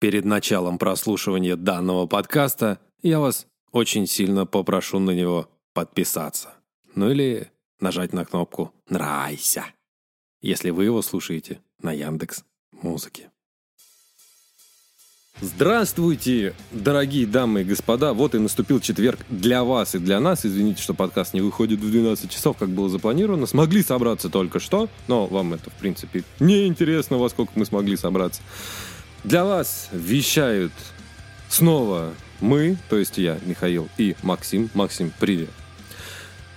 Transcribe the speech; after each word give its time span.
Перед 0.00 0.24
началом 0.24 0.78
прослушивания 0.78 1.56
данного 1.56 2.06
подкаста 2.06 2.78
я 3.02 3.18
вас 3.18 3.48
очень 3.72 4.06
сильно 4.06 4.46
попрошу 4.46 5.00
на 5.00 5.10
него 5.10 5.50
подписаться. 5.74 6.54
Ну 6.94 7.10
или 7.10 7.50
нажать 7.80 8.12
на 8.12 8.24
кнопку 8.24 8.72
«Нравится», 8.88 9.64
если 10.40 10.70
вы 10.70 10.84
его 10.84 11.02
слушаете 11.02 11.60
на 11.82 11.90
Яндекс 11.90 12.44
Музыке. 12.70 13.32
Здравствуйте, 15.40 16.54
дорогие 16.70 17.26
дамы 17.26 17.62
и 17.62 17.64
господа. 17.64 18.12
Вот 18.12 18.36
и 18.36 18.38
наступил 18.38 18.78
четверг 18.78 19.18
для 19.28 19.64
вас 19.64 19.96
и 19.96 19.98
для 19.98 20.20
нас. 20.20 20.46
Извините, 20.46 20.80
что 20.80 20.94
подкаст 20.94 21.34
не 21.34 21.40
выходит 21.40 21.80
в 21.80 21.90
12 21.90 22.30
часов, 22.30 22.56
как 22.56 22.68
было 22.68 22.88
запланировано. 22.88 23.46
Смогли 23.46 23.82
собраться 23.82 24.28
только 24.30 24.60
что, 24.60 24.88
но 25.08 25.26
вам 25.26 25.54
это, 25.54 25.70
в 25.70 25.74
принципе, 25.74 26.22
не 26.38 26.68
интересно, 26.68 27.18
во 27.18 27.28
сколько 27.28 27.52
мы 27.56 27.66
смогли 27.66 27.96
собраться. 27.96 28.42
Для 29.24 29.44
вас 29.44 29.88
вещают 29.92 30.72
снова 31.48 32.14
мы, 32.40 32.76
то 32.88 32.96
есть 32.96 33.18
я, 33.18 33.38
Михаил, 33.44 33.88
и 33.98 34.14
Максим. 34.22 34.70
Максим, 34.74 35.12
привет. 35.18 35.50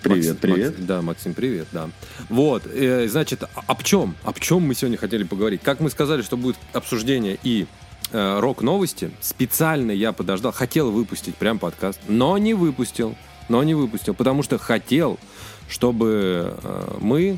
Привет, 0.03 0.27
Макс- 0.33 0.39
привет. 0.41 0.71
Макс- 0.73 0.85
да, 0.85 1.01
Максим, 1.01 1.33
привет, 1.33 1.67
да. 1.71 1.89
Вот, 2.29 2.63
э, 2.65 3.07
значит, 3.07 3.43
об 3.67 3.83
чем? 3.83 4.15
Об 4.23 4.39
чем 4.39 4.61
мы 4.63 4.73
сегодня 4.75 4.97
хотели 4.97 5.23
поговорить? 5.23 5.61
Как 5.63 5.79
мы 5.79 5.89
сказали, 5.89 6.21
что 6.21 6.37
будет 6.37 6.57
обсуждение 6.73 7.37
и 7.43 7.67
э, 8.11 8.39
рок-новости, 8.39 9.11
специально 9.21 9.91
я 9.91 10.11
подождал, 10.11 10.51
хотел 10.51 10.91
выпустить 10.91 11.35
прям 11.35 11.59
подкаст, 11.59 11.99
но 12.07 12.37
не 12.37 12.53
выпустил. 12.53 13.15
Но 13.49 13.63
не 13.63 13.73
выпустил, 13.73 14.13
потому 14.13 14.43
что 14.43 14.57
хотел, 14.57 15.19
чтобы 15.67 16.55
э, 16.63 16.97
мы 17.01 17.37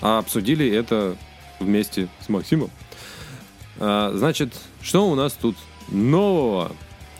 обсудили 0.00 0.68
это 0.68 1.16
вместе 1.60 2.08
с 2.24 2.28
Максимом. 2.28 2.70
А, 3.80 4.12
Значит, 4.14 4.52
что 4.82 5.08
у 5.08 5.14
нас 5.14 5.32
тут 5.32 5.56
нового? 5.88 6.72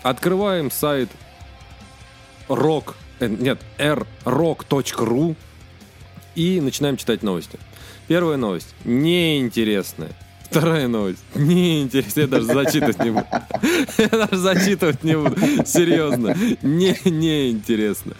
Открываем 0.02 0.70
сайт 0.70 1.08
rock, 2.48 2.94
э, 3.18 3.28
нет, 3.28 3.60
rrock.ru 3.78 5.36
и 6.34 6.60
начинаем 6.60 6.96
читать 6.96 7.22
новости. 7.22 7.58
Первая 8.06 8.36
новость 8.36 8.74
неинтересная. 8.84 10.10
Вторая 10.44 10.88
новость 10.88 11.22
неинтересная. 11.34 12.24
Я 12.24 12.28
даже 12.30 12.46
зачитывать 12.46 12.98
не 13.04 13.10
буду. 13.10 13.26
Я 13.98 14.08
даже 14.08 14.36
зачитывать 14.36 15.04
не 15.04 15.16
буду. 15.16 15.36
Серьезно. 15.64 16.36
Не, 16.62 16.96
неинтересно. 17.04 18.14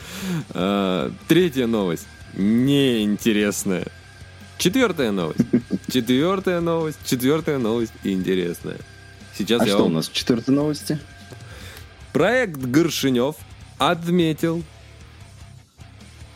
А, 0.51 1.11
Третья 1.29 1.67
новость 1.67 2.07
неинтересная. 2.35 3.87
Четвертая 4.59 5.11
новость. 5.11 5.41
Четвертая 5.91 6.61
новость. 6.61 6.99
Четвертая 7.05 7.59
новость 7.59 7.93
интересная. 8.05 8.79
Сейчас 9.37 9.63
А 9.63 9.65
я 9.67 9.73
что 9.73 9.81
у 9.81 9.85
вам 9.85 9.95
нас 9.95 10.09
в 10.09 10.13
четвертой 10.13 10.55
новости? 10.55 10.99
Проект 12.13 12.57
Горшинев 12.59 13.37
отметил 13.79 14.63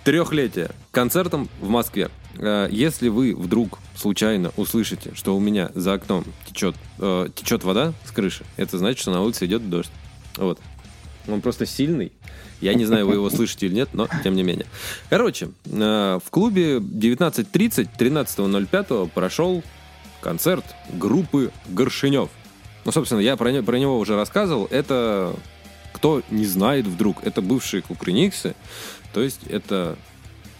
трехлетие 0.04 0.70
концертом 0.90 1.48
в 1.60 1.68
Москве. 1.68 2.10
Э, 2.38 2.68
Если 2.70 3.08
вы 3.08 3.34
вдруг 3.34 3.78
случайно 3.96 4.52
услышите, 4.56 5.12
что 5.14 5.36
у 5.36 5.40
меня 5.40 5.70
за 5.74 5.94
окном 5.94 6.24
течет, 6.46 6.76
э, 6.98 7.28
течет 7.34 7.64
вода 7.64 7.92
с 8.06 8.10
крыши, 8.10 8.44
это 8.56 8.78
значит, 8.78 9.00
что 9.00 9.12
на 9.12 9.22
улице 9.22 9.46
идет 9.46 9.68
дождь. 9.68 9.90
Вот. 10.36 10.58
Он 11.28 11.40
просто 11.40 11.66
сильный. 11.66 12.12
Я 12.64 12.74
не 12.74 12.84
знаю, 12.86 13.06
вы 13.06 13.14
его 13.14 13.28
слышите 13.30 13.66
или 13.66 13.74
нет, 13.74 13.90
но 13.92 14.08
тем 14.22 14.34
не 14.34 14.42
менее. 14.42 14.66
Короче, 15.10 15.50
э, 15.66 16.18
в 16.24 16.30
клубе 16.30 16.78
19.30 16.78 17.88
13.05 17.98 19.08
прошел 19.10 19.62
концерт 20.20 20.64
группы 20.92 21.50
Горшинев. 21.68 22.30
Ну, 22.84 22.92
собственно, 22.92 23.20
я 23.20 23.36
про, 23.36 23.50
не- 23.52 23.62
про 23.62 23.78
него 23.78 23.98
уже 23.98 24.16
рассказывал. 24.16 24.66
Это, 24.70 25.34
кто 25.92 26.22
не 26.30 26.46
знает 26.46 26.86
вдруг, 26.86 27.22
это 27.22 27.42
бывшие 27.42 27.82
кукрыниксы. 27.82 28.54
То 29.12 29.20
есть 29.22 29.40
это 29.48 29.96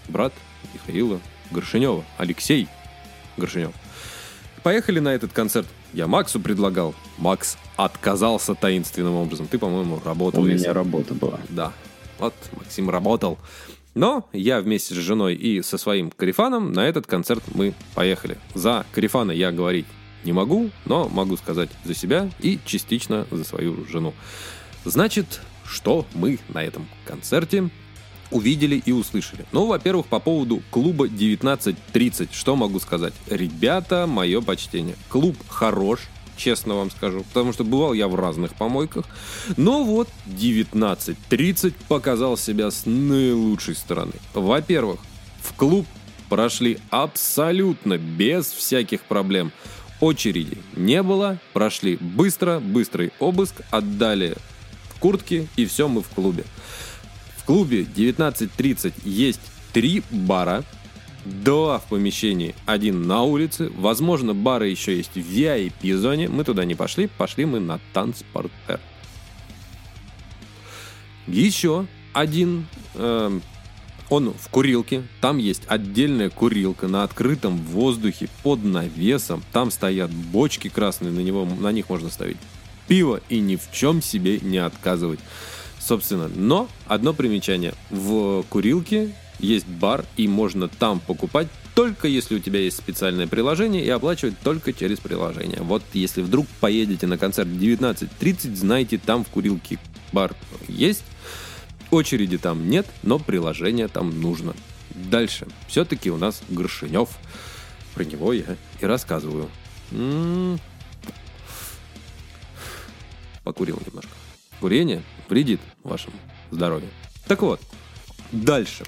брат 0.08 0.32
Михаила 0.74 1.20
Горшинева, 1.50 2.04
Алексей 2.18 2.68
Горшинев. 3.36 3.72
Поехали 4.62 4.98
на 5.00 5.14
этот 5.14 5.32
концерт. 5.32 5.66
Я 5.92 6.06
Максу 6.06 6.40
предлагал. 6.40 6.94
Макс 7.18 7.56
отказался 7.76 8.54
таинственным 8.54 9.14
образом. 9.14 9.46
Ты, 9.46 9.58
по-моему, 9.58 10.00
работал. 10.04 10.42
У 10.42 10.46
если- 10.46 10.64
меня 10.64 10.72
работа 10.74 11.14
была. 11.14 11.38
да. 11.50 11.72
Вот 12.18 12.34
Максим 12.56 12.90
работал. 12.90 13.38
Но 13.94 14.28
я 14.32 14.60
вместе 14.60 14.94
с 14.94 14.96
женой 14.96 15.34
и 15.34 15.62
со 15.62 15.78
своим 15.78 16.10
Карифаном 16.10 16.72
на 16.72 16.86
этот 16.86 17.06
концерт 17.06 17.42
мы 17.54 17.74
поехали. 17.94 18.38
За 18.54 18.84
Карифана 18.92 19.30
я 19.30 19.52
говорить 19.52 19.86
не 20.24 20.32
могу, 20.32 20.70
но 20.84 21.08
могу 21.08 21.36
сказать 21.36 21.70
за 21.84 21.94
себя 21.94 22.30
и 22.40 22.58
частично 22.64 23.26
за 23.30 23.44
свою 23.44 23.86
жену. 23.86 24.14
Значит, 24.84 25.40
что 25.64 26.06
мы 26.14 26.38
на 26.48 26.62
этом 26.62 26.88
концерте 27.06 27.70
увидели 28.30 28.82
и 28.84 28.92
услышали? 28.92 29.46
Ну, 29.52 29.66
во-первых, 29.66 30.06
по 30.06 30.18
поводу 30.18 30.62
клуба 30.70 31.04
1930. 31.04 32.32
Что 32.32 32.56
могу 32.56 32.80
сказать? 32.80 33.14
Ребята, 33.28 34.06
мое 34.06 34.40
почтение. 34.40 34.96
Клуб 35.08 35.36
хорош, 35.48 36.00
честно 36.36 36.74
вам 36.74 36.90
скажу. 36.90 37.24
Потому 37.24 37.52
что 37.52 37.64
бывал 37.64 37.92
я 37.92 38.08
в 38.08 38.14
разных 38.14 38.54
помойках. 38.54 39.06
Но 39.56 39.84
вот 39.84 40.08
1930 40.26 41.74
показал 41.88 42.36
себя 42.36 42.70
с 42.70 42.86
наилучшей 42.86 43.74
стороны. 43.74 44.12
Во-первых, 44.32 45.00
в 45.42 45.54
клуб 45.54 45.86
прошли 46.28 46.78
абсолютно 46.90 47.98
без 47.98 48.46
всяких 48.46 49.02
проблем. 49.02 49.52
Очереди 50.00 50.58
не 50.76 51.02
было, 51.02 51.38
прошли 51.52 51.96
быстро, 51.96 52.60
быстрый 52.60 53.12
обыск, 53.20 53.62
отдали 53.70 54.36
куртки 55.04 55.48
и 55.56 55.66
все, 55.66 55.86
мы 55.86 56.02
в 56.02 56.08
клубе. 56.08 56.44
В 57.36 57.44
клубе 57.44 57.82
19.30 57.82 58.94
есть 59.04 59.40
три 59.74 60.02
бара, 60.10 60.64
два 61.24 61.78
в 61.78 61.84
помещении, 61.84 62.54
один 62.66 63.06
на 63.06 63.22
улице. 63.22 63.70
Возможно, 63.76 64.34
бары 64.34 64.68
еще 64.68 64.96
есть 64.96 65.14
в 65.14 65.18
VIP-зоне. 65.18 66.28
Мы 66.28 66.44
туда 66.44 66.64
не 66.64 66.74
пошли, 66.74 67.06
пошли 67.06 67.44
мы 67.44 67.60
на 67.60 67.80
танцпортер. 67.92 68.80
Еще 71.26 71.86
один, 72.12 72.66
эм, 72.94 73.42
он 74.10 74.34
в 74.34 74.48
курилке, 74.50 75.02
там 75.20 75.38
есть 75.38 75.62
отдельная 75.66 76.30
курилка 76.30 76.86
на 76.86 77.02
открытом 77.02 77.56
воздухе 77.56 78.28
под 78.42 78.62
навесом. 78.62 79.42
Там 79.52 79.70
стоят 79.70 80.10
бочки 80.10 80.68
красные, 80.68 81.12
на, 81.12 81.20
него, 81.20 81.44
на 81.44 81.72
них 81.72 81.88
можно 81.88 82.10
ставить 82.10 82.36
пиво 82.86 83.20
и 83.28 83.40
ни 83.40 83.56
в 83.56 83.72
чем 83.72 84.02
себе 84.02 84.38
не 84.40 84.58
отказывать. 84.58 85.20
Собственно, 85.80 86.28
но 86.28 86.68
одно 86.86 87.12
примечание. 87.12 87.74
В 87.90 88.42
курилке 88.48 89.14
есть 89.38 89.66
бар, 89.66 90.04
и 90.16 90.28
можно 90.28 90.68
там 90.68 91.00
покупать 91.00 91.48
только 91.74 92.06
если 92.06 92.36
у 92.36 92.38
тебя 92.38 92.60
есть 92.60 92.76
специальное 92.76 93.26
приложение 93.26 93.84
и 93.84 93.88
оплачивать 93.90 94.38
только 94.40 94.72
через 94.72 95.00
приложение. 95.00 95.60
Вот 95.60 95.82
если 95.92 96.22
вдруг 96.22 96.46
поедете 96.60 97.06
на 97.06 97.18
концерт 97.18 97.48
в 97.48 97.60
19.30, 97.60 98.54
знайте, 98.54 98.98
там 98.98 99.24
в 99.24 99.28
курилке 99.28 99.78
бар 100.12 100.36
есть, 100.68 101.04
очереди 101.90 102.38
там 102.38 102.70
нет, 102.70 102.86
но 103.02 103.18
приложение 103.18 103.88
там 103.88 104.20
нужно. 104.20 104.54
Дальше. 104.94 105.48
Все-таки 105.66 106.10
у 106.10 106.16
нас 106.16 106.42
Горшинев. 106.48 107.08
Про 107.94 108.04
него 108.04 108.32
я 108.32 108.56
и 108.80 108.86
рассказываю. 108.86 109.48
М, 109.90 110.58
Покурил 113.42 113.80
немножко. 113.86 114.10
Курение 114.60 115.02
вредит 115.28 115.60
вашему 115.82 116.16
здоровью. 116.50 116.88
Так 117.26 117.42
вот, 117.42 117.60
дальше. 118.32 118.84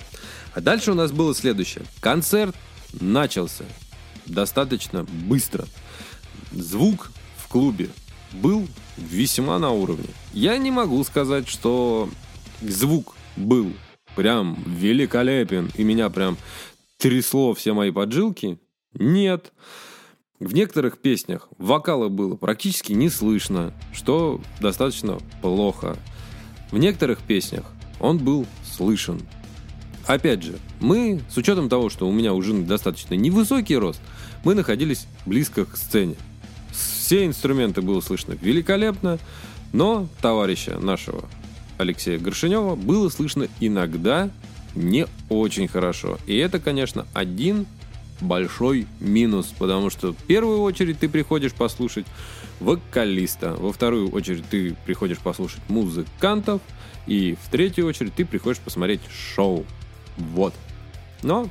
А 0.54 0.60
дальше 0.60 0.92
у 0.92 0.94
нас 0.94 1.12
было 1.12 1.34
следующее. 1.34 1.84
Концерт 2.00 2.54
начался 3.00 3.64
достаточно 4.26 5.04
быстро. 5.04 5.66
Звук 6.52 7.12
в 7.36 7.48
клубе 7.48 7.90
был 8.32 8.66
весьма 8.96 9.58
на 9.58 9.70
уровне. 9.70 10.08
Я 10.32 10.58
не 10.58 10.70
могу 10.70 11.02
сказать, 11.04 11.48
что 11.48 12.08
звук 12.60 13.14
был 13.36 13.72
прям 14.14 14.56
великолепен 14.66 15.70
и 15.74 15.84
меня 15.84 16.10
прям 16.10 16.36
трясло 16.98 17.54
все 17.54 17.72
мои 17.72 17.90
поджилки. 17.90 18.58
Нет. 18.94 19.52
В 20.38 20.52
некоторых 20.52 20.98
песнях 20.98 21.48
вокала 21.56 22.08
было 22.08 22.36
практически 22.36 22.92
не 22.92 23.08
слышно, 23.08 23.72
что 23.92 24.40
достаточно 24.60 25.18
плохо. 25.40 25.96
В 26.70 26.78
некоторых 26.78 27.20
песнях 27.20 27.64
он 28.00 28.18
был 28.18 28.46
слышен. 28.76 29.20
Опять 30.06 30.42
же, 30.42 30.58
мы, 30.80 31.20
с 31.28 31.36
учетом 31.36 31.68
того, 31.68 31.90
что 31.90 32.08
у 32.08 32.12
меня 32.12 32.32
у 32.32 32.42
жены 32.42 32.64
достаточно 32.64 33.14
невысокий 33.14 33.76
рост, 33.76 34.00
мы 34.44 34.54
находились 34.54 35.06
близко 35.24 35.64
к 35.64 35.76
сцене. 35.76 36.14
Все 36.72 37.26
инструменты 37.26 37.82
было 37.82 38.00
слышно 38.00 38.36
великолепно, 38.40 39.18
но 39.72 40.06
товарища 40.20 40.78
нашего 40.78 41.24
Алексея 41.78 42.18
Горшинева 42.18 42.76
было 42.76 43.08
слышно 43.08 43.48
иногда 43.60 44.30
не 44.74 45.06
очень 45.28 45.66
хорошо. 45.66 46.18
И 46.26 46.36
это, 46.36 46.60
конечно, 46.60 47.06
один 47.12 47.66
большой 48.20 48.86
минус, 49.00 49.52
потому 49.58 49.90
что 49.90 50.12
в 50.12 50.16
первую 50.16 50.60
очередь 50.60 51.00
ты 51.00 51.08
приходишь 51.08 51.52
послушать 51.52 52.06
вокалиста, 52.60 53.52
во 53.54 53.72
вторую 53.72 54.10
очередь 54.10 54.48
ты 54.48 54.74
приходишь 54.84 55.18
послушать 55.18 55.60
музыкантов, 55.68 56.60
и 57.06 57.36
в 57.42 57.50
третью 57.50 57.86
очередь 57.86 58.14
ты 58.14 58.24
приходишь 58.24 58.60
посмотреть 58.60 59.00
шоу. 59.10 59.64
Вот. 60.16 60.54
Но 61.22 61.48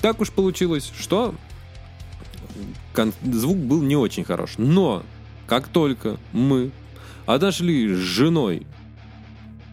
так 0.00 0.20
уж 0.20 0.30
получилось, 0.30 0.92
что 0.98 1.34
звук 3.22 3.58
был 3.58 3.82
не 3.82 3.96
очень 3.96 4.24
хорош. 4.24 4.54
Но 4.58 5.04
как 5.46 5.68
только 5.68 6.18
мы 6.32 6.70
отошли 7.26 7.94
с 7.94 7.98
женой 7.98 8.66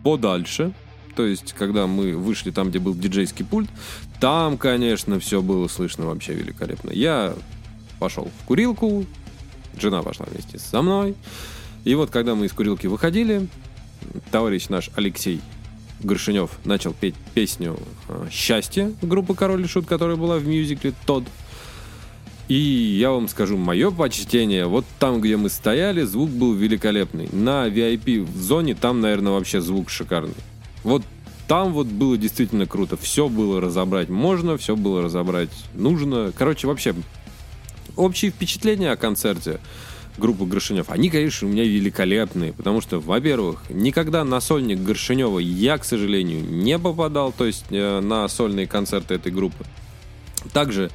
подальше, 0.03 0.73
то 1.15 1.25
есть, 1.25 1.53
когда 1.53 1.87
мы 1.87 2.15
вышли 2.15 2.51
там, 2.51 2.69
где 2.69 2.79
был 2.79 2.93
диджейский 2.93 3.43
пульт, 3.43 3.69
там, 4.21 4.57
конечно, 4.57 5.19
все 5.19 5.41
было 5.41 5.67
слышно 5.67 6.05
вообще 6.05 6.33
великолепно. 6.33 6.91
Я 6.91 7.33
пошел 7.99 8.31
в 8.39 8.45
курилку, 8.45 9.05
жена 9.81 10.01
пошла 10.01 10.25
вместе 10.29 10.59
со 10.59 10.81
мной. 10.81 11.15
И 11.85 11.95
вот, 11.95 12.09
когда 12.09 12.35
мы 12.35 12.45
из 12.45 12.53
курилки 12.53 12.87
выходили, 12.87 13.47
товарищ 14.31 14.69
наш 14.69 14.89
Алексей 14.95 15.41
Горшинев 16.01 16.51
начал 16.65 16.93
петь 16.93 17.15
песню 17.33 17.77
э, 18.07 18.27
«Счастье» 18.31 18.93
группы 19.01 19.33
«Король 19.33 19.63
и 19.63 19.67
Шут», 19.67 19.85
которая 19.85 20.15
была 20.15 20.37
в 20.37 20.47
мюзикле 20.47 20.93
«Тодд». 21.05 21.27
И 22.47 22.55
я 22.55 23.11
вам 23.11 23.27
скажу, 23.27 23.57
мое 23.57 23.91
почтение, 23.91 24.65
вот 24.65 24.83
там, 24.97 25.21
где 25.21 25.37
мы 25.37 25.49
стояли, 25.49 26.01
звук 26.01 26.31
был 26.31 26.53
великолепный. 26.53 27.29
На 27.31 27.67
VIP-зоне 27.67 28.73
там, 28.73 29.01
наверное, 29.01 29.33
вообще 29.33 29.61
звук 29.61 29.91
шикарный. 29.91 30.33
Вот 30.83 31.03
там 31.47 31.73
вот 31.73 31.85
было 31.85 32.17
действительно 32.17 32.65
круто. 32.65 32.97
Все 32.97 33.29
было 33.29 33.61
разобрать 33.61 34.09
можно, 34.09 34.57
все 34.57 34.75
было 34.75 35.03
разобрать 35.03 35.49
нужно. 35.75 36.31
Короче, 36.35 36.65
вообще, 36.65 36.95
общие 37.95 38.31
впечатления 38.31 38.91
о 38.91 38.97
концерте 38.97 39.59
группы 40.17 40.45
Горшинев, 40.45 40.89
они, 40.89 41.09
конечно, 41.09 41.47
у 41.47 41.51
меня 41.51 41.63
великолепные, 41.63 42.53
потому 42.53 42.81
что, 42.81 42.99
во-первых, 42.99 43.63
никогда 43.69 44.23
на 44.23 44.41
сольник 44.41 44.79
Горшинева 44.79 45.39
я, 45.39 45.77
к 45.77 45.85
сожалению, 45.85 46.43
не 46.43 46.77
попадал, 46.77 47.31
то 47.31 47.45
есть 47.45 47.65
э, 47.69 47.99
на 48.01 48.27
сольные 48.27 48.67
концерты 48.67 49.15
этой 49.15 49.31
группы. 49.31 49.65
Также 50.53 50.89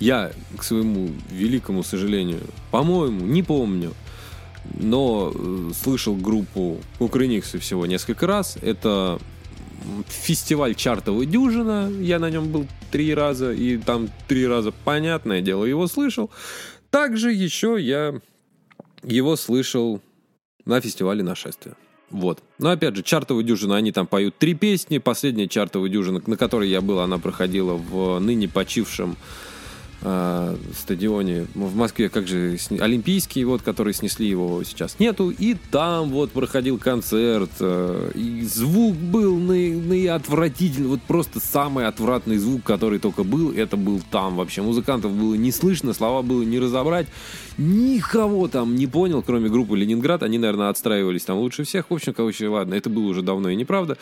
я, 0.00 0.32
к 0.56 0.62
своему 0.62 1.10
великому 1.30 1.82
сожалению, 1.82 2.40
по-моему, 2.70 3.24
не 3.26 3.42
помню, 3.42 3.92
но 4.72 5.32
э, 5.34 5.70
слышал 5.80 6.14
группу 6.16 6.80
Кукрыниксы 6.98 7.58
всего 7.58 7.86
несколько 7.86 8.26
раз. 8.26 8.56
Это 8.60 9.18
фестиваль 10.08 10.74
чартовой 10.74 11.26
дюжина. 11.26 11.90
Я 12.00 12.18
на 12.18 12.30
нем 12.30 12.50
был 12.50 12.66
три 12.90 13.14
раза, 13.14 13.52
и 13.52 13.76
там 13.78 14.08
три 14.28 14.46
раза, 14.46 14.72
понятное 14.72 15.40
дело, 15.40 15.64
его 15.64 15.86
слышал. 15.86 16.30
Также 16.90 17.32
еще 17.32 17.76
я 17.78 18.20
его 19.02 19.36
слышал 19.36 20.00
на 20.64 20.80
фестивале 20.80 21.22
нашествия. 21.22 21.74
Вот. 22.10 22.42
Но 22.58 22.70
опять 22.70 22.94
же, 22.94 23.02
чартовая 23.02 23.42
дюжина, 23.42 23.76
они 23.76 23.90
там 23.90 24.06
поют 24.06 24.36
три 24.38 24.54
песни. 24.54 24.98
Последняя 24.98 25.48
чартовая 25.48 25.90
дюжина, 25.90 26.22
на 26.26 26.36
которой 26.36 26.68
я 26.68 26.80
был, 26.80 27.00
она 27.00 27.18
проходила 27.18 27.74
в 27.74 28.18
ныне 28.20 28.48
почившем 28.48 29.16
э, 30.04 30.56
стадионе. 30.78 31.46
В 31.54 31.74
Москве, 31.74 32.08
как 32.08 32.28
же, 32.28 32.56
Олимпийский, 32.78 33.44
вот, 33.44 33.62
который 33.62 33.94
снесли 33.94 34.28
его 34.28 34.62
сейчас 34.64 34.98
нету, 34.98 35.30
и 35.30 35.56
там 35.70 36.10
вот 36.10 36.30
проходил 36.30 36.78
концерт, 36.78 37.50
э, 37.60 38.12
и 38.14 38.42
звук 38.42 38.94
был 38.94 39.36
наиотвратительный, 39.38 40.88
вот 40.88 41.02
просто 41.02 41.40
самый 41.40 41.86
отвратный 41.86 42.36
звук, 42.36 42.62
который 42.62 42.98
только 42.98 43.24
был, 43.24 43.52
это 43.52 43.76
был 43.76 44.00
там 44.10 44.36
вообще. 44.36 44.62
Музыкантов 44.62 45.12
было 45.12 45.34
не 45.34 45.50
слышно, 45.50 45.94
слова 45.94 46.22
было 46.22 46.42
не 46.42 46.58
разобрать, 46.58 47.06
никого 47.58 48.48
там 48.48 48.76
не 48.76 48.86
понял, 48.86 49.22
кроме 49.22 49.48
группы 49.48 49.76
Ленинград, 49.76 50.22
они, 50.22 50.38
наверное, 50.38 50.68
отстраивались 50.68 51.24
там 51.24 51.38
лучше 51.38 51.64
всех, 51.64 51.90
в 51.90 51.94
общем, 51.94 52.12
короче, 52.14 52.48
ладно, 52.48 52.74
это 52.74 52.90
было 52.90 53.04
уже 53.04 53.22
давно 53.22 53.48
и 53.48 53.56
неправда. 53.56 53.96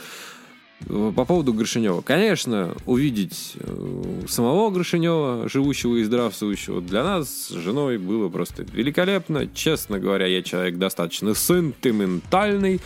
По 0.89 1.25
поводу 1.25 1.53
Гришинева. 1.53 2.03
Конечно, 2.03 2.75
увидеть 2.87 3.55
э, 3.57 4.23
самого 4.29 4.71
Гришинева, 4.71 5.49
живущего 5.49 5.97
и 5.97 6.05
здравствующего, 6.05 6.81
для 6.81 7.05
нас 7.05 7.29
с 7.29 7.51
женой 7.51 7.99
было 7.99 8.29
просто 8.29 8.65
великолепно. 8.65 9.49
Честно 9.55 9.99
говоря, 9.99 10.27
я 10.27 10.43
человек 10.43 10.79
достаточно 10.79 11.35
сентиментальный. 11.35 12.81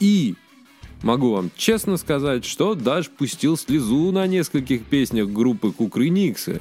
И 0.00 0.34
могу 1.02 1.32
вам 1.32 1.50
честно 1.56 1.96
сказать, 1.96 2.44
что 2.44 2.74
даже 2.74 3.10
пустил 3.10 3.56
слезу 3.56 4.10
на 4.10 4.26
нескольких 4.26 4.84
песнях 4.84 5.28
группы 5.28 5.70
Кукрыниксы. 5.70 6.60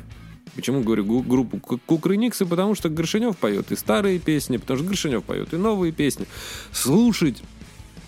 Почему 0.56 0.82
говорю 0.82 1.22
группу 1.22 1.58
Кукрыниксы? 1.58 2.46
Потому 2.46 2.76
что 2.76 2.90
Горшинев 2.90 3.38
поет 3.38 3.72
и 3.72 3.76
старые 3.76 4.20
песни, 4.20 4.58
потому 4.58 4.80
что 4.80 4.88
Горшинев 4.88 5.24
поет 5.24 5.54
и 5.54 5.58
новые 5.58 5.92
песни. 5.92 6.28
Слушать 6.72 7.42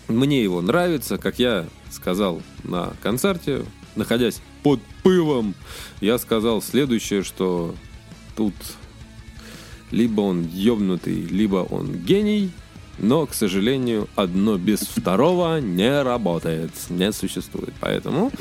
мне 0.08 0.42
его 0.42 0.60
нравится, 0.60 1.18
как 1.18 1.38
я 1.38 1.66
сказал 1.90 2.42
на 2.64 2.92
концерте, 3.02 3.64
находясь 3.96 4.40
под 4.62 4.80
пылом, 5.02 5.54
я 6.00 6.18
сказал 6.18 6.62
следующее, 6.62 7.22
что 7.22 7.74
тут 8.36 8.54
либо 9.90 10.20
он 10.20 10.46
ёбнутый, 10.46 11.22
либо 11.22 11.58
он 11.58 11.92
гений, 11.92 12.50
но, 12.98 13.26
к 13.26 13.34
сожалению, 13.34 14.08
одно 14.16 14.56
без 14.56 14.80
второго 14.80 15.60
не 15.60 16.02
работает, 16.02 16.70
не 16.88 17.12
существует. 17.12 17.74
Поэтому 17.80 18.32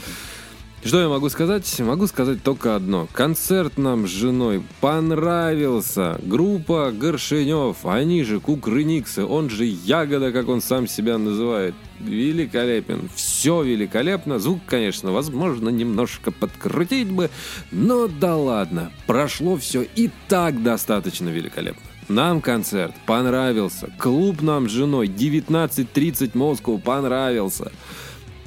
что 0.85 1.01
я 1.01 1.09
могу 1.09 1.29
сказать? 1.29 1.79
Могу 1.79 2.05
сказать 2.05 2.43
только 2.43 2.75
одно. 2.75 3.07
Концерт 3.11 3.79
нам 3.79 4.07
с 4.07 4.11
женой 4.11 4.63
понравился. 4.81 6.19
Группа 6.23 6.91
Горшинев, 6.91 7.85
они 7.85 8.23
же 8.23 8.39
Кукрыниксы, 8.39 9.25
он 9.25 9.49
же 9.49 9.65
Ягода, 9.65 10.31
как 10.31 10.47
он 10.47 10.61
сам 10.61 10.87
себя 10.87 11.17
называет. 11.17 11.73
Великолепен. 11.99 13.09
Все 13.15 13.63
великолепно. 13.63 14.37
Звук, 14.37 14.59
конечно, 14.67 15.11
возможно, 15.11 15.69
немножко 15.69 16.31
подкрутить 16.31 17.09
бы, 17.09 17.31
но 17.71 18.07
да 18.07 18.35
ладно. 18.35 18.91
Прошло 19.07 19.57
все 19.57 19.81
и 19.95 20.11
так 20.27 20.61
достаточно 20.61 21.29
великолепно. 21.29 21.81
Нам 22.07 22.41
концерт 22.41 22.93
понравился. 23.07 23.91
Клуб 23.97 24.43
нам 24.43 24.69
с 24.69 24.71
женой 24.71 25.07
19.30 25.07 26.37
Москву 26.37 26.77
понравился. 26.77 27.71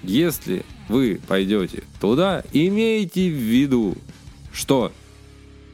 Если 0.04 0.64
вы 0.88 1.20
пойдете 1.26 1.84
туда, 2.00 2.42
имейте 2.52 3.28
в 3.28 3.34
виду, 3.34 3.94
что 4.52 4.92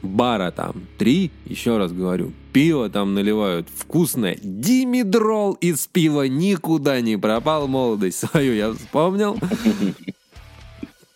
бара 0.01 0.51
там 0.51 0.83
три, 0.97 1.31
еще 1.45 1.77
раз 1.77 1.91
говорю, 1.91 2.31
пиво 2.53 2.89
там 2.89 3.13
наливают 3.13 3.67
вкусное. 3.75 4.37
Димедрол 4.41 5.53
из 5.53 5.87
пива 5.87 6.27
никуда 6.27 7.01
не 7.01 7.17
пропал, 7.17 7.67
молодость 7.67 8.19
свою 8.19 8.53
я 8.53 8.73
вспомнил. 8.73 9.37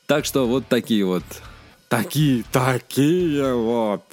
Так 0.08 0.26
что 0.26 0.48
вот 0.48 0.68
такие 0.68 1.06
вот, 1.06 1.24
такие, 1.88 2.44
такие 2.52 3.54
вот 3.54 4.04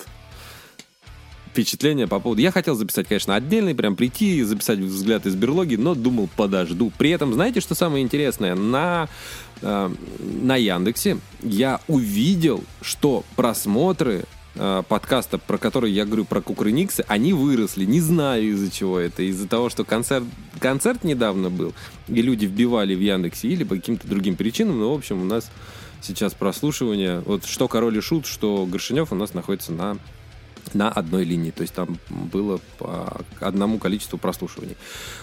впечатления 1.57 2.07
по 2.07 2.21
поводу... 2.21 2.43
Я 2.43 2.53
хотел 2.53 2.75
записать, 2.75 3.09
конечно, 3.09 3.35
отдельный, 3.35 3.75
прям 3.75 3.97
прийти 3.97 4.37
и 4.37 4.43
записать 4.43 4.79
взгляд 4.79 5.25
из 5.25 5.35
берлоги, 5.35 5.77
но 5.77 5.95
думал, 5.95 6.29
подожду. 6.37 6.93
При 6.99 7.09
этом, 7.09 7.33
знаете, 7.33 7.61
что 7.61 7.75
самое 7.75 8.05
интересное? 8.05 8.55
На, 8.55 9.09
э, 9.63 9.91
на 10.19 10.57
Яндексе 10.57 11.19
я 11.43 11.81
увидел, 11.89 12.65
что 12.81 13.25
просмотры 13.37 14.25
э, 14.55 14.83
подкаста, 14.89 15.39
про 15.39 15.59
который 15.59 15.93
я 15.93 16.05
говорю, 16.05 16.25
про 16.25 16.41
Кукрыниксы, 16.41 17.05
они 17.09 17.33
выросли. 17.33 17.85
Не 17.85 18.01
знаю 18.01 18.51
из-за 18.51 18.71
чего 18.71 18.99
это. 18.99 19.23
Из-за 19.23 19.49
того, 19.49 19.69
что 19.71 19.85
концерт, 19.85 20.25
концерт 20.59 21.05
недавно 21.05 21.51
был, 21.51 21.75
и 22.09 22.23
люди 22.23 22.47
вбивали 22.47 22.95
в 22.95 23.01
Яндексе 23.01 23.49
или 23.49 23.65
по 23.65 23.77
каким-то 23.77 24.07
другим 24.09 24.37
причинам. 24.37 24.81
Но, 24.81 24.93
в 24.93 24.99
общем, 24.99 25.23
у 25.23 25.25
нас 25.25 25.51
сейчас 26.01 26.35
прослушивание. 26.35 27.21
Вот 27.21 27.45
что 27.45 27.69
Король 27.69 27.99
и 27.99 28.01
Шут, 28.01 28.27
что 28.27 28.67
Горшинев 28.67 29.13
у 29.13 29.17
нас 29.17 29.35
находится 29.35 29.73
на 29.73 29.99
на 30.75 30.91
одной 30.91 31.25
линии. 31.25 31.51
То 31.51 31.63
есть 31.63 31.75
там 31.75 31.99
было 32.09 32.61
по 32.79 33.21
одному 33.41 33.79
количеству 33.79 34.19
прослушиваний. 34.19 34.77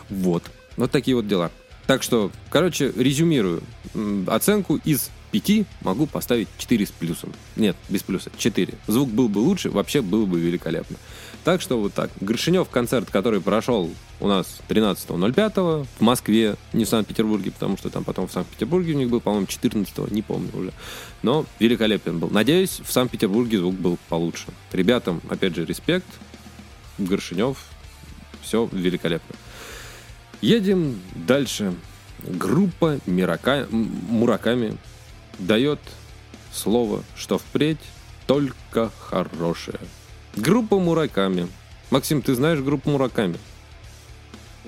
Вот. 0.09 0.43
Вот 0.77 0.91
такие 0.91 1.15
вот 1.15 1.27
дела. 1.27 1.51
Так 1.87 2.03
что, 2.03 2.31
короче, 2.49 2.91
резюмирую. 2.95 3.63
Оценку 4.27 4.77
из 4.83 5.09
5 5.31 5.65
могу 5.81 6.05
поставить 6.05 6.47
4 6.57 6.85
с 6.85 6.91
плюсом. 6.91 7.33
Нет, 7.55 7.75
без 7.89 8.03
плюса, 8.03 8.31
4. 8.37 8.73
Звук 8.87 9.09
был 9.09 9.27
бы 9.27 9.39
лучше, 9.39 9.69
вообще 9.69 10.01
было 10.01 10.25
бы 10.25 10.39
великолепно. 10.39 10.97
Так 11.43 11.61
что 11.61 11.79
вот 11.79 11.93
так. 11.93 12.09
Гришинев 12.21 12.69
концерт, 12.69 13.09
который 13.09 13.41
прошел 13.41 13.89
у 14.21 14.27
нас 14.27 14.61
13.05 14.69 15.85
в 15.97 16.01
Москве, 16.01 16.55
не 16.71 16.85
в 16.85 16.89
Санкт-Петербурге, 16.89 17.51
потому 17.51 17.77
что 17.77 17.89
там 17.89 18.03
потом 18.03 18.27
в 18.27 18.31
Санкт-Петербурге 18.31 18.93
у 18.93 18.97
них 18.97 19.09
был, 19.09 19.19
по-моему, 19.19 19.47
14 19.47 20.11
не 20.11 20.21
помню 20.21 20.49
уже. 20.53 20.71
Но 21.21 21.45
великолепен 21.59 22.19
был. 22.19 22.29
Надеюсь, 22.29 22.79
в 22.83 22.91
Санкт-Петербурге 22.91 23.57
звук 23.57 23.75
был 23.75 23.97
получше. 24.07 24.45
Ребятам, 24.71 25.19
опять 25.29 25.55
же, 25.55 25.65
респект. 25.65 26.07
Горшинев, 26.97 27.57
все 28.41 28.69
великолепно. 28.71 29.35
Едем 30.43 30.99
дальше. 31.15 31.73
Группа 32.19 32.99
Мирака... 33.05 33.65
Мураками 33.71 34.77
дает 35.39 35.79
слово, 36.51 37.01
что 37.15 37.37
впредь 37.37 37.79
только 38.27 38.91
хорошее. 38.99 39.79
Группа 40.35 40.79
Мураками. 40.79 41.47
Максим, 41.91 42.21
ты 42.21 42.35
знаешь 42.35 42.59
группу 42.59 42.89
Мураками? 42.89 43.37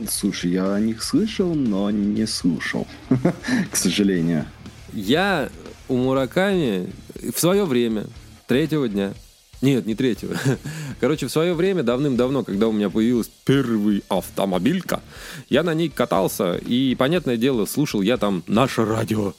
Слушай, 0.09 0.51
я 0.51 0.73
о 0.73 0.79
них 0.79 1.03
слышал, 1.03 1.53
но 1.53 1.91
не 1.91 2.25
слушал, 2.25 2.87
к 3.69 3.75
сожалению. 3.75 4.45
Я 4.93 5.49
у 5.89 5.97
Мураками 5.97 6.89
в 7.15 7.37
свое 7.37 7.65
время, 7.65 8.05
третьего 8.47 8.87
дня, 8.87 9.13
нет, 9.61 9.85
не 9.85 9.95
третьего. 9.95 10.35
Короче, 10.99 11.27
в 11.27 11.31
свое 11.31 11.53
время, 11.53 11.83
давным-давно, 11.83 12.43
когда 12.43 12.67
у 12.67 12.71
меня 12.71 12.89
появилась 12.89 13.29
первый 13.45 14.03
автомобилька, 14.09 15.01
я 15.49 15.63
на 15.63 15.73
ней 15.73 15.89
катался, 15.89 16.55
и, 16.55 16.95
понятное 16.95 17.37
дело, 17.37 17.65
слушал 17.65 18.01
я 18.01 18.17
там 18.17 18.43
наше 18.47 18.85
радио. 18.85 19.33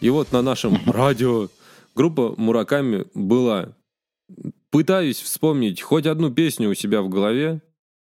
И 0.00 0.10
вот 0.10 0.32
на 0.32 0.42
нашем 0.42 0.78
радио 0.86 1.48
группа 1.94 2.34
Мураками 2.36 3.06
была. 3.14 3.74
Пытаюсь 4.70 5.20
вспомнить 5.20 5.80
хоть 5.80 6.06
одну 6.06 6.30
песню 6.30 6.68
у 6.68 6.74
себя 6.74 7.00
в 7.00 7.08
голове, 7.08 7.62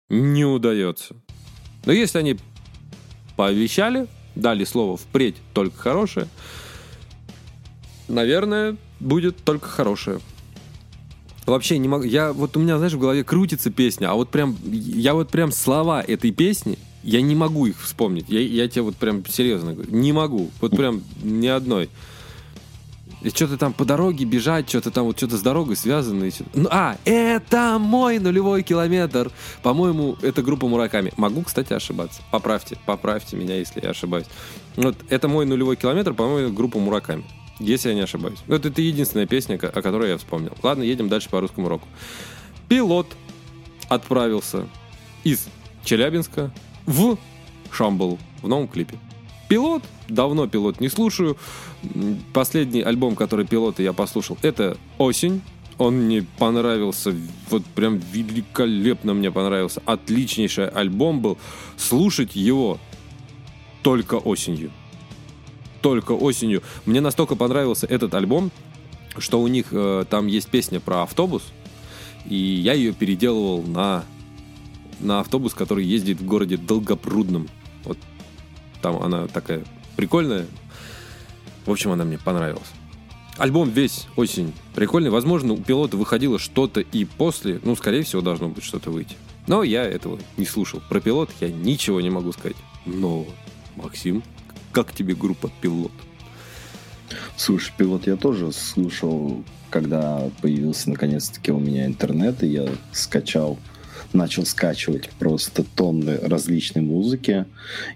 не 0.09 0.45
удается. 0.45 1.17
Но 1.85 1.93
если 1.93 2.19
они 2.19 2.39
пообещали, 3.37 4.07
дали 4.35 4.65
слово 4.65 4.97
впредь 4.97 5.37
только 5.53 5.77
хорошее, 5.77 6.29
наверное, 8.09 8.77
будет 9.01 9.37
только 9.45 9.69
хорошее. 9.69 10.21
Вообще 11.47 11.79
не 11.79 11.89
могу. 11.89 12.05
Я 12.05 12.33
вот 12.33 12.57
у 12.57 12.61
меня, 12.61 12.77
знаешь, 12.77 12.95
в 12.95 12.99
голове 12.99 13.23
крутится 13.23 13.71
песня, 13.71 14.11
а 14.11 14.15
вот 14.15 14.31
прям 14.31 14.57
я 14.65 15.15
вот 15.15 15.31
прям 15.31 15.53
слова 15.53 16.03
этой 16.03 16.33
песни 16.33 16.79
я 17.05 17.23
не 17.23 17.37
могу 17.37 17.67
их 17.67 17.81
вспомнить. 17.81 18.27
Я, 18.29 18.41
я 18.41 18.69
тебе 18.69 18.83
вот 18.83 18.97
прям 18.97 19.25
серьезно 19.27 19.75
говорю, 19.75 19.95
не 19.95 20.13
могу. 20.13 20.51
Вот 20.61 20.73
прям 20.73 21.03
ни 21.23 21.47
одной. 21.47 21.89
И 23.23 23.31
что-то 23.31 23.57
там 23.57 23.73
по 23.73 23.85
дороге 23.85 24.25
бежать, 24.25 24.69
что-то 24.69 24.91
там 24.91 25.05
вот 25.05 25.17
что-то 25.17 25.37
с 25.37 25.41
дорогой 25.41 25.77
связано. 25.77 26.29
Ну, 26.55 26.69
а, 26.71 26.97
это 27.05 27.79
мой 27.79 28.19
нулевой 28.19 28.63
километр. 28.63 29.31
По-моему, 29.63 30.17
это 30.23 30.43
группа 30.43 30.69
Мураками. 30.69 31.13
Могу, 31.17 31.43
кстати, 31.43 31.73
ошибаться. 31.73 32.23
Поправьте, 32.31 32.77
поправьте 32.87 33.37
меня, 33.37 33.57
если 33.57 33.81
я 33.83 33.91
ошибаюсь. 33.91 34.27
Вот 34.77 34.97
это 35.09 35.29
мой 35.29 35.47
нулевой 35.47 35.77
километр, 35.77 36.13
по-моему, 36.13 36.53
группа 36.53 36.79
Мураками. 36.79 37.25
Если 37.59 37.89
я 37.89 37.95
не 37.95 38.03
ошибаюсь. 38.03 38.39
Вот 38.47 38.67
это 38.67 38.83
единственная 38.83 39.27
песня, 39.27 39.55
о 39.57 39.83
которой 39.83 40.11
я 40.11 40.19
вспомнил. 40.19 40.53
Ладно, 40.63 40.83
едем 40.83 41.09
дальше 41.09 41.31
по 41.31 41.41
русскому 41.41 41.69
року. 41.69 41.89
Пилот 42.69 43.07
отправился 43.89 44.67
из 45.25 45.49
Челябинска 45.85 46.53
в 46.85 47.17
Шамбал 47.71 48.19
в 48.43 48.49
новом 48.49 48.69
клипе. 48.69 48.99
Пилот, 49.49 49.83
давно 50.09 50.47
пилот 50.49 50.81
не 50.81 50.89
слушаю. 50.89 51.37
Последний 52.33 52.83
альбом, 52.83 53.15
который 53.15 53.47
пилота 53.47 53.83
я 53.83 53.93
послушал, 53.93 54.37
это 54.43 54.77
«Осень». 54.99 55.43
Он 55.79 55.95
мне 55.95 56.25
понравился, 56.39 57.15
вот 57.51 57.63
прям 57.67 57.99
великолепно 57.99 59.13
мне 59.13 59.31
понравился. 59.31 59.83
Отличнейший 59.85 60.69
альбом 60.69 61.21
был. 61.21 61.37
Слушать 61.77 62.35
его 62.35 62.79
только 63.83 64.15
осенью 64.15 64.73
только 65.87 66.11
осенью. 66.11 66.65
Мне 66.85 67.01
настолько 67.01 67.37
понравился 67.37 67.87
этот 67.87 68.13
альбом, 68.15 68.51
что 69.19 69.41
у 69.41 69.47
них 69.47 69.67
э, 69.71 70.05
там 70.11 70.27
есть 70.27 70.49
песня 70.49 70.81
про 70.81 71.05
автобус, 71.05 71.45
и 72.25 72.35
я 72.35 72.73
ее 72.73 72.93
переделывал 72.93 73.63
на, 73.63 74.05
на 74.99 75.21
автобус, 75.21 75.55
который 75.55 75.85
ездит 75.85 76.19
в 76.21 76.27
городе 76.27 76.57
Долгопрудном. 76.57 77.47
Вот 77.85 77.99
там 78.83 79.01
она 79.01 79.29
такая 79.29 79.63
прикольная. 79.95 80.47
В 81.67 81.71
общем, 81.71 81.93
она 81.93 82.03
мне 82.03 82.19
понравилась. 82.19 82.73
Альбом 83.37 83.71
весь 83.71 84.09
осень 84.17 84.55
прикольный. 84.75 85.11
Возможно, 85.11 85.53
у 85.53 85.59
пилота 85.59 85.97
выходило 85.97 86.41
что-то 86.41 86.81
и 86.81 87.05
после. 87.05 87.61
Ну, 87.63 87.77
скорее 87.77 88.03
всего, 88.03 88.23
должно 88.23 88.49
быть 88.49 88.65
что-то 88.65 88.91
выйти. 88.91 89.15
Но 89.47 89.63
я 89.63 89.85
этого 89.85 90.19
не 90.37 90.47
слушал. 90.47 90.83
Про 90.89 91.01
пилот 91.01 91.31
я 91.41 91.49
ничего 91.49 92.01
не 92.01 92.11
могу 92.11 92.33
сказать. 92.33 92.57
Но, 92.87 93.25
Максим, 93.77 94.25
как 94.77 94.93
тебе 94.93 95.15
группа 95.15 95.51
«Пилот»? 95.63 95.93
Слушай, 97.35 97.73
«Пилот» 97.79 98.07
я 98.07 98.17
тоже 98.17 98.53
слушал, 98.53 99.43
когда 99.71 100.31
появился 100.43 100.91
наконец-таки 100.91 101.51
у 101.51 101.59
меня 101.59 101.87
интернет, 101.87 102.43
и 102.43 102.49
я 102.49 102.69
скачал 102.93 103.59
начал 104.13 104.45
скачивать 104.45 105.09
просто 105.19 105.65
тонны 105.65 106.19
различной 106.19 106.83
музыки. 106.83 107.47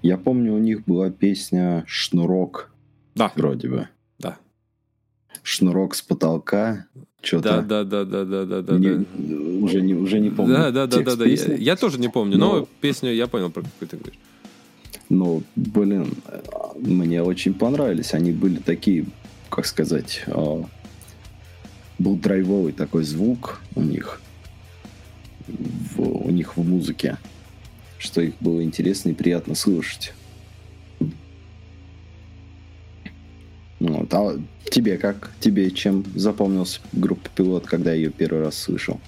Я 0.03 0.17
помню, 0.17 0.55
у 0.55 0.59
них 0.59 0.85
была 0.85 1.11
песня 1.11 1.85
«Шнурок». 1.87 2.71
Да. 3.15 3.31
Вроде 3.37 3.69
бы. 3.69 3.89
Да. 4.19 4.39
«Шнурок 5.43 5.95
с 5.95 6.01
потолка». 6.01 6.87
Что-то... 7.21 7.61
Да, 7.61 7.85
да, 7.85 8.05
да, 8.05 8.25
да, 8.25 8.45
да, 8.47 8.63
да, 8.63 8.79
не, 8.79 8.95
да. 8.95 9.65
Уже 9.65 9.83
не, 9.83 9.95
уже 9.95 10.19
не 10.19 10.31
помню. 10.31 10.55
Да, 10.55 10.71
да, 10.71 10.87
да, 10.87 11.03
да, 11.03 11.17
да. 11.17 11.25
Я, 11.27 11.55
я 11.57 11.77
тоже 11.77 12.01
не 12.01 12.09
помню, 12.09 12.39
но, 12.39 12.61
но 12.61 12.69
песню 12.81 13.13
я 13.13 13.27
понял, 13.27 13.51
про 13.51 13.63
какую 13.63 13.89
ты 13.89 13.99
говоришь. 13.99 14.19
Ну, 15.11 15.43
блин, 15.57 16.15
мне 16.77 17.23
очень 17.23 17.53
понравились. 17.53 18.15
Они 18.15 18.31
были 18.31 18.59
такие, 18.59 19.07
как 19.51 19.67
сказать, 19.67 20.23
а, 20.29 20.65
был 21.99 22.17
драйвовый 22.17 22.73
такой 22.73 23.03
звук 23.03 23.61
у 23.75 23.83
них, 23.83 24.23
в, 25.49 26.01
у 26.01 26.31
них 26.31 26.57
в 26.57 26.67
музыке, 26.67 27.19
что 27.99 28.21
их 28.21 28.35
было 28.41 28.63
интересно 28.63 29.11
и 29.11 29.15
приятно 29.15 29.57
слушать. 29.57 30.15
Вот. 33.81 34.15
А 34.15 34.39
тебе 34.71 34.97
как? 34.97 35.33
Тебе 35.41 35.73
чем 35.73 36.05
запомнился 36.15 36.81
группа 36.93 37.29
Пилот, 37.35 37.67
когда 37.67 37.91
я 37.91 37.97
ее 37.97 38.11
первый 38.11 38.45
раз 38.45 38.57
слышал? 38.57 39.01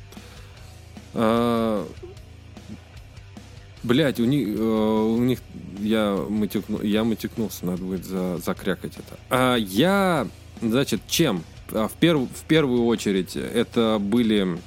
Блять, 3.82 4.20
у 4.20 4.24
них, 4.24 4.48
э, 4.48 4.62
у 4.62 5.18
них 5.18 5.40
я, 5.80 6.16
матюкну, 6.28 6.82
я 6.82 7.02
матюкнулся, 7.02 7.66
надо 7.66 7.82
будет 7.82 8.04
за, 8.04 8.38
закрякать 8.38 8.92
это. 8.96 9.18
А 9.28 9.56
я, 9.56 10.28
значит, 10.60 11.00
чем? 11.08 11.42
А, 11.72 11.88
в, 11.88 11.92
перв, 11.94 12.28
в 12.32 12.44
первую 12.44 12.84
очередь 12.84 13.36
это 13.36 13.98
были... 14.00 14.58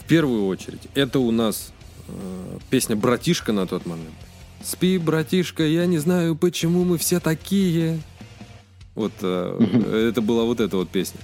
В 0.00 0.08
первую 0.08 0.46
очередь 0.46 0.82
это 0.94 1.18
у 1.18 1.30
нас 1.30 1.72
э, 2.08 2.58
песня 2.70 2.96
«Братишка» 2.96 3.52
на 3.52 3.66
тот 3.66 3.86
момент. 3.86 4.14
«Спи, 4.62 4.98
братишка, 4.98 5.64
я 5.64 5.86
не 5.86 5.98
знаю, 5.98 6.36
почему 6.36 6.84
мы 6.84 6.98
все 6.98 7.20
такие». 7.20 8.00
Вот 8.94 9.12
э, 9.20 10.08
это 10.10 10.20
была 10.20 10.44
вот 10.44 10.60
эта 10.60 10.76
вот 10.76 10.88
песня. 10.88 11.20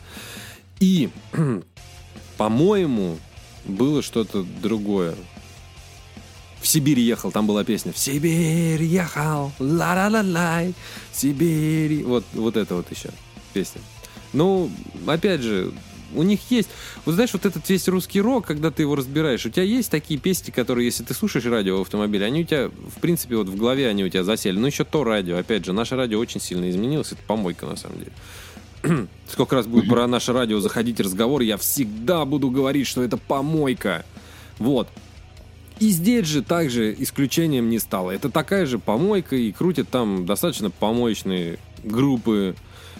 И, 0.78 1.10
по-моему, 2.36 3.18
было 3.64 4.02
что-то 4.02 4.44
другое 4.60 5.14
в 6.62 6.68
Сибирь 6.68 7.00
ехал, 7.00 7.32
там 7.32 7.46
была 7.46 7.64
песня 7.64 7.92
«В 7.92 7.98
Сибирь 7.98 8.82
ехал, 8.82 9.52
ла-ла-ла-лай, 9.58 10.74
в 11.12 11.16
Сибирь». 11.16 12.04
Вот, 12.04 12.24
вот 12.32 12.56
это 12.56 12.76
вот 12.76 12.90
еще 12.90 13.10
песня. 13.52 13.80
Ну, 14.32 14.70
опять 15.06 15.42
же, 15.42 15.72
у 16.14 16.22
них 16.22 16.40
есть... 16.50 16.68
Вот 17.04 17.14
знаешь, 17.14 17.32
вот 17.32 17.44
этот 17.46 17.68
весь 17.68 17.88
русский 17.88 18.20
рок, 18.20 18.46
когда 18.46 18.70
ты 18.70 18.82
его 18.82 18.94
разбираешь, 18.94 19.44
у 19.44 19.50
тебя 19.50 19.64
есть 19.64 19.90
такие 19.90 20.18
песни, 20.20 20.50
которые, 20.50 20.86
если 20.86 21.04
ты 21.04 21.14
слушаешь 21.14 21.44
радио 21.44 21.78
в 21.78 21.82
автомобиле, 21.82 22.26
они 22.26 22.42
у 22.42 22.44
тебя, 22.44 22.68
в 22.68 23.00
принципе, 23.00 23.36
вот 23.36 23.48
в 23.48 23.56
голове 23.56 23.88
они 23.88 24.04
у 24.04 24.08
тебя 24.08 24.24
засели. 24.24 24.58
Ну, 24.58 24.66
еще 24.66 24.84
то 24.84 25.04
радио, 25.04 25.38
опять 25.38 25.64
же, 25.64 25.72
наше 25.72 25.96
радио 25.96 26.18
очень 26.18 26.40
сильно 26.40 26.70
изменилось, 26.70 27.12
это 27.12 27.22
помойка, 27.26 27.66
на 27.66 27.76
самом 27.76 27.98
деле. 27.98 29.08
Сколько 29.30 29.56
раз 29.56 29.66
будет 29.66 29.88
про 29.88 30.06
наше 30.06 30.32
радио 30.32 30.60
заходить 30.60 31.00
разговор, 31.00 31.42
я 31.42 31.56
всегда 31.56 32.24
буду 32.24 32.50
говорить, 32.50 32.86
что 32.86 33.02
это 33.02 33.16
помойка. 33.16 34.04
Вот. 34.58 34.88
И 35.80 35.88
здесь 35.90 36.26
же 36.26 36.42
также 36.42 36.94
исключением 36.98 37.68
не 37.68 37.78
стало. 37.78 38.10
Это 38.10 38.30
такая 38.30 38.66
же 38.66 38.78
помойка, 38.78 39.36
и 39.36 39.52
крутят 39.52 39.88
там 39.88 40.26
достаточно 40.26 40.70
помоечные 40.70 41.58
группы. 41.82 42.54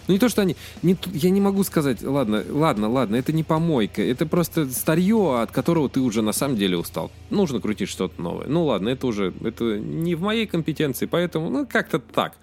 Ну 0.09 0.15
не 0.15 0.19
то, 0.19 0.29
что 0.29 0.43
они... 0.43 0.57
Не, 0.83 0.97
я 1.13 1.31
не 1.31 1.41
могу 1.41 1.63
сказать, 1.63 2.03
ладно, 2.03 2.45
ладно, 2.51 2.89
ладно, 2.89 3.17
это 3.17 3.33
не 3.33 3.45
помойка, 3.45 4.03
это 4.03 4.27
просто 4.27 4.69
старье, 4.71 5.41
от 5.41 5.53
которого 5.53 5.89
ты 5.89 6.01
уже 6.01 6.23
на 6.23 6.33
самом 6.33 6.57
деле 6.57 6.77
устал. 6.77 7.13
Нужно 7.31 7.61
крутить 7.61 7.89
что-то 7.89 8.21
новое. 8.21 8.49
Ну 8.49 8.65
ладно, 8.65 8.89
это 8.89 9.07
уже 9.07 9.33
это 9.45 9.79
не 9.79 10.15
в 10.17 10.23
моей 10.23 10.47
компетенции, 10.47 11.07
поэтому, 11.07 11.51
ну, 11.51 11.67
как-то 11.67 12.01
так. 12.01 12.37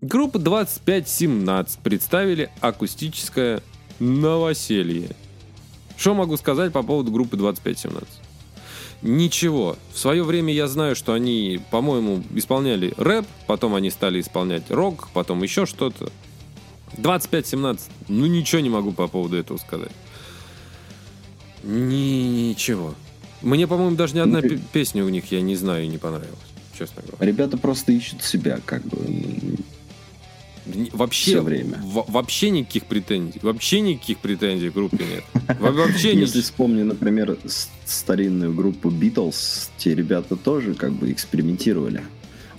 Группа 0.00 0.38
2517 0.38 1.80
представили 1.80 2.50
акустическое 2.60 3.62
новоселье. 3.98 5.10
Что 5.96 6.14
могу 6.14 6.36
сказать 6.36 6.72
по 6.72 6.82
поводу 6.82 7.12
группы 7.12 7.36
2517? 7.36 8.21
Ничего. 9.02 9.76
В 9.92 9.98
свое 9.98 10.22
время 10.22 10.52
я 10.54 10.68
знаю, 10.68 10.94
что 10.94 11.12
они, 11.12 11.60
по-моему, 11.70 12.22
исполняли 12.34 12.94
рэп, 12.96 13.26
потом 13.48 13.74
они 13.74 13.90
стали 13.90 14.20
исполнять 14.20 14.70
рок, 14.70 15.08
потом 15.12 15.42
еще 15.42 15.66
что-то. 15.66 16.10
25-17. 16.96 17.80
Ну, 18.08 18.26
ничего 18.26 18.60
не 18.60 18.70
могу 18.70 18.92
по 18.92 19.08
поводу 19.08 19.36
этого 19.36 19.58
сказать. 19.58 19.90
Ничего. 21.64 22.94
Мне, 23.40 23.66
по-моему, 23.66 23.96
даже 23.96 24.14
ни 24.14 24.20
одна 24.20 24.40
ну, 24.40 24.58
песня 24.72 25.04
у 25.04 25.08
них, 25.08 25.32
я 25.32 25.40
не 25.40 25.56
знаю, 25.56 25.88
не 25.88 25.98
понравилась, 25.98 26.38
честно 26.78 27.02
говоря. 27.02 27.26
Ребята 27.26 27.56
просто 27.56 27.90
ищут 27.92 28.22
себя, 28.22 28.60
как 28.64 28.84
бы. 28.84 28.98
Вообще, 30.92 31.32
Всё 31.32 31.42
время. 31.42 31.78
в- 31.82 32.04
вообще 32.08 32.50
никаких 32.50 32.84
претензий. 32.86 33.40
Вообще 33.42 33.80
никаких 33.80 34.18
претензий 34.18 34.70
к 34.70 34.74
группе 34.74 35.04
нет. 35.04 35.24
Во- 35.58 35.72
Вообще 35.72 36.12
Если 36.14 36.38
ни- 36.38 36.42
вспомню, 36.42 36.84
например, 36.84 37.36
с- 37.44 37.68
старинную 37.84 38.54
группу 38.54 38.90
Beatles, 38.90 39.70
те 39.78 39.94
ребята 39.94 40.36
тоже 40.36 40.74
как 40.74 40.92
бы 40.92 41.10
экспериментировали. 41.10 42.02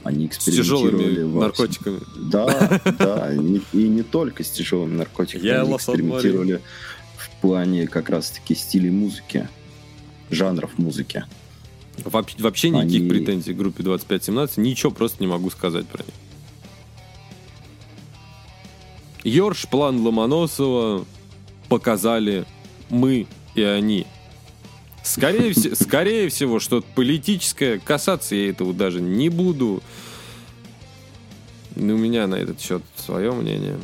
Они 0.03 0.25
с 0.27 0.31
экспериментировали 0.31 0.97
тяжелыми 0.97 1.23
во 1.31 1.41
наркотиками. 1.43 1.99
Да, 2.29 2.81
да, 2.99 3.33
и 3.33 3.87
не 3.87 4.03
только 4.03 4.43
с 4.43 4.49
тяжелыми 4.49 4.95
наркотиками. 4.95 5.45
Я 5.47 5.61
Они 5.61 5.75
экспериментировали 5.75 6.61
в 7.17 7.29
плане 7.41 7.87
как 7.87 8.09
раз-таки 8.09 8.53
стилей 8.53 8.89
музыки, 8.91 9.47
жанров 10.29 10.77
музыки. 10.77 11.23
Вообще, 12.03 12.35
вообще 12.41 12.69
никаких 12.69 13.01
Они- 13.01 13.09
претензий 13.09 13.53
к 13.53 13.57
группе 13.57 13.83
2517. 13.83 14.57
Ничего 14.57 14.91
просто 14.91 15.21
не 15.23 15.27
могу 15.27 15.49
сказать 15.51 15.85
про 15.87 16.03
них. 16.03 16.13
Йорш, 19.23 19.67
план 19.69 19.99
Ломоносова 20.01 21.05
показали 21.69 22.45
мы 22.89 23.27
и 23.55 23.61
они. 23.61 24.05
Скорее, 25.03 25.51
вс- 25.51 25.75
скорее 25.83 26.29
всего, 26.29 26.59
что 26.59 26.81
политическое 26.95 27.79
касаться 27.79 28.35
я 28.35 28.49
этого 28.49 28.73
даже 28.73 29.01
не 29.01 29.29
буду. 29.29 29.81
Ну, 31.75 31.95
У 31.95 31.97
меня 31.97 32.27
на 32.27 32.35
этот 32.35 32.59
счет 32.61 32.83
свое 32.95 33.31
мнение. 33.31 33.77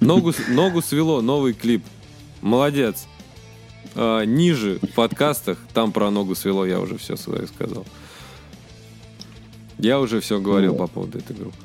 Ногу, 0.00 0.32
ногу 0.48 0.82
свело, 0.82 1.20
новый 1.22 1.54
клип. 1.54 1.84
Молодец. 2.42 3.06
А, 3.94 4.22
ниже 4.24 4.78
в 4.82 4.92
подкастах, 4.94 5.58
там 5.72 5.92
про 5.92 6.10
ногу 6.10 6.34
свело, 6.34 6.66
я 6.66 6.78
уже 6.80 6.98
все 6.98 7.16
свое 7.16 7.46
сказал. 7.46 7.86
Я 9.78 9.98
уже 10.00 10.20
все 10.20 10.40
говорил 10.40 10.72
Вот. 10.72 10.78
по 10.78 10.86
поводу 10.88 11.18
этой 11.18 11.34
группы. 11.36 11.56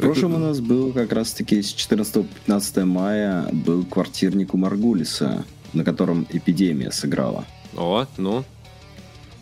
В 0.00 0.02
прошлом 0.02 0.36
у 0.36 0.38
нас 0.38 0.60
был 0.60 0.94
как 0.94 1.12
раз-таки 1.12 1.60
с 1.60 1.74
14 1.74 2.14
по 2.14 2.22
15 2.22 2.84
мая 2.84 3.46
был 3.52 3.84
квартирник 3.84 4.54
у 4.54 4.56
Маргулиса, 4.56 5.44
на 5.74 5.84
котором 5.84 6.26
эпидемия 6.30 6.90
сыграла. 6.90 7.44
О, 7.76 8.06
ну, 8.16 8.42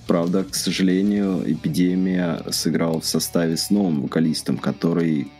Правда, 0.09 0.43
к 0.43 0.57
сожалению, 0.57 1.45
эпидемия 1.47 2.43
сыграла 2.51 3.01
в 3.01 3.05
составе 3.05 3.57
с 3.57 3.71
новым 3.71 4.03
вокалистом, 4.03 4.59
который, 4.59 5.31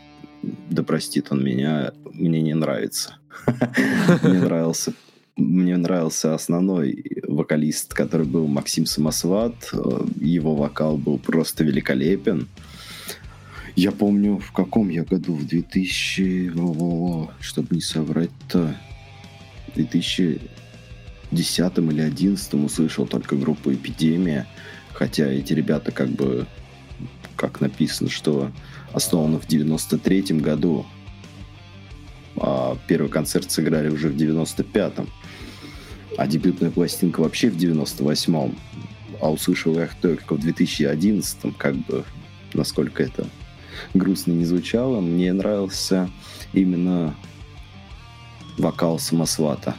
да 0.69 0.83
простит 0.83 1.27
он 1.31 1.43
меня, 1.43 1.91
мне 2.13 2.41
не 2.41 2.53
нравится. 2.53 3.17
Мне 4.23 4.39
нравился 4.39 4.93
мне 5.35 5.77
нравился 5.77 6.33
основной 6.33 7.21
вокалист, 7.25 7.93
который 7.93 8.25
был 8.25 8.47
Максим 8.47 8.85
Самосват. 8.85 9.55
Его 10.19 10.55
вокал 10.55 10.97
был 10.97 11.17
просто 11.17 11.63
великолепен. 11.63 12.49
Я 13.79 13.93
помню, 13.93 14.39
в 14.39 14.51
каком 14.51 14.89
я 14.89 15.05
году? 15.05 15.33
В 15.33 15.47
2000... 15.47 16.51
О, 16.57 17.31
Чтобы 17.39 17.75
не 17.75 17.79
соврать-то... 17.79 18.75
В 19.67 19.75
2010 19.75 20.41
или 21.31 21.85
2011 21.85 22.53
услышал 22.55 23.07
только 23.07 23.37
группу 23.37 23.73
«Эпидемия». 23.73 24.47
Хотя 24.91 25.27
эти 25.27 25.53
ребята 25.53 25.93
как 25.93 26.09
бы... 26.09 26.45
Как 27.37 27.61
написано, 27.61 28.09
что 28.09 28.51
основаны 28.91 29.39
в 29.39 29.47
93 29.47 30.23
году. 30.41 30.85
А 32.35 32.77
первый 32.85 33.09
концерт 33.09 33.49
сыграли 33.49 33.87
уже 33.87 34.09
в 34.09 34.17
95-м. 34.17 35.07
А 36.17 36.27
дебютная 36.27 36.69
пластинка 36.69 37.21
вообще 37.21 37.49
в 37.49 37.55
98-м. 37.55 38.57
А 39.21 39.31
услышал 39.31 39.73
я 39.75 39.85
их 39.85 39.95
только 40.01 40.35
в 40.35 40.45
2011-м, 40.45 41.53
как 41.53 41.77
бы, 41.77 42.03
насколько 42.53 43.03
это 43.03 43.25
грустно 43.93 44.31
не 44.33 44.45
звучало, 44.45 44.99
мне 45.01 45.31
нравился 45.33 46.09
именно 46.53 47.15
вокал 48.57 48.99
Самосвата. 48.99 49.75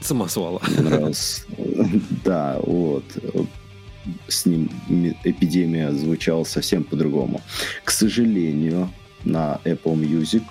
самосвала. 0.00 0.60
Мне 0.68 0.80
нравился... 0.82 1.42
Да, 2.24 2.58
вот. 2.62 3.04
С 4.28 4.46
ним 4.46 4.70
ми- 4.88 5.16
эпидемия 5.24 5.90
звучала 5.92 6.44
совсем 6.44 6.84
по-другому. 6.84 7.40
К 7.84 7.90
сожалению, 7.90 8.88
на 9.24 9.58
Apple 9.64 9.94
Music 9.96 10.44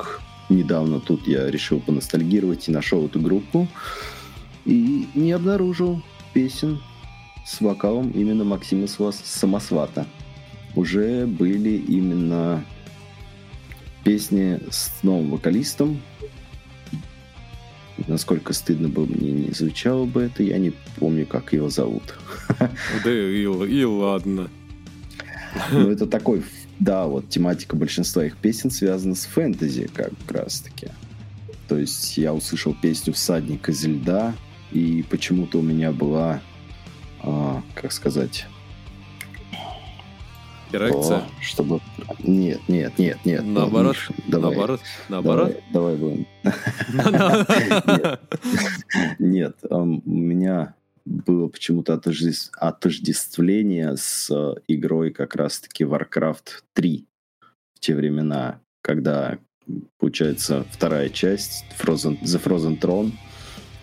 недавно 0.50 1.00
тут 1.00 1.28
я 1.28 1.50
решил 1.50 1.80
поностальгировать 1.80 2.68
и 2.68 2.72
нашел 2.72 3.06
эту 3.06 3.20
группу 3.22 3.68
и 4.66 5.08
не 5.16 5.32
обнаружил 5.32 6.02
песен 6.34 6.82
с 7.46 7.62
вокалом 7.62 8.12
именно 8.12 8.44
Максима 8.44 8.86
Сва- 8.88 9.16
Самосвата. 9.24 10.06
Уже 10.76 11.26
были 11.26 11.78
именно 11.78 12.64
песни 14.04 14.60
с 14.70 14.92
новым 15.04 15.32
вокалистом. 15.32 16.02
Насколько 18.08 18.54
стыдно 18.54 18.90
бы 18.90 19.08
мне 19.08 19.32
не 19.32 19.52
звучало 19.52 20.06
бы 20.06 20.24
это, 20.24 20.44
я 20.44 20.58
не 20.58 20.74
помню, 20.98 21.26
как 21.26 21.54
его 21.54 21.70
зовут. 21.70 22.16
Да 23.04 23.12
и, 23.12 23.44
и 23.44 23.84
ладно. 23.84 24.50
Но 25.72 25.90
это 25.90 26.06
такой, 26.06 26.44
да, 26.80 27.08
вот 27.08 27.30
тематика 27.30 27.76
большинства 27.78 28.26
их 28.26 28.36
песен 28.38 28.70
связана 28.70 29.16
с 29.16 29.26
фэнтези 29.26 29.90
как 29.94 30.12
раз 30.30 30.60
таки. 30.60 30.90
То 31.70 31.78
есть 31.78 32.18
я 32.18 32.34
услышал 32.34 32.76
песню 32.80 33.14
«Всадник 33.14 33.70
из 33.70 33.86
льда», 33.86 34.36
и 34.72 35.06
почему-то 35.10 35.60
у 35.60 35.62
меня 35.62 35.92
была, 35.92 36.42
а, 37.22 37.64
как 37.76 37.94
сказать, 37.94 38.46
Эрекция. 40.76 41.18
о, 41.18 41.24
чтобы... 41.42 41.80
Нет, 42.24 42.62
нет, 42.68 42.98
нет, 42.98 43.18
нет. 43.26 43.44
ну, 43.44 43.62
Наоборот. 43.62 43.96
Миш, 43.96 44.10
давай, 44.28 44.52
Наоборот. 44.52 44.82
Наоборот. 45.10 45.58
Давай, 45.72 45.96
давай 45.96 45.96
будем. 45.98 46.28
Нет, 49.20 49.58
ам, 49.70 50.02
у 50.06 50.12
меня 50.12 50.76
было 51.06 51.48
почему-то 51.48 51.94
отождес- 51.94 52.50
отождествление 52.58 53.96
с 53.96 54.30
э, 54.32 54.56
игрой 54.68 55.12
как 55.12 55.36
раз-таки 55.36 55.84
Warcraft 55.84 56.64
3 56.74 57.06
в 57.76 57.80
те 57.80 57.96
времена, 57.96 58.60
когда, 58.82 59.38
получается, 60.00 60.66
вторая 60.72 61.10
часть 61.10 61.66
Frozen, 61.80 62.22
The 62.24 62.44
Frozen 62.44 62.80
Throne, 62.80 63.12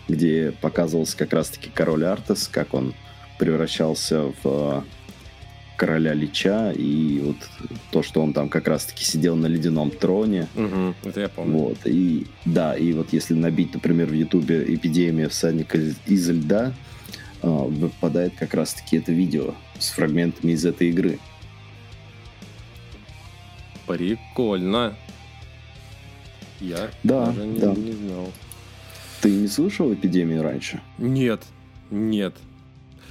где 0.09 0.51
показывался 0.61 1.17
как 1.17 1.31
раз-таки 1.31 1.69
король 1.73 2.03
Артес, 2.05 2.49
как 2.49 2.73
он 2.73 2.93
превращался 3.39 4.33
в 4.43 4.45
э, 4.45 4.81
короля 5.85 6.13
Лича, 6.13 6.71
и 6.71 7.19
вот 7.25 7.35
то, 7.91 8.03
что 8.03 8.21
он 8.21 8.31
там 8.31 8.47
как 8.47 8.69
раз-таки 8.69 9.03
сидел 9.03 9.35
на 9.35 9.47
ледяном 9.47 9.91
троне, 9.91 10.47
Мгм, 10.55 10.95
Это 11.03 11.19
я 11.19 11.27
помню. 11.27 11.57
вот, 11.57 11.77
и 11.83 12.25
да, 12.45 12.73
и 12.73 12.93
вот 12.93 13.11
если 13.11 13.33
набить, 13.33 13.73
например, 13.73 14.07
в 14.07 14.13
Ютубе 14.13 14.63
«Эпидемия 14.75 15.27
всадника 15.27 15.77
из, 15.77 15.97
из 16.05 16.29
льда», 16.29 16.71
а, 17.41 17.47
выпадает 17.47 18.33
как 18.39 18.53
раз-таки 18.53 18.95
это 18.95 19.11
видео 19.11 19.55
с 19.77 19.89
фрагментами 19.89 20.53
из 20.53 20.65
этой 20.65 20.87
игры. 20.87 21.19
Прикольно. 23.85 24.95
Я 26.61 26.89
Да, 27.03 27.25
даже 27.25 27.45
не, 27.45 27.59
да. 27.59 27.73
не 27.75 27.91
знал. 27.91 28.31
Ты 29.19 29.31
не 29.31 29.47
слышал 29.49 29.93
«Эпидемию» 29.93 30.43
раньше? 30.43 30.79
Нет, 30.97 31.41
нет. 31.91 32.33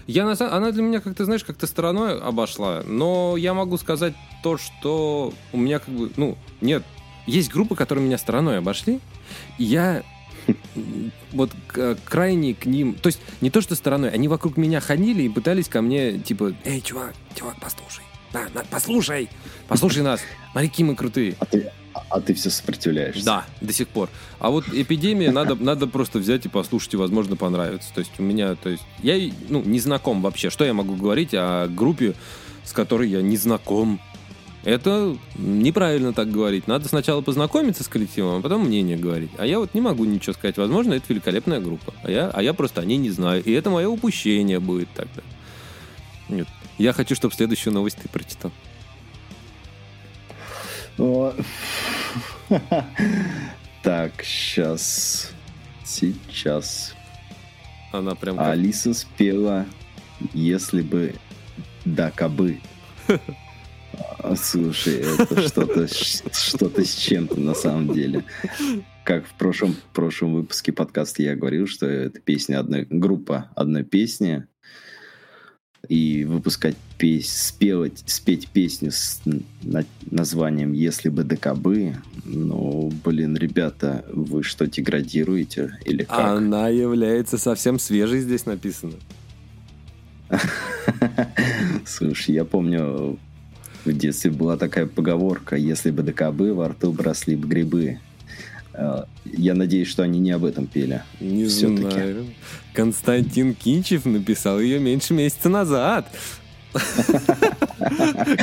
Я 0.06 0.24
на 0.24 0.34
самом- 0.36 0.54
она 0.54 0.72
для 0.72 0.82
меня 0.82 1.00
как-то, 1.00 1.24
знаешь, 1.24 1.44
как-то 1.44 1.66
стороной 1.66 2.20
обошла, 2.20 2.82
но 2.86 3.36
я 3.36 3.54
могу 3.54 3.78
сказать 3.78 4.14
то, 4.42 4.58
что 4.58 5.32
у 5.52 5.56
меня 5.58 5.78
как 5.78 5.94
бы, 5.94 6.10
ну, 6.16 6.36
нет, 6.60 6.82
есть 7.26 7.50
группы, 7.52 7.76
которые 7.76 8.04
меня 8.04 8.18
стороной 8.18 8.58
обошли, 8.58 9.00
и 9.58 9.64
я 9.64 10.02
вот 11.32 11.52
крайне 12.04 12.54
к 12.54 12.66
ним, 12.66 12.94
то 12.94 13.06
есть 13.08 13.20
не 13.40 13.50
то, 13.50 13.60
что 13.60 13.74
стороной, 13.76 14.10
они 14.10 14.26
вокруг 14.28 14.56
меня 14.56 14.80
ходили 14.80 15.22
и 15.22 15.28
пытались 15.28 15.68
ко 15.68 15.82
мне, 15.82 16.18
типа, 16.18 16.52
эй, 16.64 16.80
чувак, 16.80 17.14
чувак, 17.36 17.56
послушай, 17.60 18.02
на, 18.32 18.48
на, 18.54 18.64
послушай, 18.68 19.28
послушай 19.68 20.02
нас, 20.02 20.20
какие 20.54 20.84
мы 20.84 20.96
крутые. 20.96 21.36
А 21.38 21.44
ты, 21.46 21.70
а 21.94 22.20
ты 22.20 22.34
все 22.34 22.50
сопротивляешься? 22.50 23.24
Да, 23.24 23.44
до 23.60 23.72
сих 23.72 23.88
пор. 23.88 24.08
А 24.38 24.50
вот 24.50 24.64
эпидемия 24.72 25.30
надо, 25.32 25.54
надо 25.54 25.86
просто 25.86 26.18
взять 26.18 26.46
и 26.46 26.48
послушать, 26.48 26.94
и, 26.94 26.96
возможно, 26.96 27.36
понравится. 27.36 27.92
То 27.94 28.00
есть 28.00 28.12
у 28.18 28.22
меня, 28.22 28.54
то 28.54 28.68
есть 28.68 28.82
я 29.02 29.16
ну, 29.48 29.62
не 29.62 29.80
знаком 29.80 30.22
вообще. 30.22 30.50
Что 30.50 30.64
я 30.64 30.74
могу 30.74 30.94
говорить 30.94 31.30
о 31.32 31.68
группе, 31.68 32.14
с 32.64 32.72
которой 32.72 33.08
я 33.08 33.22
не 33.22 33.36
знаком? 33.36 34.00
Это 34.64 35.16
неправильно 35.36 36.12
так 36.12 36.30
говорить. 36.30 36.68
Надо 36.68 36.88
сначала 36.88 37.20
познакомиться 37.20 37.82
с 37.82 37.88
коллективом, 37.88 38.38
а 38.38 38.42
потом 38.42 38.66
мнение 38.66 38.96
говорить. 38.96 39.30
А 39.36 39.44
я 39.44 39.58
вот 39.58 39.74
не 39.74 39.80
могу 39.80 40.04
ничего 40.04 40.34
сказать. 40.34 40.56
Возможно, 40.56 40.94
это 40.94 41.06
великолепная 41.08 41.60
группа. 41.60 41.92
А 42.04 42.10
я, 42.10 42.28
а 42.28 42.42
я 42.42 42.54
просто 42.54 42.80
о 42.80 42.84
ней 42.84 42.98
не 42.98 43.10
знаю. 43.10 43.42
И 43.42 43.50
это 43.50 43.70
мое 43.70 43.88
упущение 43.88 44.60
будет 44.60 44.88
тогда. 44.94 45.22
Нет. 46.28 46.46
Я 46.78 46.92
хочу, 46.92 47.16
чтобы 47.16 47.34
следующую 47.34 47.74
новость 47.74 47.98
ты 48.00 48.08
прочитал. 48.08 48.52
Так, 53.82 54.22
сейчас. 54.22 55.32
Сейчас. 55.84 56.94
Она 57.92 58.14
прям 58.14 58.36
как- 58.36 58.48
Алиса 58.48 58.94
спела 58.94 59.66
«Если 60.32 60.82
бы 60.82 61.14
да 61.84 62.10
кабы». 62.12 62.60
А, 64.18 64.36
Слушай, 64.36 65.04
это 65.20 65.48
что-то 65.48 65.88
что-то 66.32 66.84
с 66.84 66.94
чем-то 66.94 67.40
на 67.40 67.54
самом 67.54 67.92
деле. 67.92 68.24
Как 69.04 69.26
в 69.26 69.32
прошлом, 69.34 69.74
прошлом 69.92 70.34
выпуске 70.34 70.72
подкаста 70.72 71.22
я 71.22 71.34
говорил, 71.34 71.66
что 71.66 71.86
это 71.86 72.20
песня 72.20 72.60
одной, 72.60 72.86
группа 72.88 73.50
одной 73.56 73.82
песни, 73.82 74.46
и 75.88 76.24
выпускать 76.24 76.76
песнь, 76.98 77.28
спелать, 77.28 78.02
спеть 78.06 78.48
песню 78.48 78.92
с 78.92 79.20
на, 79.62 79.84
названием 80.10 80.72
«Если 80.72 81.08
бы 81.08 81.24
ДКБ», 81.24 81.96
ну, 82.24 82.92
блин, 83.04 83.36
ребята, 83.36 84.04
вы 84.12 84.42
что, 84.42 84.66
деградируете 84.66 85.78
или 85.84 86.04
как? 86.04 86.18
Она 86.18 86.68
является 86.68 87.38
совсем 87.38 87.78
свежей 87.78 88.20
здесь 88.20 88.46
написано. 88.46 88.94
Слушай, 91.86 92.36
я 92.36 92.44
помню, 92.44 93.18
в 93.84 93.92
детстве 93.92 94.30
была 94.30 94.56
такая 94.56 94.86
поговорка 94.86 95.56
«Если 95.56 95.90
бы 95.90 96.02
ДКБ, 96.02 96.54
во 96.54 96.68
рту 96.68 96.92
бросли 96.92 97.34
бы 97.34 97.48
грибы». 97.48 97.98
Э, 98.74 99.04
я 99.24 99.54
надеюсь, 99.54 99.88
что 99.88 100.02
они 100.02 100.18
не 100.18 100.30
об 100.30 100.44
этом 100.44 100.66
пели. 100.66 101.02
Не 101.20 101.46
знаю. 101.46 102.26
Константин 102.72 103.54
Кинчев 103.54 104.04
написал 104.04 104.60
ее 104.60 104.78
меньше 104.78 105.14
месяца 105.14 105.48
назад. 105.48 106.06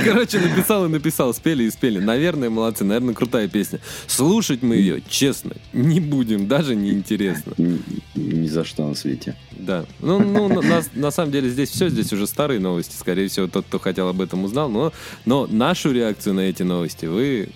Короче, 0.06 0.40
написал 0.40 0.86
и 0.86 0.90
написал, 0.90 1.34
спели 1.34 1.64
и 1.64 1.72
спели. 1.72 2.00
Наверное, 2.00 2.50
молодцы, 2.52 2.84
наверное, 2.84 3.16
крутая 3.16 3.48
песня. 3.48 3.80
Слушать 4.06 4.62
мы 4.62 4.76
ее, 4.76 5.02
честно, 5.08 5.56
не 5.74 6.00
будем, 6.00 6.48
даже 6.48 6.76
не 6.76 6.92
интересно. 6.92 7.54
Ни, 7.58 7.82
ни 8.16 8.48
за 8.48 8.64
что 8.66 8.88
на 8.88 8.94
свете. 8.94 9.36
Да. 9.52 9.86
Ну, 10.00 10.20
ну 10.20 10.62
на, 10.62 10.84
на 10.94 11.12
самом 11.12 11.32
деле 11.32 11.50
здесь 11.50 11.70
все, 11.70 11.90
здесь 11.90 12.14
уже 12.14 12.28
старые 12.28 12.60
новости. 12.60 12.96
Скорее 12.96 13.28
всего, 13.30 13.48
тот, 13.48 13.66
кто 13.66 13.80
хотел 13.80 14.08
об 14.08 14.22
этом, 14.22 14.44
узнал. 14.44 14.70
Но, 14.70 14.94
но 15.26 15.48
нашу 15.48 15.92
реакцию 15.92 16.36
на 16.36 16.42
эти 16.42 16.62
новости 16.62 17.08
вы 17.08 17.50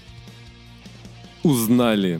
узнали 1.44 2.20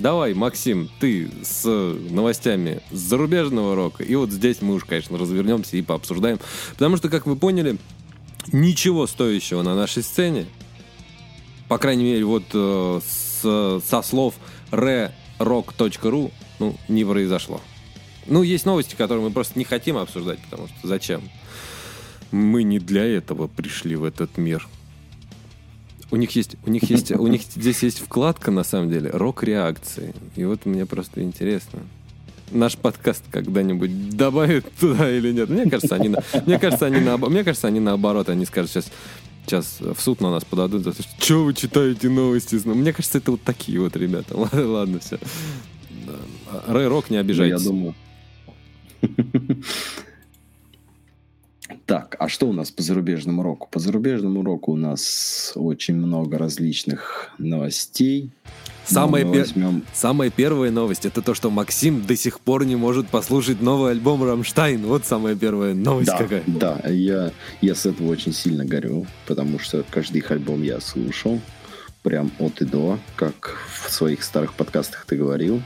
Давай, 0.00 0.32
Максим, 0.32 0.88
ты 0.98 1.30
с 1.42 1.66
новостями 1.66 2.80
зарубежного 2.90 3.76
рока. 3.76 4.02
И 4.02 4.14
вот 4.14 4.30
здесь 4.30 4.62
мы 4.62 4.74
уж, 4.74 4.84
конечно, 4.84 5.18
развернемся 5.18 5.76
и 5.76 5.82
пообсуждаем. 5.82 6.38
Потому 6.72 6.96
что, 6.96 7.10
как 7.10 7.26
вы 7.26 7.36
поняли, 7.36 7.76
ничего 8.50 9.06
стоящего 9.06 9.60
на 9.60 9.74
нашей 9.74 10.02
сцене, 10.02 10.46
по 11.68 11.76
крайней 11.76 12.04
мере, 12.04 12.24
вот 12.24 12.44
э, 12.54 13.00
с, 13.06 13.82
со 13.86 14.00
слов 14.00 14.36
rerock.ru, 14.70 16.32
ну, 16.60 16.76
не 16.88 17.04
произошло. 17.04 17.60
Ну, 18.26 18.42
есть 18.42 18.64
новости, 18.64 18.94
которые 18.94 19.22
мы 19.24 19.30
просто 19.30 19.58
не 19.58 19.66
хотим 19.66 19.98
обсуждать, 19.98 20.38
потому 20.48 20.68
что 20.68 20.88
зачем? 20.88 21.20
Мы 22.30 22.62
не 22.62 22.78
для 22.78 23.04
этого 23.04 23.48
пришли 23.48 23.96
в 23.96 24.04
этот 24.04 24.38
мир. 24.38 24.66
У 26.10 26.16
них 26.16 26.30
есть, 26.32 26.56
у 26.66 26.70
них 26.70 26.84
есть, 26.90 27.12
у 27.12 27.26
них 27.28 27.42
здесь 27.42 27.82
есть 27.82 28.00
вкладка, 28.00 28.50
на 28.50 28.64
самом 28.64 28.90
деле, 28.90 29.10
рок-реакции. 29.10 30.12
И 30.34 30.44
вот 30.44 30.66
мне 30.66 30.84
просто 30.84 31.22
интересно, 31.22 31.80
наш 32.50 32.76
подкаст 32.76 33.22
когда-нибудь 33.30 34.10
добавят 34.10 34.64
туда 34.80 35.10
или 35.10 35.32
нет. 35.32 35.48
Мне 35.48 35.70
кажется, 35.70 35.94
они, 35.94 36.14
мне 36.46 36.58
кажется, 36.58 36.86
они 36.86 37.00
на, 37.00 37.16
мне 37.16 37.44
кажется, 37.44 37.68
они 37.68 37.80
наоборот, 37.80 38.28
они 38.28 38.44
скажут 38.44 38.70
сейчас, 38.70 38.90
сейчас 39.46 39.78
в 39.80 40.00
суд 40.00 40.20
на 40.20 40.30
нас 40.30 40.44
подадут 40.44 40.82
за 40.82 40.92
то, 40.92 41.02
что, 41.02 41.44
вы 41.44 41.54
читаете 41.54 42.08
новости. 42.08 42.56
Мне 42.66 42.92
кажется, 42.92 43.18
это 43.18 43.30
вот 43.32 43.42
такие 43.42 43.80
вот 43.80 43.96
ребята. 43.96 44.36
Ладно, 44.36 44.66
ладно 44.66 44.98
все. 44.98 45.18
Рэй 46.66 46.88
Рок, 46.88 47.10
не 47.10 47.18
обижайтесь. 47.18 47.64
Ну, 47.64 47.92
я 47.92 47.92
думаю. 49.02 49.62
Так, 51.90 52.14
а 52.20 52.28
что 52.28 52.48
у 52.48 52.52
нас 52.52 52.70
по 52.70 52.84
зарубежному 52.84 53.42
року? 53.42 53.66
По 53.68 53.80
зарубежному 53.80 54.44
року 54.44 54.70
у 54.70 54.76
нас 54.76 55.50
очень 55.56 55.96
много 55.96 56.38
различных 56.38 57.32
новостей. 57.36 58.30
Самая, 58.84 59.24
пер... 59.24 59.40
возьмем... 59.40 59.82
самая 59.92 60.30
первая 60.30 60.70
новость 60.70 61.04
это 61.04 61.20
то, 61.20 61.34
что 61.34 61.50
Максим 61.50 62.06
до 62.06 62.14
сих 62.14 62.38
пор 62.38 62.64
не 62.64 62.76
может 62.76 63.08
послушать 63.08 63.60
новый 63.60 63.90
альбом 63.90 64.22
Рамштайн. 64.22 64.86
Вот 64.86 65.04
самая 65.04 65.34
первая 65.34 65.74
новость 65.74 66.12
да, 66.12 66.18
какая. 66.18 66.44
Да, 66.46 66.80
я, 66.88 67.32
я 67.60 67.74
с 67.74 67.84
этого 67.86 68.06
очень 68.12 68.32
сильно 68.32 68.64
горю, 68.64 69.04
потому 69.26 69.58
что 69.58 69.84
каждый 69.90 70.18
их 70.18 70.30
альбом 70.30 70.62
я 70.62 70.80
слушал. 70.80 71.40
Прям 72.04 72.30
от 72.38 72.62
и 72.62 72.66
до, 72.66 73.00
как 73.16 73.58
в 73.82 73.90
своих 73.90 74.22
старых 74.22 74.54
подкастах 74.54 75.06
ты 75.08 75.16
говорил. 75.16 75.60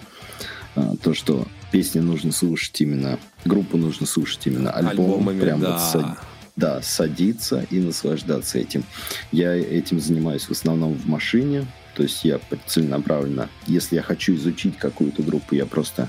А, 0.74 0.96
то, 1.02 1.12
что 1.12 1.46
песни 1.74 1.98
нужно 1.98 2.30
слушать 2.30 2.80
именно, 2.80 3.18
группу 3.44 3.76
нужно 3.76 4.06
слушать 4.06 4.46
именно 4.46 4.70
альбом. 4.70 5.06
Альбомами, 5.06 5.40
прям 5.40 5.60
да. 5.60 5.72
вот 5.72 5.80
сад, 5.80 6.18
да, 6.54 6.82
садиться 6.82 7.66
и 7.68 7.80
наслаждаться 7.80 8.58
этим. 8.58 8.84
Я 9.32 9.56
этим 9.56 9.98
занимаюсь 9.98 10.44
в 10.44 10.52
основном 10.52 10.94
в 10.94 11.08
машине, 11.08 11.66
то 11.96 12.04
есть 12.04 12.24
я 12.24 12.38
целенаправленно, 12.66 13.48
если 13.66 13.96
я 13.96 14.02
хочу 14.02 14.36
изучить 14.36 14.78
какую-то 14.78 15.24
группу, 15.24 15.56
я 15.56 15.66
просто 15.66 16.08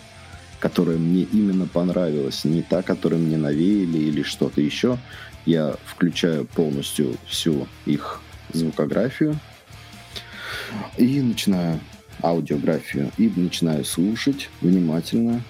которая 0.59 0.99
мне 0.99 1.23
именно 1.23 1.65
понравилась, 1.65 2.43
не 2.43 2.61
та, 2.61 2.83
которую 2.83 3.23
мне 3.23 3.37
навеяли 3.37 3.97
или 3.97 4.21
что-то 4.21 4.61
еще, 4.61 4.99
я 5.47 5.75
включаю 5.83 6.45
полностью 6.45 7.17
всю 7.27 7.67
их 7.87 8.21
звукографию 8.53 9.39
и 10.97 11.21
начинаю 11.21 11.79
аудиографию 12.21 13.11
и 13.17 13.31
начинаю 13.35 13.83
слушать 13.83 14.49
внимательно, 14.61 15.41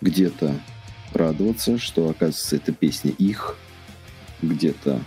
где-то 0.00 0.58
радоваться, 1.12 1.78
что, 1.78 2.08
оказывается, 2.08 2.56
эта 2.56 2.72
песня 2.72 3.10
их, 3.12 3.56
где-то 4.42 5.00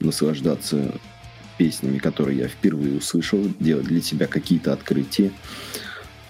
наслаждаться 0.00 0.92
песнями, 1.58 1.98
которые 1.98 2.38
я 2.38 2.48
впервые 2.48 2.98
услышал, 2.98 3.40
делать 3.60 3.86
для 3.86 4.02
себя 4.02 4.26
какие-то 4.26 4.72
открытия. 4.72 5.32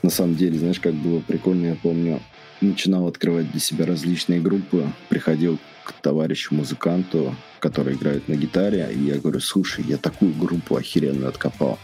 На 0.02 0.10
самом 0.10 0.36
деле, 0.36 0.58
знаешь, 0.58 0.78
как 0.78 0.94
было 0.94 1.20
прикольно, 1.20 1.66
я 1.66 1.74
помню, 1.74 2.20
начинал 2.60 3.08
открывать 3.08 3.50
для 3.50 3.60
себя 3.60 3.86
различные 3.86 4.40
группы, 4.40 4.86
приходил 5.08 5.58
к 5.84 5.92
товарищу-музыканту, 5.92 7.34
который 7.58 7.94
играет 7.94 8.28
на 8.28 8.34
гитаре, 8.34 8.88
и 8.94 8.98
я 8.98 9.18
говорю, 9.18 9.40
слушай, 9.40 9.84
я 9.86 9.96
такую 9.96 10.32
группу 10.32 10.76
охеренную 10.76 11.28
откопал. 11.28 11.78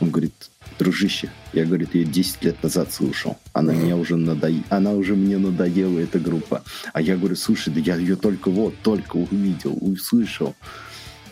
Он 0.00 0.10
говорит, 0.10 0.34
дружище, 0.78 1.30
я, 1.52 1.64
говорит, 1.64 1.94
ее 1.94 2.04
10 2.04 2.44
лет 2.44 2.62
назад 2.62 2.92
слушал. 2.92 3.36
Она 3.52 3.72
мне 3.72 3.94
уже 3.94 4.16
надо... 4.16 4.50
она 4.68 4.92
уже 4.92 5.14
мне 5.14 5.38
надоела, 5.38 5.98
эта 5.98 6.18
группа. 6.18 6.62
А 6.92 7.00
я 7.00 7.16
говорю, 7.16 7.36
слушай, 7.36 7.72
да 7.72 7.80
я 7.80 7.96
ее 7.96 8.16
только 8.16 8.50
вот, 8.50 8.74
только 8.82 9.16
увидел, 9.16 9.76
услышал. 9.80 10.54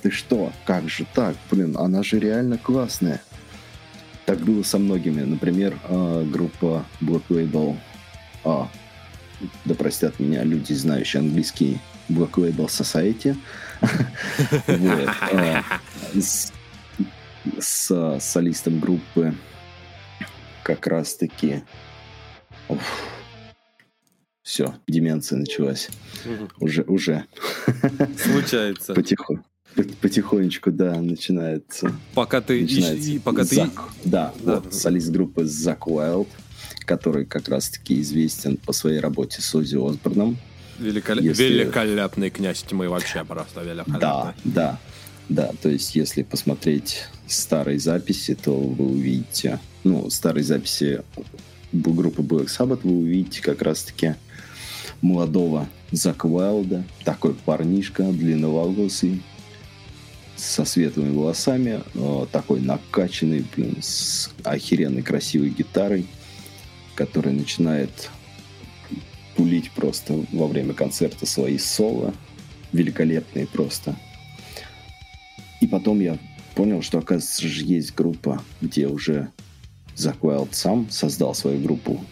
Ты 0.02 0.10
что? 0.10 0.52
Как 0.66 0.88
же 0.88 1.06
так? 1.14 1.36
Блин, 1.50 1.76
она 1.78 2.02
же 2.02 2.18
реально 2.18 2.58
классная. 2.58 3.22
Так 4.24 4.40
было 4.40 4.62
со 4.62 4.78
многими. 4.78 5.22
Например, 5.22 5.78
а, 5.84 6.24
группа 6.24 6.84
Black 7.00 7.22
Label, 7.28 7.76
а, 8.44 8.68
да 9.64 9.74
простят 9.74 10.18
меня 10.18 10.42
люди, 10.44 10.72
знающие 10.72 11.20
английский, 11.20 11.78
Black 12.08 12.32
Label 12.32 12.66
Society. 12.66 13.36
С 17.58 18.18
солистом 18.20 18.80
группы 18.80 19.34
как 20.62 20.86
раз-таки... 20.86 21.62
Все, 24.42 24.76
деменция 24.86 25.38
началась. 25.38 25.88
Угу. 26.24 26.64
Уже, 26.64 26.82
уже. 26.82 27.24
Случается. 28.16 28.94
Потихоньку. 28.94 29.44
Потихонечку, 30.00 30.70
да, 30.70 30.94
начинается. 31.00 31.92
Пока 32.14 32.40
ты... 32.40 32.62
Начинается. 32.62 33.10
И, 33.10 33.18
пока 33.18 33.44
Зак, 33.44 33.90
ты... 34.02 34.08
Да, 34.10 34.32
да, 34.40 34.60
вот, 34.60 34.72
солист 34.72 35.10
группы 35.10 35.44
Зак 35.44 35.86
Уайлд, 35.86 36.28
который 36.86 37.26
как 37.26 37.48
раз-таки 37.48 38.00
известен 38.00 38.56
по 38.56 38.72
своей 38.72 39.00
работе 39.00 39.42
с 39.42 39.54
Ози 39.54 39.76
Осборном. 39.76 40.38
Великол... 40.78 41.18
Если... 41.18 41.44
Великолепный 41.44 42.30
князь 42.30 42.62
тьмы 42.62 42.88
вообще 42.88 43.24
просто 43.24 43.62
великолепный. 43.62 44.00
Да, 44.00 44.34
да. 44.44 44.78
Да, 45.28 45.50
то 45.60 45.68
есть 45.68 45.96
если 45.96 46.22
посмотреть 46.22 47.08
старые 47.26 47.78
записи, 47.78 48.34
то 48.34 48.54
вы 48.54 48.86
увидите, 48.86 49.58
ну, 49.84 50.10
старые 50.10 50.44
записи 50.44 51.02
группы 51.72 52.22
Black 52.22 52.46
Sabbath, 52.46 52.80
вы 52.82 52.98
увидите 52.98 53.42
как 53.42 53.62
раз-таки 53.62 54.14
молодого 55.00 55.68
Зака 55.92 56.28
такой 57.04 57.34
парнишка, 57.34 58.04
длинноволосый, 58.04 59.22
со 60.36 60.64
светлыми 60.64 61.16
волосами, 61.16 61.80
э, 61.94 62.26
такой 62.30 62.60
накачанный, 62.60 63.44
блин, 63.56 63.78
с 63.80 64.30
охеренной 64.44 65.02
красивой 65.02 65.48
гитарой, 65.48 66.06
который 66.94 67.32
начинает 67.32 68.10
пулить 69.34 69.70
просто 69.70 70.24
во 70.32 70.46
время 70.46 70.74
концерта 70.74 71.24
свои 71.24 71.58
соло, 71.58 72.14
великолепные 72.72 73.46
просто. 73.46 73.96
И 75.60 75.66
потом 75.66 76.00
я 76.00 76.18
понял, 76.56 76.82
что, 76.82 76.98
оказывается, 76.98 77.46
же 77.46 77.64
есть 77.64 77.94
группа, 77.94 78.42
где 78.60 78.88
уже 78.88 79.28
Зак 79.94 80.24
Уайлд 80.24 80.54
сам 80.54 80.90
создал 80.90 81.34
свою 81.34 81.60
группу 81.60 82.02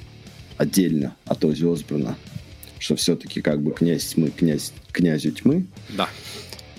отдельно 0.59 1.17
от 1.25 1.45
Ози 1.45 1.65
Осборна, 1.65 2.17
что 2.79 2.95
все-таки 2.95 3.41
как 3.41 3.63
бы 3.63 3.73
князь 3.73 4.05
тьмы, 4.15 4.31
князь, 4.31 4.73
князю 4.93 5.33
тьмы. 5.33 5.67
Да. 5.97 6.09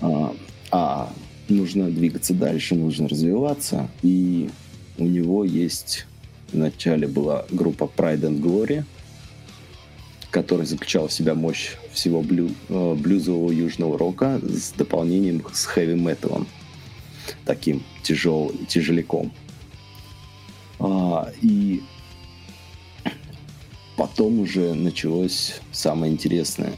А, 0.00 0.34
а 0.70 1.12
нужно 1.48 1.90
двигаться 1.90 2.32
дальше, 2.32 2.76
нужно 2.76 3.08
развиваться. 3.08 3.90
И 4.02 4.48
у 4.96 5.04
него 5.04 5.44
есть... 5.44 6.06
Вначале 6.52 7.08
была 7.08 7.44
группа 7.50 7.90
Pride 7.94 8.20
and 8.20 8.40
Glory, 8.40 8.84
которая 10.30 10.64
заключала 10.64 11.08
в 11.08 11.12
себя 11.12 11.34
мощь 11.34 11.72
всего 11.92 12.22
блю, 12.22 12.50
э, 12.68 12.94
блюзового 12.94 13.50
южного 13.50 13.98
рока 13.98 14.40
с 14.44 14.70
дополнением 14.70 15.42
с 15.52 15.66
хэви-металом, 15.66 16.46
таким 17.44 17.82
тяжел, 18.02 18.52
тяжеляком. 18.68 19.32
А, 20.78 21.32
и 21.42 21.82
потом 23.96 24.40
уже 24.40 24.74
началось 24.74 25.60
самое 25.72 26.12
интересное. 26.12 26.72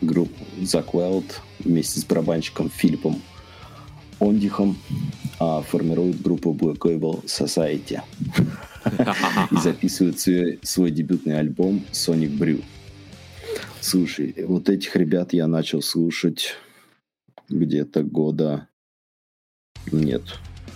Группа 0.00 0.44
Зак 0.62 0.94
Уайлд 0.94 1.40
вместе 1.58 2.00
с 2.00 2.04
барабанщиком 2.04 2.70
Филиппом 2.70 3.20
Ондихом 4.20 4.76
а, 5.38 5.62
формируют 5.62 6.20
группу 6.20 6.52
Black 6.52 6.78
Label 6.80 7.24
Society 7.24 8.00
и 9.50 9.56
записывают 9.62 10.20
свой, 10.20 10.58
свой 10.62 10.90
дебютный 10.90 11.38
альбом 11.38 11.82
Sonic 11.92 12.36
Brew. 12.36 12.62
Слушай, 13.80 14.34
вот 14.46 14.68
этих 14.68 14.94
ребят 14.94 15.32
я 15.32 15.46
начал 15.46 15.80
слушать 15.82 16.54
где-то 17.48 18.02
года... 18.02 18.68
Нет, 19.92 20.22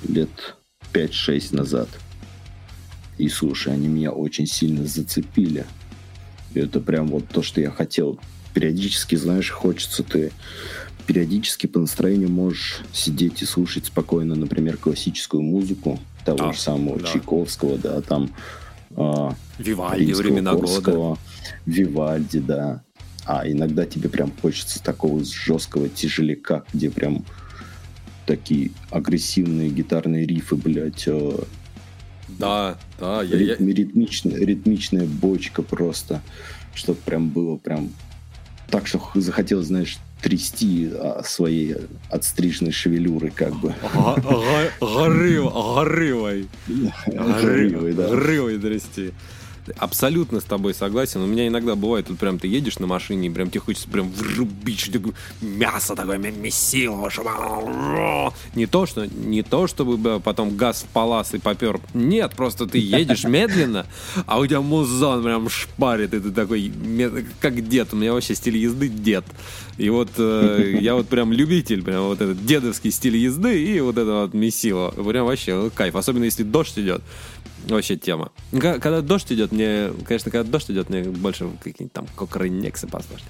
лет 0.08 0.56
5-6 0.92 1.54
назад. 1.54 1.88
И 3.18 3.28
слушай, 3.28 3.72
они 3.72 3.88
меня 3.88 4.10
очень 4.10 4.46
сильно 4.46 4.86
зацепили. 4.86 5.66
И 6.54 6.60
это 6.60 6.80
прям 6.80 7.08
вот 7.08 7.28
то, 7.28 7.42
что 7.42 7.60
я 7.60 7.70
хотел. 7.70 8.18
Периодически, 8.54 9.16
знаешь, 9.16 9.50
хочется 9.50 10.02
ты 10.02 10.32
периодически 11.06 11.66
по 11.66 11.78
настроению 11.78 12.30
можешь 12.30 12.80
сидеть 12.92 13.42
и 13.42 13.44
слушать 13.44 13.86
спокойно, 13.86 14.34
например, 14.34 14.76
классическую 14.76 15.42
музыку 15.42 16.00
того 16.24 16.48
а, 16.48 16.52
же 16.52 16.58
самого 16.58 16.98
да. 16.98 17.06
Чайковского, 17.06 17.76
да, 17.76 18.00
там 18.00 18.30
а, 18.96 19.34
Вивальди 19.58 20.12
времена 20.12 20.54
года. 20.54 21.18
Вивальди, 21.66 22.38
да. 22.38 22.82
А 23.26 23.48
иногда 23.48 23.86
тебе 23.86 24.08
прям 24.08 24.32
хочется 24.40 24.82
такого 24.82 25.22
жесткого 25.24 25.88
тяжеляка, 25.88 26.64
где 26.72 26.90
прям 26.90 27.24
такие 28.26 28.70
агрессивные 28.90 29.70
гитарные 29.70 30.26
рифы, 30.26 30.56
блядь. 30.56 31.04
Э, 31.06 31.38
да, 32.28 32.78
да. 32.98 33.22
Я, 33.22 33.36
ритм, 33.36 33.66
я... 33.66 33.74
Ритмичная, 33.74 34.38
ритмичная 34.38 35.06
бочка 35.06 35.62
просто. 35.62 36.22
Чтобы 36.74 36.98
прям 37.04 37.28
было 37.28 37.56
прям 37.56 37.90
так, 38.68 38.86
что 38.86 39.00
захотелось, 39.14 39.66
знаешь, 39.66 39.98
трясти 40.20 40.90
а, 40.92 41.22
своей 41.24 41.76
отстриженной 42.10 42.72
шевелюрой, 42.72 43.30
как 43.30 43.54
бы. 43.60 43.74
Горывой. 44.80 46.48
Горывой, 47.10 47.92
да. 47.92 48.08
Горывой 48.08 48.58
трясти 48.58 49.12
абсолютно 49.76 50.40
с 50.40 50.44
тобой 50.44 50.74
согласен. 50.74 51.20
У 51.20 51.26
меня 51.26 51.46
иногда 51.46 51.74
бывает, 51.74 52.06
тут 52.06 52.18
прям 52.18 52.38
ты 52.38 52.48
едешь 52.48 52.78
на 52.78 52.86
машине, 52.86 53.28
и 53.28 53.30
прям 53.30 53.50
тебе 53.50 53.60
хочется 53.60 53.88
прям 53.88 54.10
врубить 54.10 54.90
мясо 55.40 55.94
такое, 55.94 56.18
месило. 56.18 57.10
Не 58.54 58.66
то, 58.66 58.86
что, 58.86 59.06
не 59.06 59.42
то, 59.42 59.66
чтобы 59.66 60.20
потом 60.20 60.56
газ 60.56 60.82
в 60.82 60.92
палас 60.92 61.34
и 61.34 61.38
попер. 61.38 61.80
Нет, 61.94 62.32
просто 62.36 62.66
ты 62.66 62.78
едешь 62.78 63.24
медленно, 63.24 63.86
а 64.26 64.38
у 64.38 64.46
тебя 64.46 64.60
музон 64.60 65.22
прям 65.22 65.48
шпарит, 65.48 66.14
и 66.14 66.20
ты 66.20 66.30
такой, 66.30 66.72
как 67.40 67.66
дед. 67.68 67.92
У 67.92 67.96
меня 67.96 68.12
вообще 68.12 68.34
стиль 68.34 68.56
езды 68.56 68.88
дед. 68.88 69.24
И 69.76 69.90
вот 69.90 70.10
э, 70.18 70.78
я 70.80 70.94
вот 70.94 71.08
прям 71.08 71.32
любитель, 71.32 71.82
прям 71.82 72.04
вот 72.04 72.20
этот 72.20 72.44
дедовский 72.46 72.92
стиль 72.92 73.16
езды 73.16 73.60
и 73.62 73.80
вот 73.80 73.98
это 73.98 74.22
вот 74.22 74.34
месило. 74.34 74.90
Прям 74.90 75.26
вообще 75.26 75.70
кайф. 75.74 75.96
Особенно 75.96 76.24
если 76.24 76.44
дождь 76.44 76.78
идет. 76.78 77.02
Вообще 77.68 77.96
тема. 77.96 78.30
Когда 78.52 79.00
дождь 79.00 79.32
идет, 79.32 79.52
мне, 79.52 79.90
конечно, 80.06 80.30
когда 80.30 80.48
дождь 80.48 80.70
идет, 80.70 80.90
мне 80.90 81.02
больше 81.02 81.48
какие-нибудь 81.62 81.92
там 81.92 82.06
кокрынексы 82.16 82.86
послушать. 82.86 83.26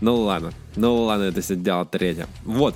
Ну 0.00 0.16
ладно, 0.16 0.52
ну 0.76 0.94
ладно, 1.04 1.24
это 1.24 1.40
все 1.40 1.56
дело 1.56 1.84
третье. 1.86 2.26
Вот, 2.44 2.74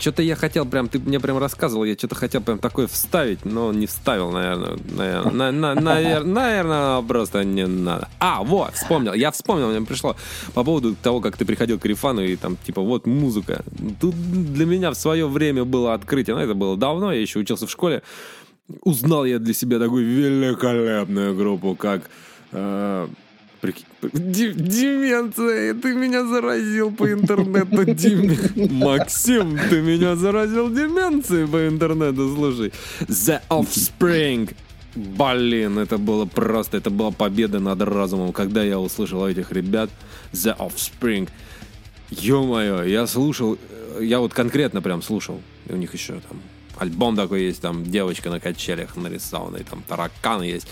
что-то 0.00 0.22
я 0.22 0.34
хотел 0.34 0.64
прям, 0.64 0.88
ты 0.88 0.98
мне 0.98 1.20
прям 1.20 1.38
рассказывал, 1.38 1.84
я 1.84 1.94
что-то 1.94 2.14
хотел 2.14 2.40
прям 2.40 2.58
такое 2.58 2.86
вставить, 2.86 3.44
но 3.44 3.72
не 3.72 3.86
вставил, 3.86 4.30
наверное. 4.30 4.78
Наверное, 4.96 5.30
на, 5.30 5.52
на, 5.52 5.80
наверное, 5.80 6.32
наверное, 6.32 7.02
просто 7.02 7.44
не 7.44 7.66
надо. 7.66 8.08
А, 8.18 8.42
вот, 8.42 8.74
вспомнил. 8.74 9.12
Я 9.12 9.30
вспомнил, 9.30 9.68
мне 9.68 9.82
пришло 9.82 10.16
по 10.54 10.64
поводу 10.64 10.94
того, 10.94 11.20
как 11.20 11.36
ты 11.36 11.44
приходил 11.44 11.78
к 11.78 11.84
Рифану 11.84 12.22
и 12.22 12.36
там, 12.36 12.56
типа, 12.56 12.80
вот 12.80 13.06
музыка. 13.06 13.62
Тут 14.00 14.14
для 14.14 14.64
меня 14.64 14.90
в 14.90 14.94
свое 14.94 15.28
время 15.28 15.64
было 15.64 15.92
открытие, 15.92 16.34
но 16.34 16.42
это 16.42 16.54
было 16.54 16.76
давно, 16.76 17.12
я 17.12 17.20
еще 17.20 17.38
учился 17.38 17.66
в 17.66 17.70
школе 17.70 18.02
узнал 18.82 19.24
я 19.24 19.38
для 19.38 19.54
себя 19.54 19.78
такую 19.78 20.06
великолепную 20.06 21.34
группу, 21.34 21.74
как... 21.74 22.10
Э, 22.52 23.08
Деменция, 24.02 25.74
ты 25.74 25.94
меня 25.94 26.24
заразил 26.24 26.90
по 26.90 27.12
интернету, 27.12 27.84
Дим. 27.84 28.34
Максим, 28.78 29.58
ты 29.68 29.82
меня 29.82 30.16
заразил 30.16 30.70
деменцией 30.70 31.46
по 31.46 31.68
интернету, 31.68 32.34
слушай. 32.34 32.72
The 33.00 33.42
Offspring. 33.50 34.54
Блин, 34.94 35.78
это 35.78 35.98
было 35.98 36.24
просто, 36.24 36.78
это 36.78 36.90
была 36.90 37.10
победа 37.10 37.60
над 37.60 37.82
разумом, 37.82 38.32
когда 38.32 38.62
я 38.62 38.78
услышал 38.78 39.28
этих 39.28 39.52
ребят. 39.52 39.90
The 40.32 40.56
Offspring. 40.56 41.28
Ё-моё, 42.10 42.82
я 42.84 43.06
слушал, 43.06 43.58
я 44.00 44.20
вот 44.20 44.32
конкретно 44.32 44.80
прям 44.80 45.02
слушал. 45.02 45.40
У 45.68 45.76
них 45.76 45.92
еще 45.92 46.14
там 46.28 46.40
альбом 46.80 47.16
такой 47.16 47.42
есть, 47.42 47.60
там 47.60 47.84
девочка 47.84 48.30
на 48.30 48.40
качелях 48.40 48.96
нарисована, 48.96 49.58
и 49.58 49.62
там 49.62 49.82
тараканы 49.86 50.44
есть. 50.44 50.66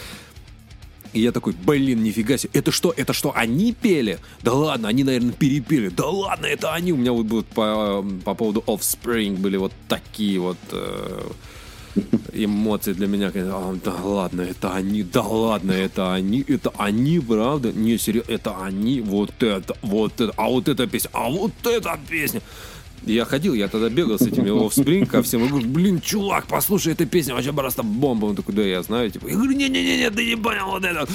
И 1.12 1.20
я 1.20 1.32
такой, 1.32 1.54
блин, 1.54 2.02
нифига 2.02 2.36
себе, 2.36 2.50
это 2.52 2.70
что, 2.70 2.92
это 2.96 3.12
что, 3.12 3.32
они 3.34 3.72
пели? 3.72 4.18
Да 4.42 4.52
ладно, 4.52 4.88
они, 4.88 5.04
наверное, 5.04 5.32
перепели. 5.32 5.88
Да 5.88 6.06
ладно, 6.06 6.46
это 6.46 6.74
они. 6.74 6.92
У 6.92 6.96
меня 6.96 7.12
вот 7.12 7.26
будут 7.26 7.46
по, 7.46 8.04
по 8.24 8.34
поводу 8.34 8.62
Offspring 8.66 9.36
были 9.36 9.56
вот 9.56 9.72
такие 9.88 10.38
вот 10.38 10.58
э, 10.70 11.30
эмоции 12.34 12.92
для 12.92 13.06
меня. 13.06 13.30
Да 13.32 13.94
ладно, 14.02 14.42
это 14.42 14.74
они, 14.74 15.02
да 15.02 15.22
ладно, 15.22 15.72
это 15.72 16.12
они, 16.12 16.44
это 16.46 16.72
они, 16.76 17.20
правда? 17.20 17.72
Не, 17.72 17.98
серьезно, 17.98 18.30
это 18.30 18.62
они, 18.62 19.00
вот 19.00 19.42
это, 19.42 19.76
вот 19.82 20.20
это, 20.20 20.32
а 20.36 20.48
вот 20.48 20.68
эта 20.68 20.86
песня, 20.86 21.10
а 21.14 21.30
вот 21.30 21.52
эта 21.64 21.98
песня. 22.08 22.42
Я 23.08 23.24
ходил, 23.24 23.54
я 23.54 23.68
тогда 23.68 23.88
бегал 23.88 24.18
с 24.18 24.22
этими 24.22 24.50
Offspring 24.50 25.06
ко 25.06 25.22
всем. 25.22 25.44
И 25.44 25.48
говорю, 25.48 25.66
блин, 25.66 26.00
чувак, 26.00 26.46
послушай, 26.46 26.92
эта 26.92 27.06
песня 27.06 27.34
вообще 27.34 27.52
просто 27.52 27.82
бомба. 27.82 28.26
Он 28.26 28.36
такой, 28.36 28.54
да, 28.54 28.62
я 28.62 28.82
знаю. 28.82 29.10
Типа, 29.10 29.28
я 29.28 29.34
говорю, 29.34 29.52
не-не-не, 29.52 30.10
ты 30.10 30.24
не 30.24 30.36
понял 30.36 30.66
вот 30.66 30.84
это. 30.84 31.06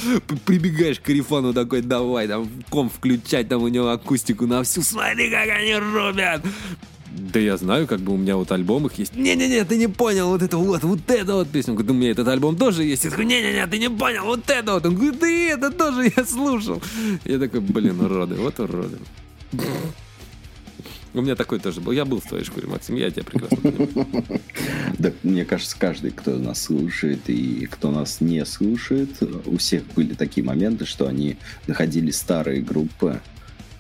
Прибегаешь 0.46 1.00
к 1.00 1.04
Карифану 1.04 1.54
такой, 1.54 1.82
давай, 1.82 2.28
там, 2.28 2.50
ком 2.70 2.90
включать, 2.90 3.48
там 3.48 3.62
у 3.64 3.68
него 3.68 3.90
акустику 3.90 4.48
на 4.48 4.64
всю. 4.64 4.82
Смотри, 4.82 5.30
как 5.30 5.48
они 5.50 5.76
рубят. 5.76 6.42
Да 7.16 7.40
я 7.40 7.58
знаю, 7.58 7.86
как 7.86 8.00
бы 8.00 8.14
у 8.14 8.18
меня 8.18 8.38
вот 8.38 8.52
альбом 8.52 8.88
их 8.88 8.96
есть. 8.96 9.16
Не-не-не, 9.16 9.64
ты 9.66 9.78
не 9.78 9.88
понял, 9.88 10.30
вот 10.30 10.42
это 10.42 10.58
вот, 10.58 10.84
вот 10.84 11.00
это 11.08 11.36
вот 11.36 11.48
песня. 11.48 11.74
Он 11.74 11.78
говорит, 11.78 11.92
у 11.92 11.94
меня 11.94 12.12
этот 12.12 12.28
альбом 12.28 12.56
тоже 12.58 12.84
есть. 12.84 13.04
Я 13.04 13.12
говорю, 13.12 13.28
не-не-не, 13.28 13.68
ты 13.68 13.78
не 13.78 13.90
понял, 13.90 14.26
вот 14.26 14.50
это 14.50 14.74
вот. 14.74 14.86
Он 14.86 14.96
говорит, 14.96 15.20
да 15.20 15.28
это 15.28 15.70
тоже 15.70 16.12
я 16.16 16.26
слушал. 16.26 16.82
Я 17.24 17.38
такой, 17.38 17.60
блин, 17.60 18.02
уроды, 18.02 18.34
вот 18.36 18.60
уроды. 18.60 18.98
У 21.14 21.22
меня 21.22 21.36
такой 21.36 21.60
тоже 21.60 21.80
был. 21.80 21.92
Я 21.92 22.06
был 22.06 22.20
в 22.20 22.26
твоей 22.26 22.44
шкуре, 22.44 22.68
Максим, 22.68 22.96
я 22.96 23.12
тебя 23.12 23.24
прекрасно 23.24 23.58
понимаю. 23.58 24.26
Да, 24.98 25.12
мне 25.24 25.46
кажется, 25.46 25.76
каждый, 25.78 26.12
кто 26.12 26.38
нас 26.38 26.64
слушает 26.64 27.22
и 27.28 27.68
кто 27.70 27.92
нас 27.92 28.22
не 28.22 28.44
слушает, 28.46 29.10
у 29.46 29.58
всех 29.58 29.84
были 29.96 30.14
такие 30.14 30.46
моменты, 30.46 30.86
что 30.86 31.08
они 31.08 31.38
находили 31.68 32.12
старые 32.12 32.62
группы, 32.62 33.20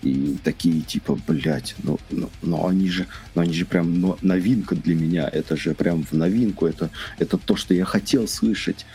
и 0.02 0.38
такие 0.43 0.82
типа, 0.82 1.17
блядь, 1.28 1.76
ну, 1.84 1.98
ну, 2.12 2.30
ну 2.41 2.67
они 2.67 2.89
же, 2.89 3.08
ну 3.36 3.41
они 3.41 3.54
же 3.54 3.65
прям 3.65 4.02
ну, 4.02 4.17
новинка 4.22 4.76
для 4.76 4.96
меня, 4.96 5.30
это 5.32 5.56
же 5.56 5.74
прям 5.74 6.04
в 6.04 6.13
новинку, 6.13 6.65
это, 6.67 6.89
это 7.19 7.38
то, 7.38 7.56
что 7.56 7.74
я 7.74 7.86
хотел 7.86 8.28
слышать. 8.28 8.86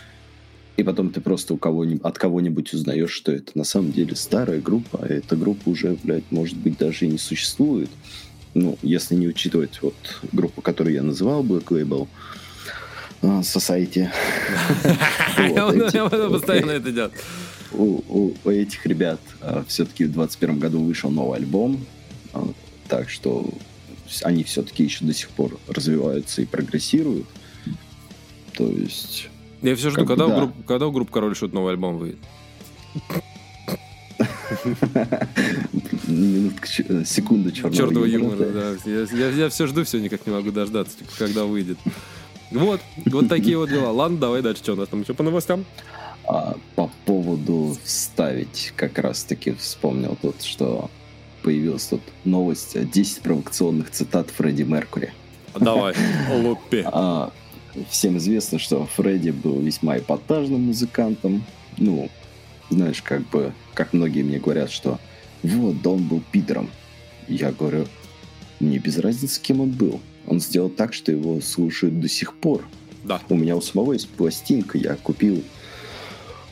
И 0.77 0.85
потом 0.85 1.11
ты 1.11 1.21
просто 1.21 1.55
у 1.55 1.57
кого 1.57 1.85
от 2.03 2.19
кого-нибудь 2.19 2.73
узнаешь, 2.73 3.11
что 3.11 3.33
это 3.33 3.57
на 3.57 3.65
самом 3.65 3.91
деле 3.91 4.15
старая 4.15 4.61
группа, 4.61 5.01
а 5.03 5.07
эта 5.07 5.35
группа 5.35 5.71
уже, 5.71 5.97
блядь, 6.05 6.31
может 6.31 6.57
быть, 6.57 6.79
даже 6.79 7.07
и 7.07 7.09
не 7.09 7.19
существует 7.19 7.91
ну, 8.59 8.79
если 8.83 9.15
не 9.15 9.29
учитывать 9.29 9.81
вот 9.83 9.95
группу, 10.33 10.61
которую 10.61 10.95
я 10.95 11.03
называл, 11.03 11.45
Black 11.45 11.67
Label, 11.67 12.09
а, 13.23 13.41
Society. 13.41 14.09
Он 16.25 16.33
постоянно 16.33 16.73
это 16.73 16.93
делает. 16.93 17.13
У 17.73 18.33
этих 18.45 18.87
ребят 18.87 19.21
а, 19.41 19.65
все-таки 19.69 20.05
в 20.05 20.13
2021 20.13 20.59
году 20.59 20.83
вышел 20.83 21.11
новый 21.11 21.39
альбом, 21.39 21.85
а, 22.33 22.47
так 22.89 23.11
что 23.11 23.49
они 24.23 24.43
все-таки 24.45 24.85
еще 24.85 25.05
до 25.05 25.13
сих 25.13 25.29
пор 25.31 25.59
развиваются 25.69 26.43
и 26.43 26.47
прогрессируют. 26.47 27.27
То 28.55 28.69
есть... 28.69 29.29
Я 29.63 29.75
все 29.77 29.91
жду, 29.91 30.07
когда, 30.07 30.27
у 30.27 30.35
групп, 30.35 30.67
когда 30.67 30.87
у 30.87 30.93
группы 30.93 31.13
Король 31.13 31.37
Шут 31.37 31.53
новый 31.53 31.73
альбом 31.73 31.99
выйдет. 31.99 32.19
минутка, 36.13 36.67
ч- 36.69 37.05
секунда 37.05 37.53
черного, 37.53 37.77
Черного 37.77 38.05
юмора. 38.05 38.47
юмора, 38.47 38.75
да. 38.85 38.91
Я, 38.91 39.27
я- 39.29 39.31
я 39.37 39.49
все 39.49 39.67
жду, 39.67 39.85
все 39.85 39.99
никак 40.01 40.27
не 40.27 40.33
могу 40.33 40.51
дождаться, 40.51 40.97
типа, 40.99 41.11
когда 41.19 41.45
выйдет. 41.45 41.79
Вот, 42.51 42.81
вот 43.07 43.29
такие 43.29 43.59
вот 43.59 43.69
дела. 43.69 43.91
Ладно, 43.91 44.19
давай 44.19 44.43
дальше, 44.43 44.63
что 44.63 44.73
у 44.73 44.77
нас 44.77 44.89
там 44.89 45.03
еще 45.03 45.15
по 45.15 45.23
новостям? 45.23 45.65
А, 46.25 46.57
по 46.77 46.91
поводу 47.05 47.77
вставить, 47.85 48.73
как 48.77 48.99
раз 48.99 49.25
таки 49.25 49.53
вспомнил 49.53 50.17
тут, 50.21 50.43
что 50.43 50.91
появилась 51.43 51.85
тут 51.87 52.01
новость 52.25 52.75
э, 52.77 52.85
10 52.85 53.21
провокационных 53.21 53.91
цитат 53.91 54.31
Фредди 54.31 54.63
Меркури. 54.63 55.13
Давай, 55.59 55.95
лупи. 56.33 56.83
А, 56.87 57.33
всем 57.91 58.17
известно, 58.19 58.59
что 58.59 58.87
Фредди 58.97 59.31
был 59.31 59.61
весьма 59.61 59.99
эпатажным 59.99 60.63
музыкантом. 60.63 61.45
Ну, 61.77 62.11
знаешь, 62.71 63.03
как 63.03 63.27
бы, 63.31 63.53
как 63.75 63.93
многие 63.93 64.23
мне 64.23 64.39
говорят, 64.39 64.71
что 64.71 64.99
вот, 65.43 65.83
да 65.83 65.91
он 65.91 66.09
был 66.09 66.23
пидором. 66.33 66.71
Я 67.29 67.53
говорю, 67.53 67.87
мне 68.61 68.79
без 68.79 68.99
разницы, 68.99 69.41
кем 69.41 69.61
он 69.61 69.71
был. 69.71 70.01
Он 70.27 70.41
сделал 70.41 70.69
так, 70.69 70.93
что 70.93 71.13
его 71.13 71.41
слушают 71.41 72.01
до 72.01 72.09
сих 72.09 72.35
пор. 72.35 72.67
Да. 73.05 73.21
У 73.29 73.35
меня 73.35 73.57
у 73.57 73.61
самого 73.61 73.93
есть 73.93 74.09
пластинка. 74.09 74.77
Я 74.77 74.95
купил 74.97 75.43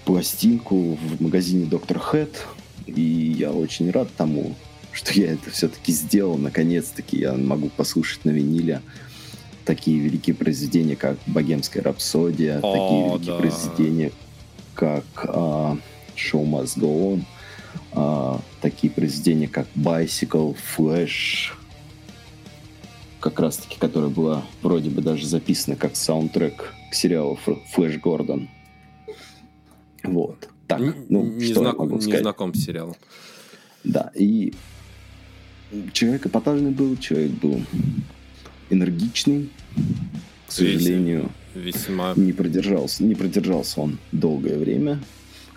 пластинку 0.04 0.94
в 0.94 1.22
магазине 1.22 1.66
Доктор 1.66 1.98
Хэт. 1.98 2.46
И 2.86 3.00
я 3.00 3.52
очень 3.52 3.90
рад 3.90 4.08
тому, 4.16 4.54
что 4.92 5.12
я 5.12 5.32
это 5.32 5.50
все-таки 5.50 5.92
сделал. 5.92 6.38
Наконец-таки 6.38 7.18
я 7.18 7.34
могу 7.34 7.68
послушать 7.68 8.24
на 8.24 8.30
виниле 8.30 8.80
такие 9.64 9.98
великие 9.98 10.34
произведения, 10.34 10.94
как 10.94 11.18
«Богемская 11.26 11.82
рапсодия», 11.82 12.60
О, 12.62 12.72
такие 12.72 13.08
великие 13.10 13.32
да. 13.32 13.38
произведения, 13.38 14.12
как 14.74 15.04
а, 15.24 15.76
«Show 16.14 16.48
Must 16.48 16.78
Go 16.78 17.14
On», 17.14 17.24
а, 17.96 18.40
такие 18.60 18.92
произведения, 18.92 19.48
как 19.48 19.66
«Bicycle», 19.74 20.54
«Flash», 20.76 21.52
как 23.20 23.40
раз-таки, 23.40 23.76
которая 23.78 24.10
была 24.10 24.44
вроде 24.62 24.90
бы 24.90 25.02
даже 25.02 25.26
записана 25.26 25.76
как 25.76 25.96
саундтрек 25.96 26.72
к 26.90 26.94
сериалу 26.94 27.36
«Фр- 27.44 27.58
«Флэш 27.72 27.98
Гордон». 27.98 28.48
Вот. 30.04 30.48
Так, 30.68 30.80
ну, 31.08 31.24
не, 31.24 31.44
что 31.46 31.54
я 31.54 31.60
знак- 31.70 31.78
могу 31.78 31.94
не 31.96 32.02
сказать? 32.02 32.20
знаком 32.22 32.54
с 32.54 32.64
сериалом. 32.64 32.94
Да, 33.82 34.10
и 34.14 34.52
человек 35.92 36.26
эпатажный 36.26 36.70
был, 36.70 36.96
человек 36.96 37.30
был 37.32 37.62
энергичный. 38.70 39.48
К 40.46 40.52
сожалению, 40.52 41.30
Весьма. 41.54 42.12
не 42.16 42.32
продержался, 42.32 43.02
не 43.04 43.14
продержался 43.14 43.80
он 43.80 43.98
долгое 44.12 44.58
время, 44.58 45.00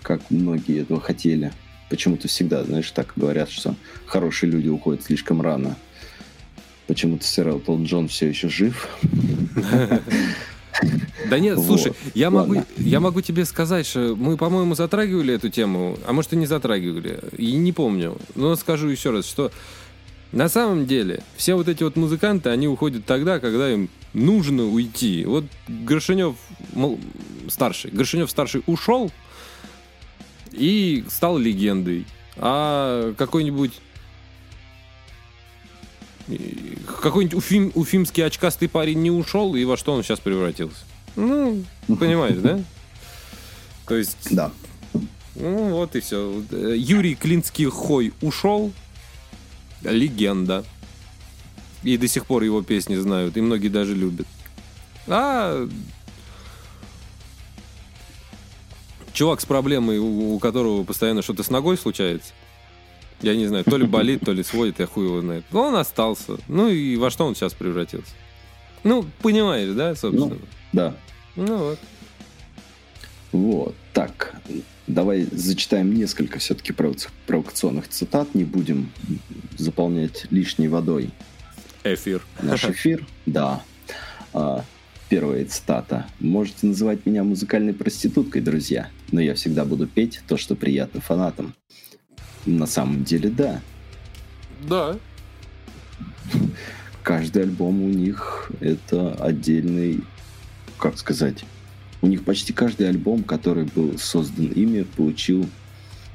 как 0.01 0.21
многие 0.31 0.81
этого 0.81 0.99
хотели. 0.99 1.51
Почему-то 1.89 2.27
всегда, 2.27 2.63
знаешь, 2.63 2.89
так 2.91 3.13
говорят, 3.15 3.49
что 3.49 3.75
хорошие 4.05 4.51
люди 4.51 4.67
уходят 4.67 5.03
слишком 5.03 5.41
рано. 5.41 5.75
Почему-то 6.87 7.25
сэр 7.25 7.49
Элтон 7.49 7.85
Джон 7.85 8.07
все 8.07 8.29
еще 8.29 8.49
жив. 8.49 8.87
Да 11.29 11.39
нет, 11.39 11.59
слушай, 11.59 11.93
я 12.13 12.29
могу, 12.29 12.63
я 12.77 12.99
могу 12.99 13.21
тебе 13.21 13.45
сказать, 13.45 13.85
что 13.85 14.15
мы, 14.15 14.37
по-моему, 14.37 14.75
затрагивали 14.75 15.33
эту 15.33 15.49
тему, 15.49 15.97
а 16.07 16.13
может 16.13 16.33
и 16.33 16.37
не 16.37 16.45
затрагивали, 16.45 17.19
и 17.37 17.53
не 17.53 17.73
помню. 17.73 18.17
Но 18.35 18.55
скажу 18.55 18.87
еще 18.87 19.11
раз, 19.11 19.25
что 19.25 19.51
на 20.31 20.47
самом 20.47 20.85
деле 20.85 21.23
все 21.35 21.55
вот 21.55 21.67
эти 21.67 21.83
вот 21.83 21.95
музыканты, 21.95 22.49
они 22.49 22.67
уходят 22.67 23.05
тогда, 23.05 23.39
когда 23.39 23.71
им 23.71 23.89
нужно 24.13 24.65
уйти. 24.65 25.25
Вот 25.25 25.45
Горшинев 25.67 26.35
мол, 26.73 26.99
старший, 27.47 27.91
Горшинев 27.91 28.29
старший 28.29 28.63
ушел 28.65 29.11
и 30.59 31.03
стал 31.09 31.37
легендой. 31.37 32.05
А 32.37 33.13
какой-нибудь 33.17 33.73
и 36.27 36.77
какой-нибудь 37.01 37.37
уфим, 37.37 37.71
уфимский 37.73 38.23
очкастый 38.23 38.69
парень 38.69 38.99
не 39.01 39.09
ушел, 39.09 39.55
и 39.55 39.65
во 39.65 39.77
что 39.77 39.93
он 39.93 40.03
сейчас 40.03 40.19
превратился? 40.19 40.77
Ну, 41.15 41.63
понимаешь, 41.99 42.37
да? 42.37 42.61
То 43.87 43.95
есть, 43.95 44.27
Да. 44.29 44.51
ну 45.35 45.69
вот 45.71 45.95
и 45.95 45.99
все. 46.01 46.43
Юрий 46.51 47.15
Клинский 47.15 47.65
Хой 47.65 48.13
ушел, 48.21 48.71
легенда. 49.81 50.63
И 51.81 51.97
до 51.97 52.07
сих 52.07 52.25
пор 52.25 52.43
его 52.43 52.61
песни 52.61 52.95
знают, 52.97 53.37
и 53.37 53.41
многие 53.41 53.69
даже 53.69 53.95
любят. 53.95 54.27
А 55.07 55.67
чувак 59.19 59.41
с 59.41 59.45
проблемой, 59.45 59.97
у, 59.97 60.35
у 60.35 60.39
которого 60.39 60.85
постоянно 60.85 61.21
что-то 61.21 61.43
с 61.43 61.49
ногой 61.49 61.77
случается, 61.77 62.31
я 63.21 63.35
не 63.35 63.47
знаю, 63.47 63.65
то 63.65 63.75
ли 63.75 63.85
болит, 63.85 64.21
то 64.23 64.31
ли 64.31 64.43
сводит, 64.43 64.79
я 64.79 64.87
хуй 64.87 65.07
его 65.07 65.19
знает. 65.19 65.43
Но 65.51 65.63
он 65.63 65.75
остался. 65.75 66.37
Ну 66.47 66.69
и 66.69 66.95
во 66.95 67.09
что 67.09 67.25
он 67.25 67.35
сейчас 67.35 67.53
превратился? 67.53 68.13
Ну, 68.85 69.05
понимаешь, 69.21 69.75
да, 69.75 69.93
собственно? 69.93 70.37
Да. 70.71 70.95
Ну, 71.35 71.57
вот. 71.57 71.79
Вот. 73.33 73.75
Так, 73.91 74.37
давай 74.87 75.27
зачитаем 75.33 75.93
несколько 75.93 76.39
все-таки 76.39 76.71
провокационных 76.71 77.89
цитат. 77.89 78.33
Не 78.35 78.45
будем 78.45 78.89
заполнять 79.57 80.27
лишней 80.31 80.69
водой 80.69 81.09
Эфир. 81.83 82.21
наш 82.41 82.63
эфир. 82.63 83.05
Да. 83.25 83.61
Первая 85.09 85.43
цитата. 85.45 86.05
Можете 86.19 86.67
называть 86.67 87.05
меня 87.07 87.23
музыкальной 87.23 87.73
проституткой, 87.73 88.43
друзья, 88.43 88.89
но 89.11 89.19
я 89.19 89.33
всегда 89.33 89.65
буду 89.65 89.87
петь 89.87 90.21
то, 90.27 90.37
что 90.37 90.55
приятно 90.55 91.01
фанатам. 91.01 91.55
На 92.45 92.67
самом 92.67 93.03
деле, 93.03 93.29
да. 93.29 93.59
Да. 94.67 94.97
Каждый 97.01 97.43
альбом 97.43 97.81
у 97.81 97.89
них 97.89 98.51
это 98.59 99.15
отдельный, 99.15 100.03
как 100.77 100.99
сказать, 100.99 101.43
у 102.03 102.07
них 102.07 102.23
почти 102.23 102.53
каждый 102.53 102.87
альбом, 102.87 103.23
который 103.23 103.65
был 103.65 103.97
создан 103.97 104.45
ими, 104.47 104.83
получил 104.83 105.49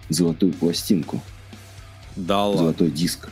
золотую 0.09 0.53
пластинку, 0.53 1.21
Да 2.15 2.45
ладно. 2.47 2.59
золотой 2.63 2.91
диск. 2.93 3.29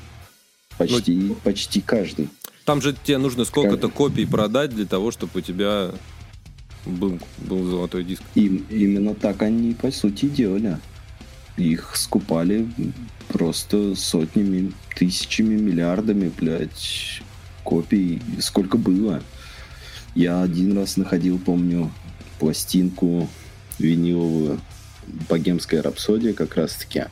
Почти, 0.76 1.36
почти 1.44 1.80
каждый. 1.80 2.28
Там 2.64 2.80
же 2.80 2.94
тебе 3.04 3.18
нужно 3.18 3.44
сколько-то 3.44 3.88
копий 3.88 4.24
продать 4.24 4.70
для 4.70 4.86
того, 4.86 5.10
чтобы 5.10 5.32
у 5.36 5.40
тебя 5.40 5.90
был, 6.86 7.18
был 7.38 7.64
золотой 7.64 8.04
диск. 8.04 8.22
И 8.34 8.46
именно 8.70 9.14
так 9.14 9.42
они, 9.42 9.74
по 9.74 9.90
сути, 9.90 10.26
делали. 10.26 10.78
Их 11.56 11.96
скупали 11.96 12.68
просто 13.28 13.94
сотнями, 13.94 14.72
тысячами, 14.96 15.56
миллиардами, 15.56 16.30
блядь, 16.36 17.22
копий. 17.64 18.22
Сколько 18.40 18.78
было. 18.78 19.22
Я 20.14 20.42
один 20.42 20.76
раз 20.76 20.96
находил, 20.96 21.38
помню, 21.38 21.90
пластинку 22.38 23.28
виниловую 23.78 24.60
«Богемская 25.28 25.82
рапсодия» 25.82 26.32
как 26.32 26.56
раз-таки. 26.56 27.04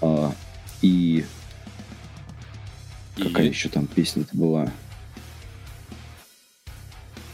А, 0.00 0.34
и 0.82 1.24
какая 3.18 3.46
И- 3.46 3.48
еще 3.48 3.68
там 3.68 3.86
песня-то 3.86 4.36
была? 4.36 4.70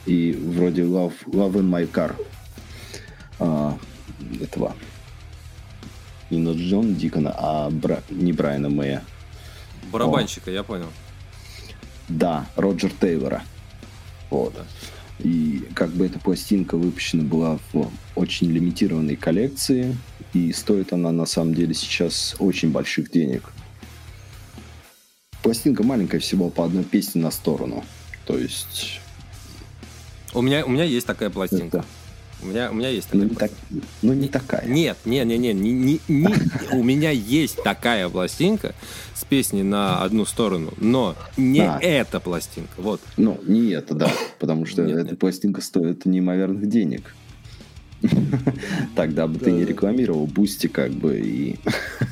И 0.06 0.32
вроде 0.32 0.82
Love, 0.82 1.14
Love 1.26 1.54
in 1.54 1.70
My 1.70 1.90
Car. 1.90 2.14
А, 3.38 3.78
этого. 4.40 4.76
Не 6.30 6.38
Нот 6.38 6.56
Джон 6.56 6.94
Дикона, 6.94 7.34
а 7.36 7.70
Бра- 7.70 8.02
не 8.10 8.32
Брайана 8.32 8.68
Мэя. 8.68 9.02
Барабанщика, 9.92 10.50
я 10.50 10.62
понял. 10.62 10.90
Да, 12.08 12.46
Роджер 12.56 12.90
Тейлора. 13.00 13.42
Вот. 14.30 14.54
И 15.20 15.66
как 15.74 15.90
бы 15.90 16.04
эта 16.06 16.18
пластинка 16.18 16.76
выпущена 16.76 17.22
была 17.22 17.58
в 17.72 17.90
очень 18.14 18.50
лимитированной 18.50 19.16
коллекции, 19.16 19.96
и 20.32 20.52
стоит 20.52 20.92
она 20.92 21.12
на 21.12 21.24
самом 21.24 21.54
деле 21.54 21.72
сейчас 21.72 22.34
очень 22.40 22.70
больших 22.72 23.10
денег. 23.10 23.52
Пластинка 25.44 25.82
маленькая, 25.82 26.20
всего 26.20 26.48
по 26.48 26.64
одной 26.64 26.84
песне 26.84 27.20
на 27.20 27.30
сторону. 27.30 27.84
То 28.24 28.38
есть... 28.38 28.98
У 30.32 30.40
меня, 30.40 30.64
у 30.64 30.70
меня 30.70 30.84
есть 30.84 31.06
такая 31.06 31.28
пластинка. 31.28 31.78
это- 31.78 31.86
У 32.42 32.46
меня, 32.46 32.70
у 32.70 32.74
меня 32.74 32.88
есть 32.88 33.08
ну, 33.12 33.28
такая 33.28 33.50
не 33.50 33.80
так, 33.80 33.80
ну, 34.02 34.12
не 34.14 34.28
такая. 34.28 34.66
Нет, 34.66 34.96
не, 35.04 35.22
не, 35.24 35.36
не, 35.36 35.52
не, 35.52 35.70
не, 35.72 36.00
не- 36.08 36.34
у 36.72 36.82
меня 36.82 37.10
есть 37.10 37.62
такая 37.62 38.08
пластинка 38.08 38.74
с 39.14 39.22
песней 39.24 39.62
на 39.62 40.02
одну 40.02 40.24
сторону, 40.24 40.72
но 40.78 41.14
не 41.36 41.60
А. 41.60 41.78
эта 41.80 42.20
пластинка. 42.20 42.72
Вот. 42.78 43.02
Ну, 43.18 43.38
не 43.46 43.68
это, 43.70 43.94
да. 43.94 44.10
Потому 44.38 44.64
что 44.64 44.82
Нет, 44.82 44.96
эта 44.96 45.10
нет. 45.10 45.18
пластинка 45.18 45.60
стоит 45.60 46.06
неимоверных 46.06 46.68
денег. 46.70 47.14
Тогда 48.94 49.26
бы 49.26 49.38
ты 49.38 49.50
не 49.50 49.64
рекламировал 49.64 50.26
Boosty, 50.26 50.66
как 50.66 50.92
бы, 50.92 51.18
и... 51.18 51.56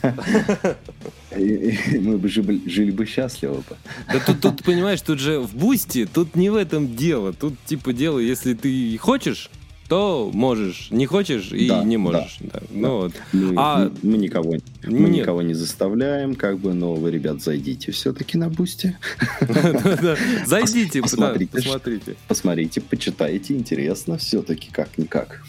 мы 1.37 2.19
бы 2.19 2.29
жили 2.29 2.91
бы 2.91 3.07
счастливо 3.07 3.55
бы. 3.55 3.77
Да 4.13 4.21
тут, 4.21 4.41
тут, 4.41 4.65
понимаешь, 4.65 5.01
тут 5.01 5.19
же 5.19 5.41
в 5.41 5.55
Boosty, 5.55 6.07
тут 6.07 6.37
не 6.37 6.51
в 6.51 6.57
этом 6.57 6.95
дело. 6.95 7.33
Тут 7.33 7.55
типа 7.65 7.93
дело, 7.93 8.19
если 8.19 8.55
ты 8.55 8.97
хочешь, 8.99 9.51
что 9.93 10.31
можешь, 10.33 10.91
не 10.91 11.05
хочешь 11.05 11.53
и 11.53 11.69
Да, 11.69 11.85
не 11.85 11.97
да, 11.97 12.03
можешь. 12.03 12.39
Да. 12.41 12.61
Ну, 12.71 12.97
вот. 12.97 13.13
Мы, 13.35 13.55
А- 13.59 13.91
мы 14.03 14.17
никого, 14.17 14.53
мы 14.85 15.09
Нет. 15.11 15.11
никого 15.11 15.43
не 15.43 15.53
заставляем, 15.53 16.35
как 16.35 16.59
бы, 16.61 16.73
но 16.73 16.95
вы, 16.95 17.11
ребят, 17.11 17.43
зайдите 17.43 17.93
все-таки 17.93 18.39
на. 18.39 18.49
Да-да. 18.49 20.17
Зайдите, 20.47 21.01
да, 21.01 21.03
Посмотрите. 21.03 22.17
посмотрите. 22.27 22.81
Почитайте, 22.81 23.55
интересно 23.55 24.17
все-таки 24.17 24.71
как-никак. 24.73 25.43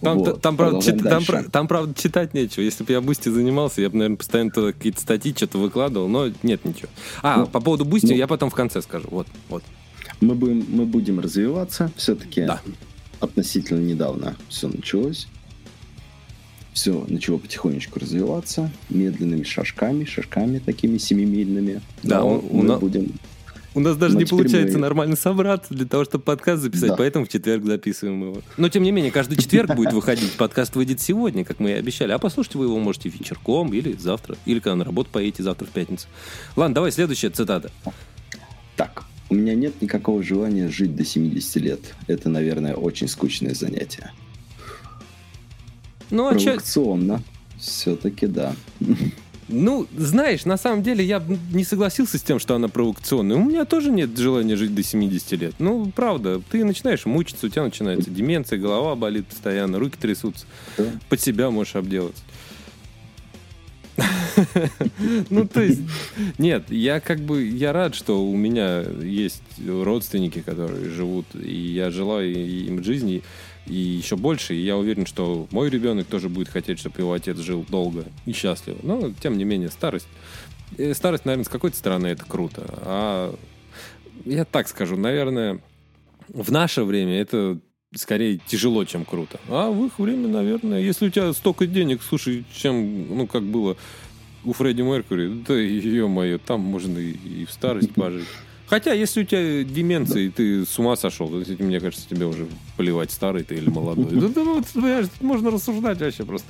Там, 0.00 1.68
правда, 1.68 1.94
читать 1.94 2.32
нечего. 2.32 2.62
Если 2.62 2.84
бы 2.84 2.92
я 2.92 3.02
Boosty 3.02 3.28
занимался, 3.28 3.82
я 3.82 3.90
бы, 3.90 3.96
наверное, 3.96 4.16
постоянно 4.16 4.50
какие-то 4.50 5.00
статьи 5.02 5.34
что-то 5.36 5.58
выкладывал, 5.58 6.08
но 6.08 6.28
нет 6.42 6.64
ничего. 6.64 6.88
А, 7.22 7.40
Ну, 7.40 7.46
по 7.48 7.60
поводу 7.60 7.84
Boosty 7.84 8.06
ну. 8.12 8.14
я 8.14 8.26
потом 8.26 8.48
в 8.48 8.54
конце 8.54 8.80
скажу. 8.80 9.08
Вот, 9.10 9.26
вот. 9.50 9.62
Мы 10.22 10.34
будем, 10.34 10.64
мы 10.70 10.86
будем 10.86 11.20
развиваться. 11.20 11.90
Все-таки 11.96 12.46
Да. 12.46 12.60
Относительно 13.20 13.80
недавно 13.80 14.36
все 14.48 14.68
началось. 14.68 15.28
Все 16.72 17.04
начало 17.08 17.38
потихонечку 17.38 17.98
развиваться 18.00 18.70
медленными 18.90 19.44
шажками, 19.44 20.04
шажками 20.04 20.58
такими 20.58 20.98
семимильными. 20.98 21.80
Да, 22.02 22.20
Но 22.20 22.36
у- 22.36 22.46
у 22.50 22.56
мы 22.58 22.64
на- 22.64 22.78
будем 22.78 23.12
У 23.74 23.80
нас 23.80 23.94
даже 23.98 24.14
Ну, 24.14 24.20
не 24.20 24.24
получается 24.24 24.76
мы- 24.78 24.80
нормально 24.82 25.16
собраться 25.16 25.74
для 25.74 25.84
того, 25.84 26.04
чтобы 26.06 26.24
подкаст 26.24 26.62
записать, 26.62 26.88
Да. 26.90 26.96
поэтому 26.96 27.26
в 27.26 27.28
четверг 27.28 27.62
записываем 27.66 28.22
его. 28.22 28.42
Но, 28.56 28.70
тем 28.70 28.82
не 28.82 28.90
менее, 28.90 29.10
каждый 29.12 29.36
четверг 29.36 29.74
будет 29.74 29.92
выходить. 29.92 30.32
Подкаст 30.32 30.74
выйдет 30.76 30.98
сегодня, 31.02 31.44
как 31.44 31.60
мы 31.60 31.70
и 31.72 31.74
обещали. 31.74 32.12
А 32.12 32.18
послушать 32.18 32.54
вы 32.54 32.64
его 32.64 32.78
можете 32.78 33.10
вечерком 33.10 33.74
или 33.74 33.92
завтра, 33.92 34.36
или 34.46 34.60
когда 34.60 34.76
на 34.76 34.84
работу 34.84 35.10
поедете 35.12 35.42
завтра 35.42 35.66
в 35.66 35.70
пятницу. 35.70 36.06
Ладно, 36.56 36.74
давай 36.74 36.90
следующая 36.90 37.28
цитата. 37.28 37.70
Так, 38.76 39.04
у 39.28 39.34
меня 39.34 39.54
нет 39.54 39.80
никакого 39.82 40.22
желания 40.22 40.68
жить 40.68 40.94
до 40.94 41.04
70 41.04 41.56
лет. 41.56 41.80
Это, 42.06 42.28
наверное, 42.28 42.74
очень 42.74 43.08
скучное 43.08 43.54
занятие. 43.54 44.12
Ну, 46.10 46.28
а 46.28 46.34
Провокационно. 46.34 47.22
Все-таки 47.58 48.26
да. 48.26 48.54
Ну, 49.48 49.86
знаешь, 49.96 50.44
на 50.44 50.56
самом 50.56 50.82
деле 50.82 51.04
я 51.04 51.22
не 51.52 51.62
согласился 51.62 52.18
с 52.18 52.22
тем, 52.22 52.40
что 52.40 52.56
она 52.56 52.66
провокационная. 52.68 53.36
У 53.36 53.44
меня 53.44 53.64
тоже 53.64 53.92
нет 53.92 54.16
желания 54.18 54.56
жить 54.56 54.74
до 54.74 54.82
70 54.82 55.32
лет. 55.32 55.54
Ну, 55.60 55.92
правда, 55.94 56.42
ты 56.50 56.64
начинаешь 56.64 57.06
мучиться, 57.06 57.46
у 57.46 57.48
тебя 57.48 57.62
начинается 57.62 58.10
деменция, 58.10 58.58
голова 58.58 58.96
болит 58.96 59.26
постоянно, 59.28 59.78
руки 59.78 59.96
трясутся. 60.00 60.46
Да. 60.76 60.84
Под 61.08 61.20
себя 61.20 61.50
можешь 61.50 61.76
обделаться. 61.76 62.22
Ну, 65.30 65.46
то 65.46 65.62
есть, 65.62 65.80
нет, 66.38 66.70
я 66.70 67.00
как 67.00 67.20
бы, 67.20 67.46
я 67.46 67.72
рад, 67.72 67.94
что 67.94 68.24
у 68.24 68.36
меня 68.36 68.82
есть 68.82 69.42
родственники, 69.66 70.40
которые 70.40 70.90
живут, 70.90 71.26
и 71.34 71.54
я 71.54 71.90
желаю 71.90 72.32
им 72.34 72.82
жизни, 72.82 73.22
и 73.66 73.74
еще 73.74 74.16
больше, 74.16 74.54
и 74.54 74.62
я 74.62 74.76
уверен, 74.76 75.06
что 75.06 75.48
мой 75.50 75.70
ребенок 75.70 76.06
тоже 76.06 76.28
будет 76.28 76.48
хотеть, 76.48 76.78
чтобы 76.78 77.00
его 77.00 77.12
отец 77.12 77.38
жил 77.38 77.64
долго 77.68 78.04
и 78.24 78.32
счастливо. 78.32 78.78
Но, 78.82 79.12
тем 79.20 79.36
не 79.36 79.44
менее, 79.44 79.70
старость, 79.70 80.08
э, 80.78 80.94
старость, 80.94 81.24
наверное, 81.24 81.44
с 81.44 81.48
какой-то 81.48 81.76
стороны 81.76 82.08
это 82.08 82.24
круто, 82.24 82.64
а 82.82 83.34
я 84.24 84.44
так 84.44 84.68
скажу, 84.68 84.96
наверное, 84.96 85.60
в 86.28 86.50
наше 86.50 86.84
время 86.84 87.20
это 87.20 87.58
скорее 87.96 88.38
тяжело, 88.46 88.84
чем 88.84 89.04
круто. 89.04 89.38
А 89.48 89.70
в 89.70 89.86
их 89.86 89.98
время, 89.98 90.28
наверное, 90.28 90.80
если 90.80 91.06
у 91.08 91.10
тебя 91.10 91.32
столько 91.32 91.66
денег, 91.66 92.00
слушай, 92.08 92.44
чем, 92.54 93.16
ну, 93.16 93.26
как 93.26 93.42
было 93.42 93.76
у 94.44 94.52
Фредди 94.52 94.82
Меркьюри, 94.82 95.42
да, 95.46 95.54
ё-моё, 95.54 96.38
там 96.38 96.60
можно 96.60 96.98
и, 96.98 97.12
и 97.12 97.44
в 97.46 97.52
старость 97.52 97.92
пожить. 97.94 98.26
Хотя, 98.68 98.92
если 98.92 99.22
у 99.22 99.24
тебя 99.24 99.62
деменция, 99.64 100.22
и 100.22 100.28
ты 100.30 100.64
с 100.66 100.78
ума 100.78 100.96
сошел, 100.96 101.28
то, 101.28 101.44
мне 101.60 101.78
кажется, 101.80 102.06
тебе 102.08 102.26
уже 102.26 102.46
плевать, 102.76 103.10
старый 103.12 103.44
ты 103.44 103.54
или 103.56 103.70
молодой. 103.70 104.06
Да, 104.20 104.28
да, 104.28 104.42
вот, 104.44 104.66
понимаешь, 104.66 105.06
можно 105.20 105.50
рассуждать 105.50 106.00
вообще 106.00 106.24
просто 106.24 106.46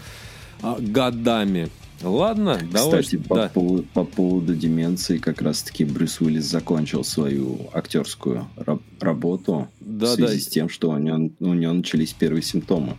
А, 0.62 0.76
годами. 0.80 1.68
Ладно, 2.02 2.60
давай. 2.70 3.02
Кстати, 3.02 3.16
по, 3.16 3.34
да. 3.36 3.48
поводу, 3.48 3.82
по 3.94 4.04
поводу 4.04 4.54
деменции, 4.54 5.16
как 5.16 5.40
раз-таки 5.40 5.84
Брюс 5.84 6.20
Уиллис 6.20 6.44
закончил 6.44 7.04
свою 7.04 7.70
актерскую 7.72 8.46
раб- 8.56 8.82
работу 9.00 9.68
Да, 9.98 10.06
в 10.06 10.14
связи 10.14 10.34
да. 10.36 10.40
с 10.40 10.46
тем, 10.46 10.68
что 10.68 10.90
у 10.90 10.98
него, 10.98 11.30
у 11.40 11.54
него 11.54 11.72
начались 11.72 12.12
первые 12.12 12.42
симптомы 12.42 12.96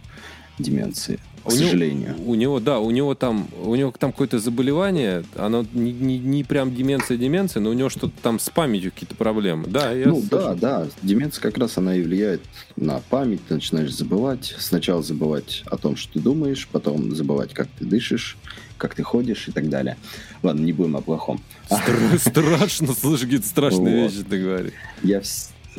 деменции. 0.59 1.19
К 1.43 1.49
У 1.49 1.51
него- 1.55 1.63
сожалению. 1.65 2.15
У 2.25 2.35
него, 2.35 2.59
да, 2.59 2.79
у 2.79 2.91
него 2.91 3.15
там, 3.15 3.47
у 3.63 3.73
него 3.75 3.93
там 3.97 4.11
какое-то 4.11 4.37
заболевание, 4.37 5.23
оно 5.35 5.65
не, 5.73 5.93
не, 5.93 6.17
не 6.17 6.43
прям 6.43 6.75
деменция, 6.75 7.15
деменция, 7.15 7.61
но 7.61 7.69
у 7.69 7.73
него 7.73 7.87
что-то 7.89 8.11
там 8.21 8.37
с 8.37 8.49
памятью 8.49 8.91
какие-то 8.91 9.15
проблемы. 9.15 9.65
Да, 9.67 9.93
я 9.93 10.07
ну 10.07 10.21
да, 10.29 10.55
да. 10.55 10.87
Деменция 11.03 11.41
как 11.41 11.57
раз 11.57 11.77
она 11.77 11.95
и 11.95 12.01
влияет 12.01 12.41
на 12.75 12.99
память. 13.09 13.39
Ты 13.47 13.53
начинаешь 13.53 13.93
забывать. 13.95 14.55
Сначала 14.59 15.01
забывать 15.01 15.63
о 15.67 15.77
том, 15.77 15.95
что 15.95 16.13
ты 16.13 16.19
думаешь, 16.19 16.67
потом 16.69 17.15
забывать, 17.15 17.53
как 17.53 17.69
ты 17.79 17.85
дышишь, 17.85 18.35
как 18.77 18.95
ты 18.95 19.03
ходишь 19.03 19.47
и 19.47 19.51
так 19.53 19.69
далее. 19.69 19.95
Ладно, 20.43 20.65
не 20.65 20.73
будем 20.73 20.97
о 20.97 21.01
плохом. 21.01 21.39
Стра- 21.69 22.17
Страшно, 22.29 22.91
слышишь, 22.93 23.23
какие-то 23.25 23.47
страшные 23.47 24.03
Вот. 24.03 24.11
вещи 24.11 24.25
ты 24.29 24.43
говоришь. 24.43 24.73
Я 25.01 25.21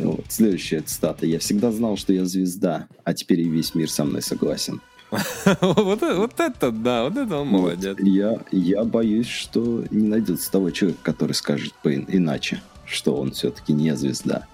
вот, 0.06 0.24
следующая 0.28 0.80
цитата. 0.80 1.26
Я 1.26 1.38
всегда 1.38 1.70
знал, 1.72 1.96
что 1.96 2.12
я 2.12 2.24
звезда, 2.24 2.86
а 3.04 3.14
теперь 3.14 3.40
и 3.40 3.48
весь 3.48 3.74
мир 3.74 3.90
со 3.90 4.04
мной 4.04 4.22
согласен. 4.22 4.80
Вот 5.60 6.02
это, 6.02 6.16
вот 6.16 6.38
это 6.38 6.70
да, 6.70 7.04
вот 7.04 7.16
это 7.16 7.38
он 7.38 7.48
молодец. 7.48 7.96
Я, 8.00 8.40
я 8.52 8.84
боюсь, 8.84 9.26
что 9.28 9.84
не 9.90 10.06
найдется 10.06 10.50
того 10.50 10.70
человека, 10.70 11.00
который 11.02 11.32
скажет 11.32 11.72
по- 11.82 11.94
иначе, 11.94 12.60
что 12.84 13.16
он 13.16 13.30
все-таки 13.32 13.72
не 13.72 13.96
звезда. 13.96 14.46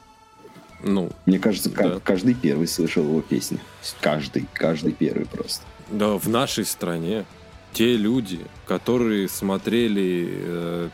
Ну, 0.82 1.11
Мне 1.26 1.38
кажется, 1.38 1.70
ка- 1.70 1.88
Да. 1.95 2.01
каждый 2.01 2.34
первый 2.34 2.68
слышал 2.68 3.03
его 3.05 3.20
песни. 3.22 3.59
Каждый, 4.01 4.47
каждый 4.53 4.92
первый 4.92 5.26
просто. 5.26 5.64
да, 5.90 6.16
в 6.18 6.28
нашей 6.28 6.64
стране 6.66 7.24
те 7.72 7.97
люди, 7.97 8.38
которые 8.66 9.28
смотрели 9.28 10.28
э, 10.30 10.88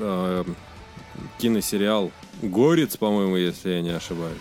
э, 0.00 0.44
киносериал 1.38 2.10
«Горец», 2.42 2.96
по-моему, 2.96 3.36
если 3.36 3.70
я 3.70 3.82
не 3.82 3.90
ошибаюсь. 3.90 4.36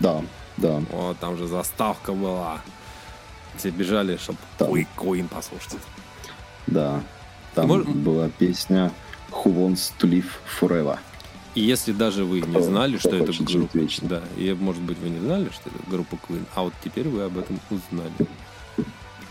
Да, 0.00 0.22
да. 0.56 0.82
Вот, 0.90 1.18
там 1.18 1.36
же 1.36 1.46
заставка 1.46 2.12
была. 2.12 2.60
Все 3.56 3.70
бежали, 3.70 4.16
чтобы 4.18 4.38
Там. 4.58 4.72
Queen 4.72 5.28
послушать. 5.28 5.78
Да. 6.66 7.00
Там 7.54 7.70
Мож- 7.72 7.88
была 7.90 8.28
песня 8.28 8.92
Who 9.30 9.46
Wants 9.54 9.92
to 9.98 10.08
Live 10.08 10.26
Forever. 10.60 10.98
И 11.54 11.60
если 11.62 11.92
даже 11.92 12.24
вы 12.24 12.40
не 12.40 12.52
Кто- 12.52 12.62
знали, 12.62 12.98
кто 12.98 13.08
что 13.08 13.16
это 13.16 13.32
группа... 13.44 13.76
вечно. 13.78 14.08
Да, 14.08 14.22
и 14.36 14.52
может 14.52 14.82
быть 14.82 14.98
вы 14.98 15.08
не 15.08 15.18
знали, 15.18 15.48
что 15.52 15.70
это 15.70 15.90
группа 15.90 16.14
Queen, 16.28 16.44
а 16.54 16.62
вот 16.62 16.74
теперь 16.84 17.08
вы 17.08 17.22
об 17.22 17.36
этом 17.38 17.58
узнали. 17.70 18.12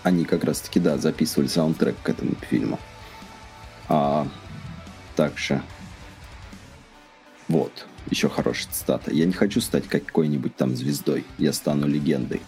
Они 0.03 0.25
как 0.25 0.43
раз-таки, 0.43 0.79
да, 0.79 0.97
записывали 0.97 1.47
саундтрек 1.47 1.95
к 2.03 2.09
этому 2.09 2.33
фильму. 2.49 2.79
А 3.87 4.27
также... 5.15 5.61
Вот, 7.47 7.85
еще 8.09 8.29
хорошая 8.29 8.71
цитата. 8.71 9.11
Я 9.11 9.25
не 9.25 9.31
хочу 9.33 9.61
стать 9.61 9.87
какой-нибудь 9.87 10.55
там 10.55 10.75
звездой. 10.75 11.23
Я 11.37 11.53
стану 11.53 11.87
легендой. 11.87 12.41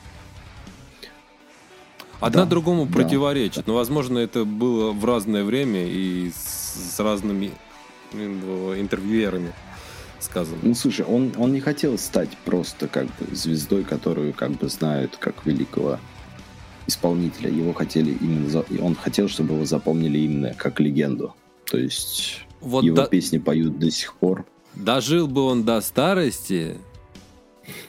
Одна 2.19 2.43
Да, 2.43 2.49
другому 2.49 2.85
да. 2.85 2.91
противоречит, 2.93 3.65
но, 3.65 3.75
возможно, 3.75 4.17
это 4.19 4.43
было 4.43 4.91
в 4.91 5.05
разное 5.05 5.45
время 5.45 5.87
и 5.87 6.29
с, 6.31 6.95
с 6.95 6.99
разными 6.99 7.51
э, 8.11 8.75
интервьюерами 8.77 9.53
сказано. 10.19 10.57
Ну, 10.63 10.75
слушай, 10.75 11.05
он, 11.05 11.31
он 11.37 11.53
не 11.53 11.61
хотел 11.61 11.97
стать 11.97 12.29
просто 12.43 12.89
как 12.89 13.05
бы 13.05 13.33
звездой, 13.33 13.85
которую 13.85 14.33
как 14.33 14.51
бы 14.51 14.67
знают 14.67 15.15
как 15.17 15.45
великого 15.45 15.97
исполнителя. 16.87 17.49
Его 17.49 17.71
хотели 17.71 18.11
именно... 18.19 18.49
за- 18.49 18.65
Он 18.81 18.95
хотел, 18.95 19.29
чтобы 19.29 19.53
его 19.53 19.63
запомнили 19.63 20.17
именно 20.17 20.53
как 20.55 20.81
легенду. 20.81 21.33
То 21.71 21.77
есть 21.77 22.41
Вот 22.59 22.83
его 22.83 22.97
до- 22.97 23.05
песни 23.07 23.37
поют 23.37 23.79
до 23.79 23.89
сих 23.91 24.13
пор. 24.15 24.45
Дожил 24.75 25.27
бы 25.27 25.41
он 25.43 25.63
до 25.63 25.81
старости, 25.81 26.77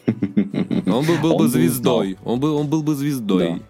он 0.06 1.04
бы 1.06 1.16
был 1.22 1.32
Он 1.32 1.38
бы 1.38 1.38
был 1.38 1.48
звездой. 1.48 2.18
Он 2.24 2.40
был, 2.40 2.56
он 2.56 2.66
был 2.68 2.82
бы 2.82 2.94
звездой. 2.94 3.62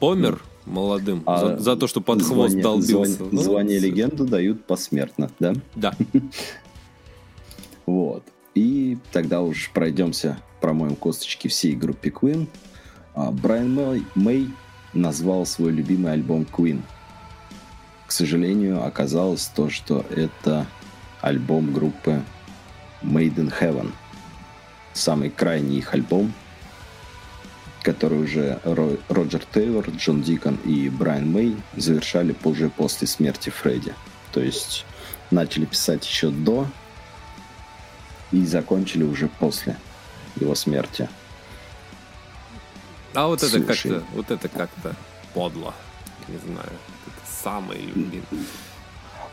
Помер 0.00 0.40
молодым 0.64 1.22
А 1.26 1.38
за, 1.40 1.58
за 1.58 1.76
то, 1.76 1.86
что 1.86 2.00
под 2.00 2.22
хвост 2.22 2.58
долбился. 2.60 3.14
звание- 3.14 3.28
Ну, 3.32 3.42
звание 3.42 3.78
легенду 3.78 4.26
дают 4.26 4.64
посмертно, 4.66 5.30
да? 5.38 5.54
Да. 5.74 5.94
Вот. 7.86 8.22
И 8.54 8.98
тогда 9.12 9.40
уж 9.40 9.70
пройдемся, 9.72 10.38
промоем 10.60 10.94
косточки 10.94 11.48
всей 11.48 11.74
группе 11.74 12.10
Queen. 12.10 12.46
А, 13.14 13.30
Брайан 13.30 13.72
Мэй, 13.74 14.04
Мэй 14.14 14.48
назвал 14.92 15.46
свой 15.46 15.72
любимый 15.72 16.12
альбом 16.12 16.46
Queen. 16.50 16.82
К 18.06 18.12
сожалению, 18.12 18.84
оказалось 18.84 19.46
то, 19.46 19.70
что 19.70 20.04
это 20.10 20.66
альбом 21.20 21.72
группы 21.72 22.22
Made 23.02 23.34
in 23.36 23.52
Heaven. 23.60 23.92
Самый 24.92 25.30
крайний 25.30 25.78
их 25.78 25.94
альбом, 25.94 26.32
который 27.82 28.18
уже 28.18 28.60
Ро- 28.64 29.00
Роджер 29.08 29.44
Тейлор, 29.52 29.88
Джон 29.90 30.22
Дикон 30.22 30.56
и 30.64 30.88
Брайан 30.88 31.30
Мэй 31.30 31.56
завершали 31.76 32.32
позже 32.32 32.68
после 32.70 33.06
смерти 33.06 33.50
Фредди. 33.50 33.94
То 34.32 34.40
есть 34.40 34.84
начали 35.30 35.64
писать 35.64 36.04
еще 36.06 36.30
до 36.30 36.66
и 38.32 38.44
закончили 38.44 39.04
уже 39.04 39.28
после 39.28 39.76
его 40.36 40.54
смерти. 40.54 41.08
А 43.14 43.26
вот 43.26 43.42
это 43.42 43.50
Слушай. 43.50 43.90
как-то, 43.90 44.04
вот 44.14 44.30
это 44.30 44.48
как-то 44.48 44.96
подло. 45.32 45.74
Не 46.28 46.36
знаю. 46.38 46.68
Это 47.06 47.32
самый 47.42 47.80
любимый. 47.80 48.22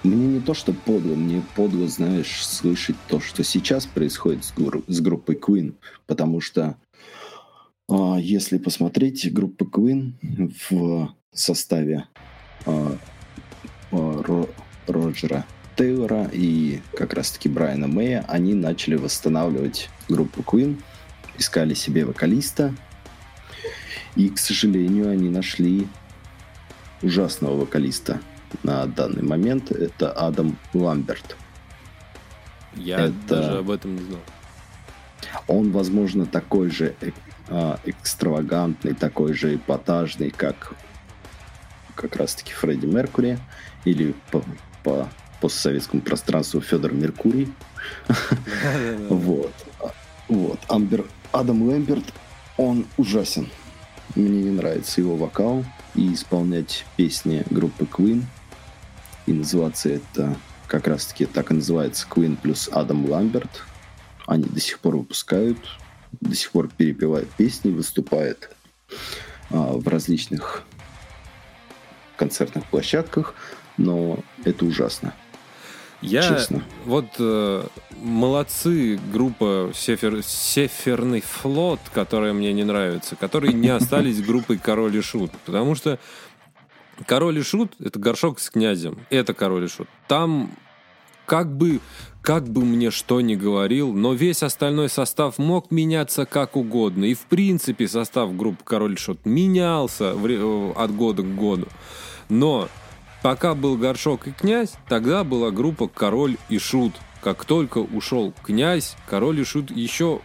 Мне 0.06 0.28
не 0.28 0.40
то, 0.40 0.54
что 0.54 0.72
подло, 0.72 1.16
мне 1.16 1.42
подло, 1.56 1.88
знаешь, 1.88 2.46
слышать 2.46 2.96
то, 3.08 3.20
что 3.20 3.44
сейчас 3.44 3.88
происходит 3.88 4.46
с, 4.46 4.54
гру- 4.54 4.84
с 4.88 5.02
группой 5.02 5.34
Queen, 5.36 5.74
потому 6.06 6.42
что 6.42 6.76
а, 7.90 8.18
если 8.20 8.60
посмотреть, 8.60 9.34
группа 9.34 9.64
Queen 9.64 10.14
в 10.70 11.12
составе 11.34 12.06
а, 12.68 12.96
а, 13.92 13.96
Ро- 13.96 14.50
Роджера 14.86 15.44
Тейлора 15.76 16.30
и 16.32 16.82
как 16.96 17.16
раз-таки 17.16 17.50
Брайана 17.50 17.88
Мэя, 17.88 18.24
они 18.28 18.54
начали 18.54 18.94
восстанавливать 18.94 19.90
группу 20.08 20.42
Queen, 20.42 20.80
искали 21.40 21.74
себе 21.74 22.06
вокалиста, 22.06 22.76
и, 24.16 24.30
к 24.30 24.38
сожалению, 24.38 25.10
они 25.10 25.30
нашли 25.30 25.88
ужасного 27.02 27.62
вокалиста 27.62 28.22
на 28.64 28.86
данный 28.86 29.24
момент. 29.24 29.72
Это 29.72 30.12
Адам 30.12 30.58
Ламберт. 30.74 31.36
Я 32.76 33.06
Это- 33.06 33.14
даже 33.28 33.58
об 33.60 33.70
этом 33.72 33.96
не 33.96 34.04
знал. 34.04 34.20
Он, 35.48 35.72
возможно, 35.72 36.26
такой 36.26 36.70
же 36.70 36.96
э- 37.02 37.12
а, 37.48 37.80
экстравагантный, 37.86 38.94
такой 38.94 39.34
же 39.34 39.56
эпатажный, 39.56 40.32
как 40.32 40.74
как 41.96 42.16
раз-таки 42.18 42.52
Фредди 42.54 42.86
Меркури 42.86 43.40
или 43.86 44.14
по, 44.32 44.44
по 44.84 45.08
постсоветскому 45.42 46.02
пространству 46.02 46.60
Федор 46.62 46.94
Меркурий. 46.94 47.52
Вот. 49.10 49.54
Вот. 50.28 50.60
Амбер, 50.68 51.06
Адам 51.32 51.62
Лэмберт, 51.64 52.04
он 52.58 52.86
ужасен. 52.98 53.50
Мне 54.16 54.42
не 54.44 54.50
нравится 54.50 55.02
его 55.02 55.16
вокал 55.16 55.64
и 55.96 56.14
исполнять 56.14 56.86
песни 56.96 57.44
группы 57.50 57.86
Queen. 57.86 58.24
И 59.26 59.34
называться 59.34 59.90
это 59.90 60.38
как 60.68 60.88
раз-таки 60.88 61.26
так 61.26 61.52
и 61.52 61.56
называется 61.56 62.06
Queen 62.10 62.38
плюс 62.42 62.70
Адам 62.72 63.10
Ламберт. 63.10 63.64
Они 64.28 64.44
до 64.44 64.60
сих 64.60 64.80
пор 64.80 64.98
выпускают, 64.98 65.58
до 66.22 66.36
сих 66.36 66.52
пор 66.52 66.70
перепевают 66.70 67.30
песни, 67.32 67.72
выступают 67.72 68.50
а, 69.50 69.74
в 69.74 69.88
различных 69.88 70.64
концертных 72.18 72.66
площадках, 72.66 73.36
но 73.78 74.20
это 74.44 74.66
ужасно. 74.66 75.14
Я 76.06 76.22
Честно. 76.22 76.64
вот 76.86 77.06
э, 77.20 77.64
молодцы 78.02 79.00
группа 79.12 79.72
Сефер, 79.74 80.22
Сеферный 80.24 81.22
флот, 81.22 81.80
которая 81.94 82.34
мне 82.34 82.54
не 82.54 82.64
нравится, 82.64 83.16
которые 83.16 83.54
не 83.54 83.70
остались 83.76 84.22
группой 84.22 84.58
Король 84.58 84.96
и 84.96 85.02
Шут, 85.02 85.32
потому 85.46 85.76
что 85.76 86.00
Король 87.06 87.40
и 87.40 87.42
Шут 87.42 87.74
это 87.80 88.00
горшок 88.00 88.40
с 88.40 88.50
князем, 88.50 89.00
это 89.10 89.34
Король 89.34 89.66
и 89.66 89.68
Шут. 89.68 89.88
Там 90.08 90.52
как 91.26 91.56
бы 91.56 91.80
как 92.22 92.48
бы 92.48 92.66
мне 92.66 92.90
что 92.90 93.22
ни 93.22 93.36
говорил, 93.36 93.94
но 93.94 94.14
весь 94.14 94.42
остальной 94.42 94.90
состав 94.90 95.38
мог 95.38 95.70
меняться 95.70 96.26
как 96.26 96.56
угодно. 96.56 97.06
И 97.06 97.14
в 97.14 97.22
принципе 97.22 97.88
состав 97.88 98.36
группы 98.36 98.64
Король 98.64 98.98
Шут 98.98 99.26
менялся 99.26 100.14
в 100.16 100.26
э, 100.26 100.72
от 100.76 100.96
года 100.96 101.22
к 101.22 101.36
году. 101.36 101.68
Но 102.30 102.68
пока 103.26 103.56
был 103.56 103.76
Горшок 103.76 104.28
и 104.28 104.32
Князь, 104.32 104.74
тогда 104.88 105.24
была 105.24 105.50
группа 105.50 105.88
Король 105.88 106.38
и 106.48 106.60
Шут. 106.60 106.94
Как 107.24 107.44
только 107.44 107.80
ушел 107.80 108.36
Князь, 108.44 108.96
Король 109.10 109.40
и 109.40 109.44
Шут 109.44 109.72
еще 109.72 110.22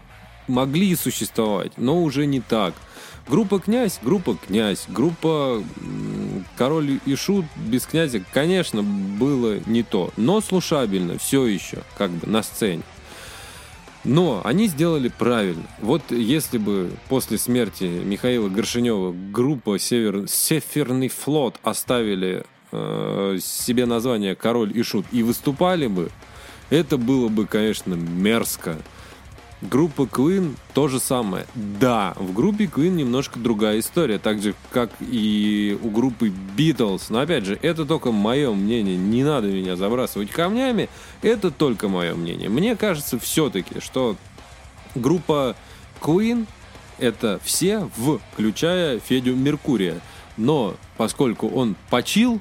могли 0.49 0.95
существовать, 0.97 1.73
но 1.79 2.03
уже 2.03 2.27
не 2.27 2.41
так. 2.41 2.75
Группа 3.27 3.59
Князь, 3.59 4.01
группа 4.03 4.37
Князь, 4.37 4.85
группа 4.87 5.65
Король 6.59 7.01
и 7.07 7.15
Шут 7.15 7.47
без 7.57 7.87
Князя, 7.87 8.23
конечно, 8.35 8.83
было 8.83 9.61
не 9.65 9.83
то, 9.83 10.11
но 10.19 10.43
слушабельно 10.43 11.17
все 11.17 11.47
еще, 11.47 11.79
как 11.97 12.11
бы 12.11 12.27
на 12.27 12.43
сцене. 12.43 12.83
Но 14.05 14.43
они 14.45 14.67
сделали 14.67 15.09
правильно. 15.09 15.65
Вот 15.81 16.03
если 16.11 16.59
бы 16.59 16.91
после 17.09 17.39
смерти 17.39 17.85
Михаила 17.85 18.51
Горшинева 18.51 19.15
группа 19.33 19.79
Север... 19.79 20.29
Северный 20.29 21.09
флот 21.09 21.57
оставили 21.63 22.45
э, 22.73 23.39
себе 23.41 23.87
название 23.87 24.35
Король 24.35 24.77
и 24.77 24.83
Шут 24.83 25.07
и 25.13 25.23
выступали 25.23 25.87
бы, 25.87 26.11
это 26.71 26.97
было 26.97 27.29
бы, 27.29 27.47
конечно, 27.47 27.95
мерзко. 27.95 28.77
Группа 29.63 30.03
Queen 30.03 30.57
то 30.73 30.89
же 30.89 30.99
самое. 31.01 31.45
Да, 31.55 32.15
в 32.17 32.33
группе 32.33 32.65
Queen 32.65 32.93
немножко 32.93 33.39
другая 33.39 33.81
история, 33.81 34.19
так 34.19 34.41
же, 34.41 34.55
как 34.71 34.91
и 35.01 35.79
у 35.83 35.91
группы 35.91 36.33
Beatles. 36.57 37.03
Но 37.11 37.21
опять 37.21 37.45
же, 37.45 37.59
это 37.61 37.85
только 37.85 38.11
мое 38.11 38.53
мнение. 38.55 38.97
Не 38.97 39.23
надо 39.23 39.49
меня 39.49 39.77
забрасывать 39.77 40.31
камнями. 40.31 40.89
Это 41.21 41.51
только 41.51 41.89
мое 41.89 42.15
мнение. 42.15 42.49
Мне 42.49 42.75
кажется 42.75 43.19
все-таки, 43.19 43.81
что 43.81 44.17
группа 44.95 45.55
Queen 46.01 46.47
это 46.99 47.41
все, 47.43 47.91
включая 48.33 48.99
Федю 49.01 49.35
Меркурия. 49.35 50.01
Но 50.37 50.77
поскольку 50.97 51.49
он 51.49 51.77
почил, 51.91 52.41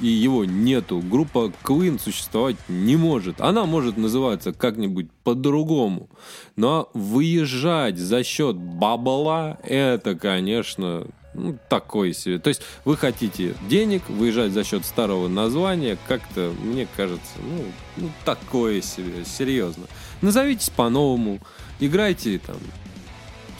и 0.00 0.06
его 0.06 0.44
нету, 0.44 1.00
группа 1.00 1.52
Queen 1.62 2.00
существовать 2.00 2.56
не 2.68 2.96
может. 2.96 3.40
Она 3.40 3.64
может 3.66 3.96
называться 3.96 4.52
как-нибудь 4.52 5.08
по-другому. 5.24 6.08
Но 6.56 6.88
выезжать 6.94 7.98
за 7.98 8.24
счет 8.24 8.56
бабла, 8.56 9.58
это, 9.62 10.14
конечно, 10.14 11.06
ну, 11.34 11.58
такой 11.68 12.12
себе. 12.14 12.38
То 12.38 12.48
есть 12.48 12.62
вы 12.84 12.96
хотите 12.96 13.54
денег, 13.68 14.08
выезжать 14.08 14.52
за 14.52 14.64
счет 14.64 14.84
старого 14.84 15.28
названия, 15.28 15.96
как-то, 16.08 16.52
мне 16.62 16.88
кажется, 16.96 17.32
ну, 17.42 17.64
ну, 17.96 18.10
такое 18.24 18.80
себе, 18.80 19.24
серьезно. 19.24 19.86
Назовитесь 20.22 20.70
по-новому, 20.70 21.40
играйте 21.78 22.38
там 22.38 22.56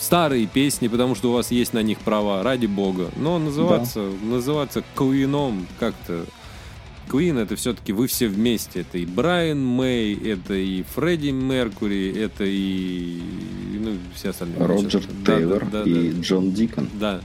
старые 0.00 0.46
песни, 0.46 0.88
потому 0.88 1.14
что 1.14 1.30
у 1.30 1.34
вас 1.34 1.50
есть 1.50 1.72
на 1.74 1.82
них 1.82 1.98
права, 1.98 2.42
ради 2.42 2.66
бога. 2.66 3.10
Но 3.16 3.38
называться, 3.38 4.10
называться 4.22 4.82
Куином 4.96 5.66
как-то... 5.78 6.24
Куин 7.08 7.38
это 7.38 7.56
все-таки 7.56 7.92
вы 7.92 8.06
все 8.06 8.28
вместе. 8.28 8.82
Это 8.82 8.98
и 8.98 9.04
Брайан 9.04 9.64
Мэй, 9.64 10.14
это 10.14 10.54
и 10.54 10.84
Фредди 10.94 11.30
Меркури, 11.30 12.16
это 12.16 12.44
и 12.46 13.20
ну, 13.80 13.96
все 14.14 14.30
остальные. 14.30 14.64
Роджер 14.64 15.02
Да, 15.24 15.36
Тейлор 15.36 15.66
да, 15.70 15.82
да, 15.82 15.90
и 15.90 16.12
да. 16.12 16.20
Джон 16.20 16.52
Дикон. 16.52 16.88
Да. 16.94 17.20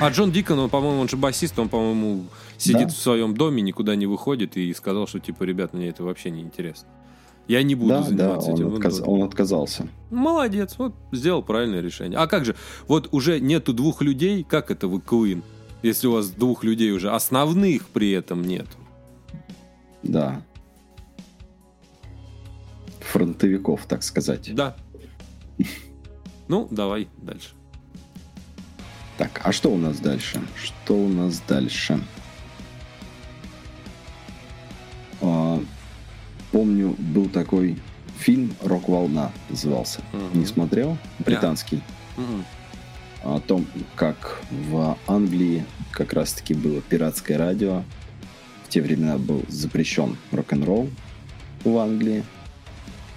А 0.00 0.10
Джон 0.10 0.30
Дикон, 0.30 0.60
он, 0.60 0.70
по-моему, 0.70 1.00
он 1.00 1.08
же 1.08 1.16
басист, 1.16 1.58
он, 1.58 1.68
по-моему, 1.68 2.26
сидит 2.56 2.88
Да. 2.88 2.94
в 2.94 2.96
своем 2.96 3.34
доме, 3.34 3.62
никуда 3.62 3.96
не 3.96 4.06
выходит 4.06 4.56
и 4.56 4.72
сказал, 4.74 5.08
что, 5.08 5.18
типа, 5.18 5.42
ребят, 5.42 5.74
мне 5.74 5.88
это 5.88 6.04
вообще 6.04 6.30
не 6.30 6.42
интересно. 6.42 6.86
Я 7.50 7.64
не 7.64 7.74
буду 7.74 7.88
Да, 7.88 7.98
да, 7.98 8.04
заниматься 8.04 8.52
этим. 8.52 8.66
он, 8.66 8.70
Ну, 8.74 8.78
отказ- 8.78 8.98
да. 9.00 9.04
он 9.06 9.22
отказался. 9.24 9.88
Молодец, 10.10 10.76
вот 10.78 10.94
сделал 11.10 11.42
правильное 11.42 11.80
решение. 11.80 12.16
А 12.16 12.28
как 12.28 12.44
же, 12.44 12.54
вот 12.86 13.08
уже 13.10 13.40
нету 13.40 13.72
двух 13.74 14.02
людей, 14.02 14.44
как 14.48 14.70
это 14.70 14.86
вы 14.86 14.98
Queen? 15.00 15.42
Если 15.82 16.06
у 16.06 16.12
вас 16.12 16.30
двух 16.30 16.62
людей 16.62 16.92
уже 16.92 17.10
основных 17.10 17.88
при 17.88 18.12
этом 18.12 18.44
нет. 18.44 18.66
Да. 20.04 20.42
Фронтовиков, 23.00 23.84
так 23.86 24.04
сказать. 24.04 24.54
Да. 24.54 24.76
Ну, 26.46 26.68
давай 26.70 27.08
дальше. 27.20 27.48
Так, 29.18 29.40
а 29.42 29.50
что 29.50 29.70
у 29.72 29.76
нас 29.76 29.98
дальше? 29.98 30.40
Что 30.56 30.94
у 30.94 31.08
нас 31.08 31.42
дальше? 31.48 31.98
Помню, 36.52 36.94
был 36.98 37.28
такой 37.28 37.78
фильм 38.18 38.54
«Рок-волна» 38.62 39.32
назывался. 39.48 40.00
Мгм. 40.12 40.40
Не 40.40 40.46
смотрел? 40.46 40.98
Британский. 41.18 41.80
Мгм. 42.16 42.44
О 43.22 43.40
том, 43.40 43.66
как 43.96 44.40
в 44.50 44.96
Англии 45.06 45.64
как 45.90 46.12
раз-таки 46.12 46.54
было 46.54 46.80
пиратское 46.80 47.38
радио. 47.38 47.82
В 48.64 48.68
те 48.68 48.80
времена 48.80 49.18
был 49.18 49.42
запрещен 49.48 50.16
рок-н-ролл 50.32 50.88
в 51.64 51.76
Англии. 51.76 52.24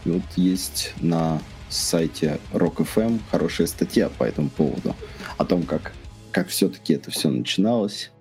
И 0.05 0.09
вот 0.09 0.23
есть 0.35 0.93
на 0.99 1.41
сайте 1.69 2.39
Rock 2.51 2.85
FM 2.85 3.19
хорошая 3.31 3.67
статья 3.67 4.09
по 4.09 4.23
этому 4.23 4.49
поводу. 4.49 4.95
О 5.37 5.45
том, 5.45 5.63
как, 5.63 5.93
как 6.31 6.49
все-таки 6.49 6.93
это 6.93 7.11
все 7.11 7.29
начиналось, 7.29 8.11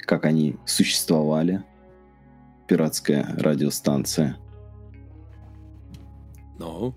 как 0.00 0.24
они 0.24 0.56
существовали. 0.66 1.62
Пиратская 2.66 3.34
радиостанция. 3.38 4.36
Ну. 6.58 6.94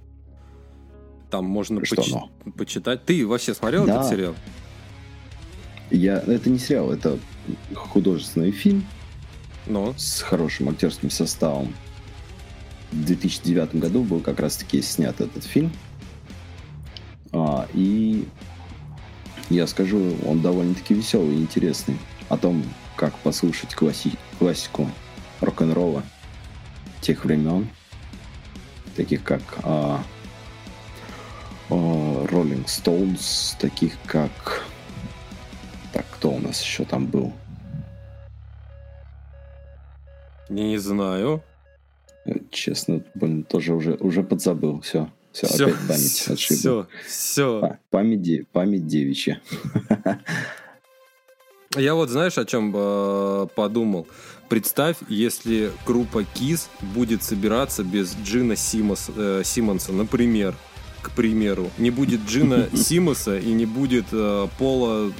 Там 1.29 1.45
можно 1.45 1.83
Что 1.85 1.97
поч- 1.97 2.11
«но»? 2.11 2.29
почитать. 2.57 3.05
Ты 3.05 3.25
вообще 3.27 3.53
смотрел 3.53 3.85
Да. 3.85 3.97
этот 3.97 4.09
сериал? 4.09 4.35
Я, 5.91 6.19
это 6.19 6.49
не 6.49 6.57
сериал, 6.57 6.91
это 6.91 7.19
художественный 7.75 8.51
фильм. 8.51 8.85
Ну. 9.67 9.93
с 9.97 10.21
хорошим 10.21 10.69
актерским 10.69 11.11
составом. 11.11 11.75
В 12.91 13.05
2009 13.05 13.75
году 13.75 14.03
был 14.03 14.19
как 14.19 14.39
раз-таки 14.39 14.81
снят 14.81 15.21
этот 15.21 15.43
фильм. 15.43 15.71
А, 17.31 17.67
и 17.75 18.27
я 19.51 19.67
скажу, 19.67 20.15
он 20.25 20.41
довольно-таки 20.41 20.95
веселый 20.95 21.35
и 21.35 21.41
интересный. 21.41 21.99
О 22.29 22.37
том, 22.37 22.63
как 22.95 23.15
послушать 23.19 23.75
класси- 23.75 24.17
классику 24.39 24.89
рок-н-ролла 25.41 26.03
тех 27.01 27.23
времен, 27.25 27.69
таких 28.95 29.23
как 29.23 29.41
а, 29.63 30.03
а, 31.69 31.73
Rolling 32.25 32.65
Stones, 32.65 33.57
таких 33.59 33.93
как... 34.05 34.63
Так, 35.93 36.05
кто 36.11 36.31
у 36.31 36.39
нас 36.39 36.61
еще 36.61 36.85
там 36.85 37.07
был? 37.07 37.33
Не 40.49 40.77
знаю. 40.77 41.43
Э, 42.25 42.33
Честно, 42.51 43.01
блин, 43.15 43.43
тоже 43.43 43.73
уже, 43.73 43.93
уже 43.95 44.23
подзабыл. 44.23 44.81
Все, 44.81 45.09
все, 45.31 45.47
Всё, 45.47 45.65
опять 45.67 45.87
память 45.87 46.27
отшибла. 46.27 46.57
Все, 46.57 46.87
все. 47.07 47.61
Па- 47.61 47.79
Память, 47.89 48.47
память 48.49 48.87
девичья. 48.87 49.41
Я 51.75 51.93
вот 51.93 52.09
знаешь, 52.09 52.37
о 52.37 52.45
чем 52.45 52.73
э, 52.75 53.47
подумал? 53.55 54.07
Представь, 54.49 54.97
если 55.07 55.71
группа 55.85 56.23
Kiss 56.23 56.67
будет 56.81 57.21
собираться 57.21 57.83
без 57.83 58.15
Джина 58.23 58.55
Симос, 58.55 59.11
э, 59.15 59.43
Симмонса, 59.45 59.93
например, 59.93 60.55
к 61.03 61.11
примеру. 61.11 61.69
Не 61.77 61.91
будет 61.91 62.21
Джина 62.27 62.67
Симмонса 62.75 63.37
и 63.37 63.51
не 63.51 63.67
будет 63.67 64.05
э, 64.11 64.47
Пола, 64.57 65.13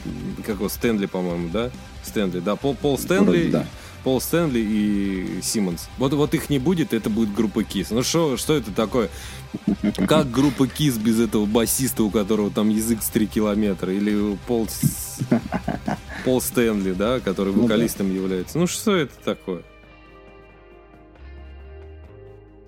как 0.46 0.56
его, 0.56 0.68
Стэнли, 0.68 1.06
по-моему, 1.06 1.50
да? 1.50 1.70
Стэнли, 2.04 2.40
да, 2.40 2.56
Пол, 2.56 2.74
Пол 2.74 2.98
Стэнли, 2.98 3.52
да. 3.52 3.68
Пол 4.04 4.22
Стэнли 4.22 4.60
и 4.60 5.42
Симмонс. 5.42 5.90
Вот, 5.98 6.14
вот 6.14 6.34
их 6.34 6.50
не 6.50 6.60
будет, 6.60 6.94
это 6.94 7.10
будет 7.10 7.34
группа 7.34 7.62
Kiss. 7.62 7.88
Ну 7.92 8.04
что, 8.04 8.38
что 8.38 8.54
это 8.56 8.72
такое? 8.72 9.10
Как 10.08 10.32
группа 10.32 10.64
Kiss 10.64 11.00
без 11.00 11.20
этого 11.20 11.46
басиста, 11.46 12.04
у 12.04 12.10
которого 12.10 12.50
там 12.52 12.70
язык 12.70 13.02
с 13.04 13.10
3 13.10 13.28
километра? 13.28 13.94
Или 13.94 14.38
Пол, 14.48 14.68
Пол 16.24 16.42
Стэнли, 16.42 16.94
да, 16.94 17.20
который 17.20 17.54
Ну 17.54 17.60
да. 17.60 17.64
вокалистом 17.64 18.14
является? 18.14 18.58
Ну 18.58 18.68
что 18.68 18.96
это 18.96 19.14
такое? 19.24 19.64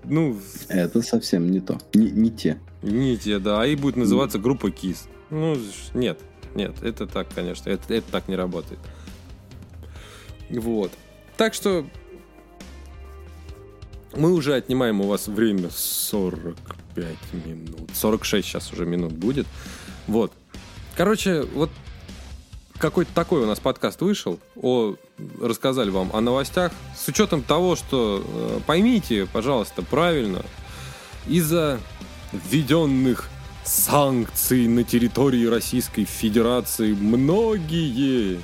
Ну, 0.04 0.38
Это 0.68 1.00
совсем 1.02 1.50
не 1.50 1.60
то. 1.60 1.78
Не, 1.94 2.10
не 2.10 2.30
те. 2.30 2.58
не 2.82 3.16
те, 3.16 3.38
да. 3.38 3.62
А 3.62 3.66
и 3.66 3.76
будет 3.76 3.96
называться 3.96 4.38
группа 4.38 4.66
Kiss. 4.66 5.06
Ну, 5.30 5.56
нет, 5.94 6.18
нет, 6.54 6.74
это 6.82 7.06
так, 7.06 7.28
конечно, 7.34 7.70
это, 7.70 7.94
это 7.94 8.10
так 8.10 8.28
не 8.28 8.36
работает. 8.36 8.80
Вот. 10.50 10.92
Так 11.36 11.54
что 11.54 11.86
мы 14.14 14.32
уже 14.32 14.54
отнимаем 14.54 15.00
у 15.00 15.08
вас 15.08 15.28
время 15.28 15.70
45 15.70 17.06
минут. 17.46 17.90
46 17.94 18.46
сейчас 18.46 18.72
уже 18.72 18.84
минут 18.84 19.12
будет. 19.12 19.46
Вот. 20.06 20.32
Короче, 20.96 21.42
вот 21.42 21.70
какой-то 22.78 23.12
такой 23.14 23.42
у 23.42 23.46
нас 23.46 23.60
подкаст 23.60 24.00
вышел. 24.00 24.38
О, 24.56 24.96
рассказали 25.40 25.90
вам 25.90 26.10
о 26.12 26.20
новостях. 26.20 26.72
С 26.96 27.08
учетом 27.08 27.42
того, 27.42 27.76
что 27.76 28.22
э, 28.24 28.60
поймите, 28.66 29.26
пожалуйста, 29.32 29.82
правильно, 29.82 30.42
из-за 31.26 31.80
введенных 32.32 33.28
санкций 33.64 34.66
на 34.66 34.84
территории 34.84 35.46
Российской 35.46 36.04
Федерации 36.04 36.92
многие 36.92 38.40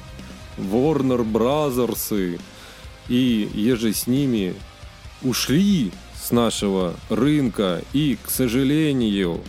Warner 0.57 1.25
Brothers 1.25 2.41
и 3.09 3.49
еже 3.55 3.93
с 3.93 4.07
ними 4.07 4.55
ушли 5.23 5.91
с 6.21 6.31
нашего 6.31 6.95
рынка 7.09 7.83
и, 7.93 8.19
к 8.23 8.31
сожалению, 8.31 9.41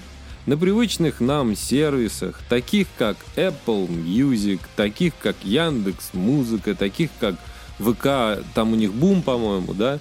на 0.45 0.57
привычных 0.57 1.19
нам 1.19 1.55
сервисах, 1.55 2.39
таких 2.49 2.87
как 2.97 3.17
Apple 3.35 3.87
Music, 3.87 4.59
таких 4.75 5.13
как 5.21 5.35
Яндекс 5.43 6.13
Музыка, 6.13 6.73
таких 6.73 7.09
как 7.19 7.35
ВК, 7.77 8.43
там 8.53 8.73
у 8.73 8.75
них 8.75 8.93
бум, 8.93 9.21
по-моему, 9.21 9.73
да, 9.73 9.99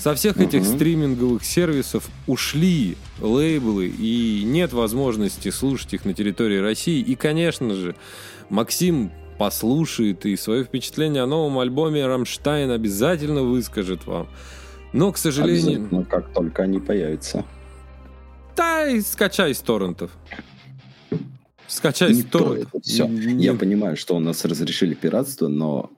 со 0.00 0.14
всех 0.14 0.38
этих 0.38 0.64
стриминговых 0.64 1.44
сервисов 1.44 2.08
ушли 2.26 2.96
лейблы, 3.20 3.88
и 3.88 4.42
нет 4.44 4.72
возможности 4.72 5.50
слушать 5.50 5.92
их 5.92 6.06
на 6.06 6.14
территории 6.14 6.56
России. 6.56 7.00
И, 7.00 7.14
конечно 7.16 7.74
же, 7.74 7.94
Максим 8.48 9.10
послушает 9.40 10.26
и 10.26 10.36
свое 10.36 10.64
впечатление 10.64 11.22
о 11.22 11.26
новом 11.26 11.58
альбоме 11.60 12.04
Рамштайн 12.06 12.70
обязательно 12.70 13.40
выскажет 13.42 14.04
вам. 14.06 14.28
Но, 14.92 15.10
к 15.12 15.16
сожалению... 15.16 15.88
Как 16.10 16.30
только 16.34 16.64
они 16.64 16.78
появятся. 16.78 17.46
Да, 18.54 18.86
и 18.86 19.00
скачай 19.00 19.54
с 19.54 19.60
торрентов. 19.60 20.10
Скачай 21.66 22.12
Не 22.12 22.20
с 22.20 22.24
то 22.26 22.38
торрентов. 22.40 22.82
все. 22.82 23.06
Не- 23.06 23.42
Я 23.42 23.54
понимаю, 23.54 23.96
что 23.96 24.14
у 24.14 24.18
нас 24.18 24.44
разрешили 24.44 24.92
пиратство, 24.92 25.48
но 25.48 25.90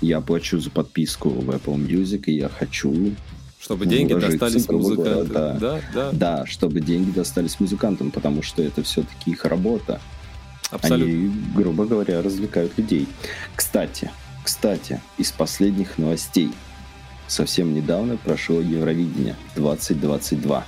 я 0.00 0.22
плачу 0.22 0.58
за 0.58 0.70
подписку 0.70 1.28
в 1.28 1.50
Apple 1.50 1.76
Music, 1.76 2.22
и 2.28 2.36
я 2.36 2.48
хочу, 2.48 3.12
Чтобы 3.60 3.84
деньги 3.84 4.14
достались 4.14 4.66
музыкантам. 4.70 5.28
да. 5.28 5.58
Да, 5.60 5.80
да, 5.92 6.10
да, 6.12 6.46
чтобы 6.46 6.80
деньги 6.80 7.10
достались 7.10 7.60
музыкантам, 7.60 8.10
потому 8.10 8.40
что 8.40 8.62
это 8.62 8.82
все-таки 8.82 9.32
их 9.32 9.44
работа. 9.44 10.00
Абсолютно. 10.72 11.14
Они, 11.14 11.32
грубо 11.54 11.86
говоря, 11.86 12.22
развлекают 12.22 12.76
людей. 12.76 13.06
Кстати, 13.54 14.10
кстати, 14.42 15.00
из 15.18 15.30
последних 15.30 15.98
новостей. 15.98 16.50
Совсем 17.28 17.72
недавно 17.74 18.16
прошло 18.16 18.60
Евровидение 18.60 19.36
2022, 19.54 20.66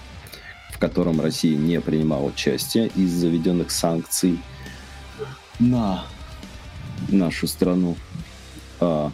в 0.72 0.78
котором 0.78 1.20
Россия 1.20 1.56
не 1.58 1.80
принимала 1.80 2.24
участие 2.24 2.90
из-за 2.94 3.28
введенных 3.28 3.70
санкций 3.70 4.38
на 5.58 6.04
нашу 7.08 7.46
страну. 7.46 7.96
А, 8.80 9.10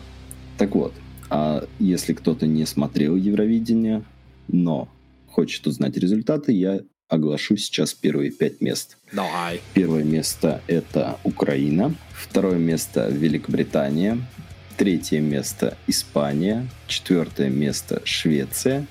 так 0.58 0.74
вот, 0.74 0.92
а 1.30 1.66
если 1.78 2.12
кто-то 2.12 2.46
не 2.46 2.66
смотрел 2.66 3.16
Евровидение, 3.16 4.04
но 4.48 4.88
хочет 5.28 5.66
узнать 5.66 5.96
результаты, 5.96 6.52
я 6.52 6.80
оглашу 7.10 7.56
сейчас 7.56 7.92
первые 7.92 8.30
пять 8.30 8.60
мест. 8.60 8.96
Давай. 9.12 9.60
Первое 9.74 10.04
место 10.04 10.62
это 10.66 11.18
Украина, 11.24 11.94
второе 12.12 12.56
место 12.56 13.08
Великобритания, 13.10 14.18
третье 14.78 15.20
место 15.20 15.76
Испания, 15.86 16.66
четвертое 16.86 17.50
место 17.50 18.00
Швеция, 18.04 18.86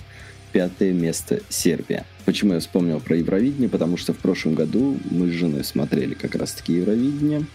пятое 0.51 0.91
место 0.91 1.41
Сербия. 1.49 2.05
Почему 2.25 2.53
я 2.53 2.59
вспомнил 2.59 2.99
про 2.99 3.15
Евровидение? 3.15 3.69
Потому 3.69 3.97
что 3.97 4.13
в 4.13 4.17
прошлом 4.17 4.53
году 4.53 4.99
мы 5.09 5.29
с 5.29 5.33
женой 5.33 5.63
смотрели 5.63 6.13
как 6.13 6.35
раз-таки 6.35 6.73
Евровидение, 6.73 7.45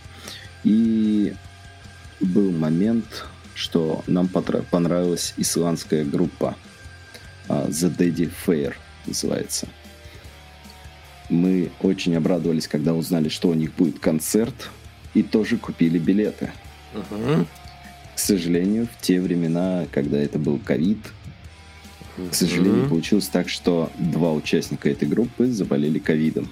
и 0.65 1.35
был 2.21 2.51
момент, 2.51 3.27
что 3.55 4.03
нам 4.07 4.29
понравилась 4.29 5.35
исландская 5.37 6.05
группа 6.05 6.57
а, 7.49 7.67
The 7.69 7.95
Daddy 7.95 8.31
Fair 8.47 8.75
называется. 9.07 9.69
Мы 11.29 11.71
очень 11.81 12.15
обрадовались, 12.17 12.69
когда 12.69 12.95
узнали, 12.95 13.29
что 13.29 13.49
у 13.49 13.55
них 13.55 13.75
будет 13.75 13.99
концерт, 13.99 14.71
и 15.15 15.23
тоже 15.23 15.57
купили 15.57 15.99
билеты. 15.99 16.53
Мгм. 16.93 17.47
К 18.15 18.19
сожалению, 18.19 18.87
в 18.87 19.01
те 19.01 19.21
времена, 19.21 19.87
когда 19.91 20.19
это 20.19 20.39
был 20.39 20.59
ковид, 20.59 20.99
к 22.31 22.35
сожалению, 22.35 22.89
получилось 22.89 23.29
так, 23.29 23.49
что 23.49 23.91
два 23.99 24.33
участника 24.33 24.89
этой 24.89 25.09
группы 25.09 25.47
заболели 25.47 25.99
ковидом. 25.99 26.49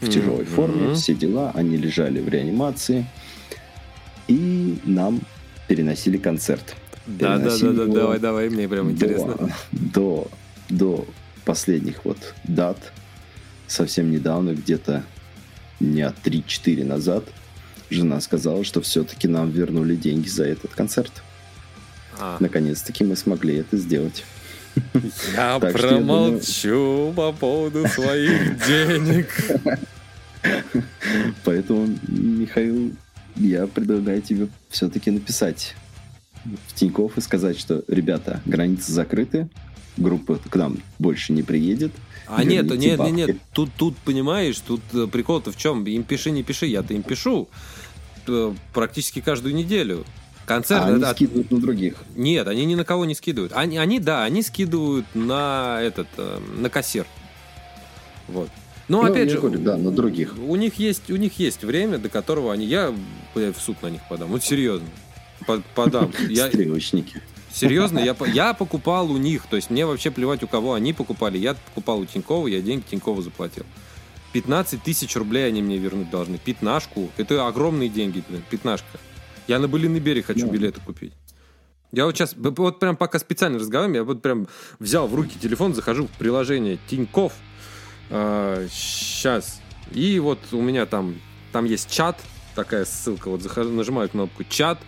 В 0.00 0.08
тяжелой 0.08 0.44
Мгм. 0.44 0.54
форме, 0.54 0.94
все 0.94 1.14
дела, 1.14 1.50
они 1.54 1.76
лежали 1.76 2.20
в 2.20 2.28
реанимации, 2.28 3.06
и 4.28 4.78
нам 4.84 5.20
переносили 5.68 6.18
концерт. 6.18 6.76
Да, 7.06 7.38
да, 7.38 7.56
да, 7.58 7.72
да, 7.72 7.86
давай, 7.86 8.18
давай, 8.18 8.48
мне 8.50 8.68
прям 8.68 8.90
интересно. 8.90 9.50
До, 9.72 10.28
до 10.68 11.06
последних 11.44 12.04
вот 12.04 12.18
дат, 12.44 12.92
совсем 13.66 14.10
недавно, 14.10 14.50
где-то 14.54 15.04
дня 15.80 16.12
3-4 16.24 16.84
назад, 16.84 17.24
жена 17.90 18.20
сказала, 18.20 18.64
что 18.64 18.80
все-таки 18.80 19.28
нам 19.28 19.50
вернули 19.50 19.96
деньги 19.96 20.28
за 20.28 20.44
этот 20.44 20.72
концерт. 20.74 21.22
А, 22.18 22.36
Наконец-таки 22.40 23.04
мы 23.04 23.16
смогли 23.16 23.56
это 23.56 23.76
сделать. 23.76 24.24
Я 25.34 25.58
Так 25.60 25.76
что 25.78 25.86
я 25.86 25.92
думаю- 25.98 26.38
промолчу 26.40 27.12
по 27.14 27.32
поводу 27.32 27.86
своих 27.88 28.66
денег. 28.66 29.28
Поэтому, 31.44 31.88
Михаил, 32.08 32.92
я 33.36 33.66
предлагаю 33.66 34.22
тебе 34.22 34.48
все-таки 34.70 35.10
написать 35.10 35.74
в 36.68 36.74
Тинькофф 36.74 37.16
и 37.18 37.20
сказать, 37.20 37.58
что, 37.58 37.82
ребята, 37.88 38.40
границы 38.46 38.92
закрыты, 38.92 39.48
группа 39.96 40.36
к 40.36 40.54
нам 40.56 40.78
больше 40.98 41.32
не 41.32 41.42
приедет. 41.42 41.92
А 42.28 42.42
нет, 42.44 42.64
Верните 42.64 42.76
нет, 42.76 42.80
нет, 42.82 42.98
бабки. 42.98 43.12
нет, 43.12 43.36
тут, 43.52 43.70
тут, 43.76 43.96
понимаешь, 43.98 44.58
тут 44.60 44.80
э, 44.92 45.06
прикол-то 45.06 45.52
в 45.52 45.56
чем? 45.56 45.84
Им 45.84 46.02
пиши, 46.02 46.30
не 46.30 46.42
пиши, 46.42 46.66
я-то 46.66 46.92
им 46.94 47.02
пишу 47.02 47.48
э, 48.26 48.54
практически 48.74 49.20
каждую 49.20 49.54
неделю. 49.54 50.04
Концерт... 50.44 50.82
А 50.82 50.86
они 50.88 50.98
это- 50.98 51.12
скидывают 51.12 51.50
на 51.50 51.60
других. 51.60 51.96
Нет, 52.14 52.46
они 52.48 52.64
ни 52.66 52.74
на 52.74 52.84
кого 52.84 53.04
не 53.04 53.14
скидывают. 53.14 53.52
Они, 53.54 53.78
они 53.78 53.98
да, 54.00 54.24
они 54.24 54.42
скидывают 54.42 55.06
на 55.14 55.78
этот, 55.82 56.08
э, 56.18 56.40
на 56.56 56.68
кассир. 56.70 57.06
Вот. 58.28 58.48
Но 58.88 59.02
Ну, 59.02 59.10
опять 59.10 59.26
я 59.28 59.34
же, 59.34 59.40
говорю, 59.40 59.58
да, 59.60 59.76
на 59.76 59.90
других. 59.90 60.34
У 60.38 60.54
них 60.56 60.74
есть, 60.76 61.10
у 61.10 61.16
них 61.16 61.38
есть 61.40 61.64
время, 61.64 61.98
до 61.98 62.08
которого 62.08 62.52
они, 62.52 62.66
я, 62.66 62.94
блядь, 63.34 63.56
в 63.56 63.60
суд 63.60 63.82
на 63.82 63.88
них 63.88 64.00
подам. 64.08 64.28
Вот 64.30 64.44
серьезно, 64.44 64.86
По- 65.46 65.62
подам. 65.74 66.12
Я, 66.28 66.46
Стрелочники. 66.48 67.20
Серьезно, 67.56 67.98
я, 67.98 68.16
я 68.26 68.54
покупал 68.54 69.10
у 69.10 69.16
них, 69.16 69.46
то 69.48 69.56
есть 69.56 69.70
мне 69.70 69.86
вообще 69.86 70.10
плевать, 70.10 70.42
у 70.42 70.48
кого 70.48 70.74
они 70.74 70.92
покупали. 70.92 71.38
Я 71.38 71.54
покупал 71.54 72.00
у 72.00 72.06
Тинькова, 72.06 72.46
я 72.46 72.60
деньги 72.60 72.84
Тинькову 72.90 73.22
заплатил. 73.22 73.64
15 74.32 74.82
тысяч 74.82 75.16
рублей 75.16 75.46
они 75.46 75.62
мне 75.62 75.78
вернуть 75.78 76.10
должны. 76.10 76.38
Пятнашку. 76.38 77.10
Это 77.16 77.46
огромные 77.46 77.88
деньги, 77.88 78.22
блин, 78.28 78.42
пятнашка. 78.50 78.98
Я 79.48 79.58
на 79.58 79.68
Былиный 79.68 80.00
берег 80.00 80.26
хочу 80.26 80.46
билеты 80.46 80.80
купить. 80.80 81.12
Я 81.92 82.04
вот 82.04 82.16
сейчас, 82.16 82.34
вот 82.36 82.78
прям 82.78 82.96
пока 82.96 83.18
специально 83.18 83.58
разговариваем, 83.58 83.94
я 83.94 84.04
вот 84.04 84.20
прям 84.20 84.48
взял 84.78 85.06
в 85.06 85.14
руки 85.14 85.38
телефон, 85.40 85.72
захожу 85.74 86.06
в 86.06 86.10
приложение 86.10 86.78
Тиньков. 86.88 87.32
сейчас. 88.10 89.60
И 89.92 90.18
вот 90.18 90.40
у 90.52 90.60
меня 90.60 90.84
там, 90.84 91.14
там 91.52 91.64
есть 91.64 91.90
чат, 91.90 92.20
такая 92.54 92.84
ссылка. 92.84 93.30
Вот 93.30 93.40
захожу, 93.40 93.70
нажимаю 93.70 94.08
кнопку 94.08 94.44
чат. 94.44 94.78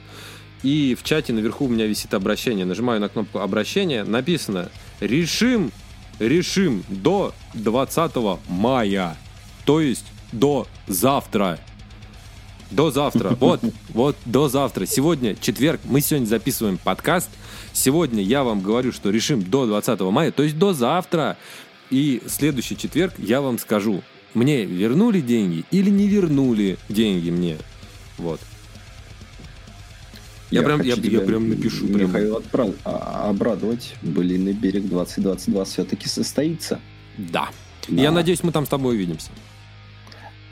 И 0.62 0.96
в 0.98 1.04
чате 1.04 1.32
наверху 1.32 1.66
у 1.66 1.68
меня 1.68 1.86
висит 1.86 2.14
обращение. 2.14 2.64
Нажимаю 2.64 3.00
на 3.00 3.08
кнопку 3.08 3.38
обращения. 3.38 4.04
Написано 4.04 4.70
«Решим, 5.00 5.70
решим 6.18 6.84
до 6.88 7.34
20 7.54 8.12
мая». 8.48 9.16
То 9.64 9.80
есть 9.80 10.06
до 10.32 10.66
завтра. 10.86 11.58
До 12.70 12.90
завтра. 12.90 13.36
Вот, 13.40 13.60
вот, 13.90 14.16
до 14.24 14.48
завтра. 14.48 14.86
Сегодня 14.86 15.34
четверг. 15.34 15.80
Мы 15.84 16.00
сегодня 16.00 16.26
записываем 16.26 16.78
подкаст. 16.78 17.30
Сегодня 17.72 18.22
я 18.22 18.42
вам 18.42 18.60
говорю, 18.60 18.92
что 18.92 19.10
решим 19.10 19.42
до 19.42 19.66
20 19.66 20.00
мая, 20.00 20.32
то 20.32 20.42
есть 20.42 20.58
до 20.58 20.72
завтра. 20.72 21.36
И 21.90 22.20
следующий 22.26 22.76
четверг 22.76 23.14
я 23.18 23.40
вам 23.40 23.58
скажу, 23.58 24.02
мне 24.34 24.64
вернули 24.64 25.20
деньги 25.20 25.64
или 25.70 25.88
не 25.88 26.06
вернули 26.06 26.78
деньги 26.88 27.30
мне. 27.30 27.56
Вот. 28.18 28.40
Я 30.50 30.62
прям- 30.62 30.78
хочу 30.78 31.00
я- 31.02 31.10
я 31.10 31.20
прям 31.20 31.48
напишу, 31.48 31.86
прям. 31.88 32.08
Михаил, 32.08 32.36
отправ- 32.38 32.74
а- 32.84 33.28
обрадовать. 33.28 33.94
Былиный 34.02 34.52
берег 34.52 34.88
2022 34.88 35.64
все-таки 35.64 36.08
состоится. 36.08 36.80
Да. 37.18 37.50
Да. 37.88 38.02
Я 38.02 38.10
надеюсь, 38.12 38.42
мы 38.42 38.52
там 38.52 38.64
с 38.66 38.68
тобой 38.68 38.94
увидимся. 38.96 39.30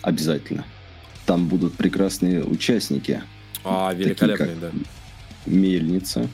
Обязательно. 0.03 0.64
Там 1.24 1.49
будут 1.49 1.74
прекрасные 1.74 2.44
участники. 2.44 3.22
А, 3.64 3.90
Такие, 3.90 4.09
великолепный, 4.11 4.47
как 4.49 4.61
да. 4.61 4.70
Мельница, 5.47 6.28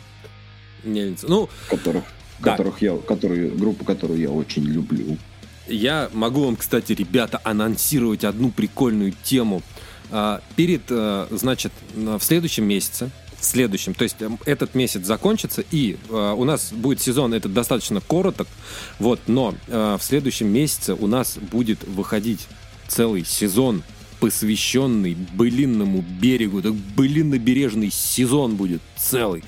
Мельница. 0.84 1.26
Ну, 1.28 1.48
которых, 1.68 2.04
Да. 2.40 2.50
которых 2.52 2.82
я, 2.82 2.96
которые, 2.96 3.50
группу, 3.50 3.84
которую 3.84 4.20
я 4.20 4.30
очень 4.30 4.64
люблю. 4.64 5.16
Я 5.68 6.10
могу 6.12 6.44
вам, 6.44 6.56
кстати, 6.56 6.92
ребята, 6.92 7.40
анонсировать 7.44 8.24
одну 8.24 8.50
прикольную 8.50 9.14
тему. 9.22 9.62
А, 10.10 10.42
Перед, 10.56 10.82
э, 10.90 11.26
значит, 11.30 11.72
на- 11.94 12.18
в 12.18 12.24
следующем 12.24 12.64
месяце, 12.64 13.10
в 13.42 13.44
следующем, 13.44 13.92
то 13.92 14.04
есть 14.04 14.16
эм, 14.20 14.38
этот 14.46 14.74
месяц 14.74 15.04
закончится, 15.04 15.64
и 15.72 15.96
э, 16.08 16.34
у 16.36 16.44
нас 16.44 16.72
будет 16.72 17.00
сезон, 17.00 17.34
это 17.34 17.48
достаточно 17.48 18.00
короток, 18.00 18.46
вот, 19.00 19.20
но 19.26 19.54
э, 19.66 19.96
в 20.00 20.02
следующем 20.02 20.46
месяце 20.46 20.94
у 20.94 21.08
нас 21.08 21.38
будет 21.38 21.82
выходить 21.82 22.46
целый 22.86 23.24
сезон, 23.24 23.82
посвященный 24.20 25.16
былинному 25.34 26.04
берегу. 26.20 26.62
Так 26.62 26.74
былинно-бережный 26.74 27.90
сезон 27.90 28.54
будет 28.54 28.80
целый. 28.96 29.42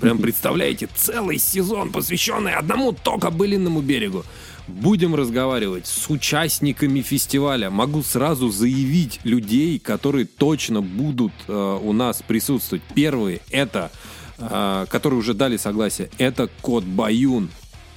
Прям 0.00 0.18
представляете, 0.18 0.88
целый 0.94 1.38
сезон, 1.38 1.90
посвященный 1.90 2.52
одному 2.52 2.92
только 2.92 3.32
былинному 3.32 3.80
берегу. 3.80 4.24
Будем 4.70 5.14
разговаривать 5.14 5.86
с 5.86 6.08
участниками 6.08 7.00
фестиваля. 7.00 7.70
Могу 7.70 8.02
сразу 8.02 8.50
заявить 8.50 9.20
людей, 9.24 9.78
которые 9.78 10.26
точно 10.26 10.80
будут 10.80 11.32
э, 11.48 11.78
у 11.82 11.92
нас 11.92 12.22
присутствовать. 12.22 12.82
Первые 12.94 13.40
это, 13.50 13.90
э, 14.38 14.86
которые 14.88 15.18
уже 15.18 15.34
дали 15.34 15.56
согласие, 15.56 16.08
это 16.18 16.48
Кот 16.60 16.84
Баюн. 16.84 17.50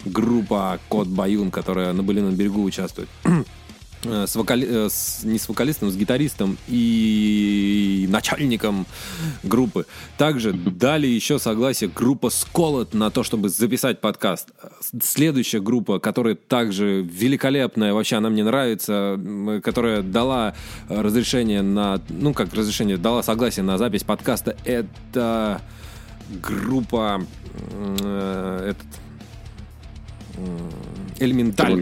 Группа 0.03 0.79
Кот 0.89 1.07
Баюн, 1.07 1.51
которая 1.51 1.93
на 1.93 2.03
Былином 2.03 2.35
берегу 2.35 2.63
участвует. 2.63 3.07
Э, 4.05 4.25
с 4.27 4.35
вокали- 4.35 4.67
э, 4.69 4.89
с- 4.89 5.23
не 5.23 5.39
с 5.39 5.47
вокалистом, 5.47 5.89
с 5.89 5.95
гитаристом 5.95 6.57
и 6.67 8.05
начальником 8.09 8.85
группы. 9.43 9.85
Также 10.17 10.51
дали 10.51 11.07
еще 11.07 11.39
согласие 11.39 11.89
группа 11.89 12.29
Сколот 12.29 12.93
на 12.93 13.09
то, 13.11 13.23
чтобы 13.23 13.47
записать 13.49 14.01
подкаст. 14.01 14.49
Следующая 15.01 15.61
группа, 15.61 15.99
которая 15.99 16.35
также 16.35 17.01
великолепная, 17.01 17.93
вообще 17.93 18.17
она 18.17 18.29
мне 18.29 18.43
нравится, 18.43 19.17
которая 19.63 20.01
дала 20.01 20.53
разрешение 20.89 21.61
на, 21.61 22.01
ну 22.09 22.33
как 22.33 22.53
разрешение, 22.53 22.97
дала 22.97 23.23
согласие 23.23 23.63
на 23.63 23.77
запись 23.77 24.03
подкаста, 24.03 24.57
это 24.65 25.61
группа 26.41 27.23
э, 28.01 28.71
этот 28.71 28.87
Элементаль. 31.19 31.73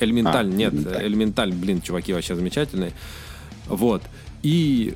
Элементаль, 0.00 0.46
А, 0.46 0.48
нет, 0.48 0.72
Элементаль. 0.72 1.06
элементаль, 1.06 1.52
блин, 1.52 1.80
чуваки 1.82 2.12
вообще 2.12 2.34
замечательные. 2.34 2.92
Вот. 3.66 4.02
И, 4.42 4.94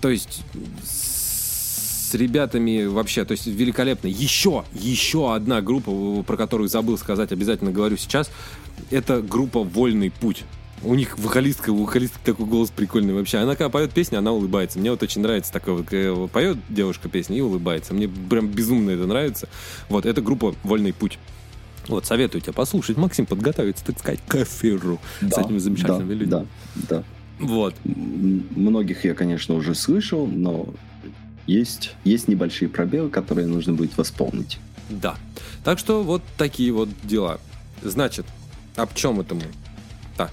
то 0.00 0.08
есть, 0.08 0.42
с 0.84 2.14
ребятами 2.14 2.84
вообще, 2.84 3.24
то 3.24 3.32
есть, 3.32 3.46
великолепно. 3.46 4.08
Еще, 4.08 4.64
еще 4.72 5.34
одна 5.34 5.60
группа, 5.60 6.22
про 6.22 6.36
которую 6.36 6.68
забыл 6.68 6.98
сказать, 6.98 7.32
обязательно 7.32 7.70
говорю 7.72 7.96
сейчас, 7.96 8.30
это 8.90 9.22
группа 9.22 9.62
«Вольный 9.62 10.10
путь». 10.10 10.44
У 10.82 10.94
них 10.94 11.18
вокалистка, 11.18 11.70
у 11.70 11.84
вокалистки 11.84 12.18
такой 12.24 12.46
голос 12.46 12.70
прикольный 12.70 13.12
вообще. 13.12 13.36
Она 13.36 13.54
когда 13.54 13.68
поет 13.68 13.92
песни, 13.92 14.16
она 14.16 14.32
улыбается. 14.32 14.78
Мне 14.78 14.90
вот 14.90 15.02
очень 15.02 15.20
нравится 15.20 15.52
такое. 15.52 15.74
вот, 15.74 15.86
когда 15.86 16.26
Поет 16.26 16.56
девушка 16.70 17.10
песни 17.10 17.36
и 17.36 17.40
улыбается. 17.42 17.92
Мне 17.92 18.08
прям 18.08 18.48
безумно 18.48 18.90
это 18.90 19.06
нравится. 19.06 19.48
Вот, 19.90 20.06
это 20.06 20.22
группа 20.22 20.54
«Вольный 20.62 20.94
путь». 20.94 21.18
Вот, 21.90 22.06
советую 22.06 22.40
тебе 22.40 22.52
послушать. 22.52 22.96
Максим 22.96 23.26
подготовиться, 23.26 23.84
так 23.84 23.98
сказать, 23.98 24.20
к 24.26 24.36
эфиру 24.36 25.00
с 25.20 25.26
Да, 25.26 25.42
этими 25.42 25.58
замечательными 25.58 26.08
да, 26.08 26.14
людьми. 26.14 26.46
Да, 26.76 26.86
да. 26.88 27.04
Вот. 27.40 27.74
Многих 27.84 29.04
я, 29.04 29.14
конечно, 29.14 29.54
уже 29.54 29.74
слышал, 29.74 30.26
но 30.26 30.72
есть, 31.46 31.96
есть 32.04 32.28
небольшие 32.28 32.68
пробелы, 32.68 33.10
которые 33.10 33.48
нужно 33.48 33.72
будет 33.72 33.96
восполнить. 33.98 34.58
Да. 34.88 35.16
Так 35.64 35.78
что 35.78 36.02
вот 36.02 36.22
такие 36.36 36.72
вот 36.72 36.88
дела. 37.02 37.40
Значит, 37.82 38.26
об 38.76 38.94
чем 38.94 39.20
это 39.20 39.34
мы? 39.34 39.42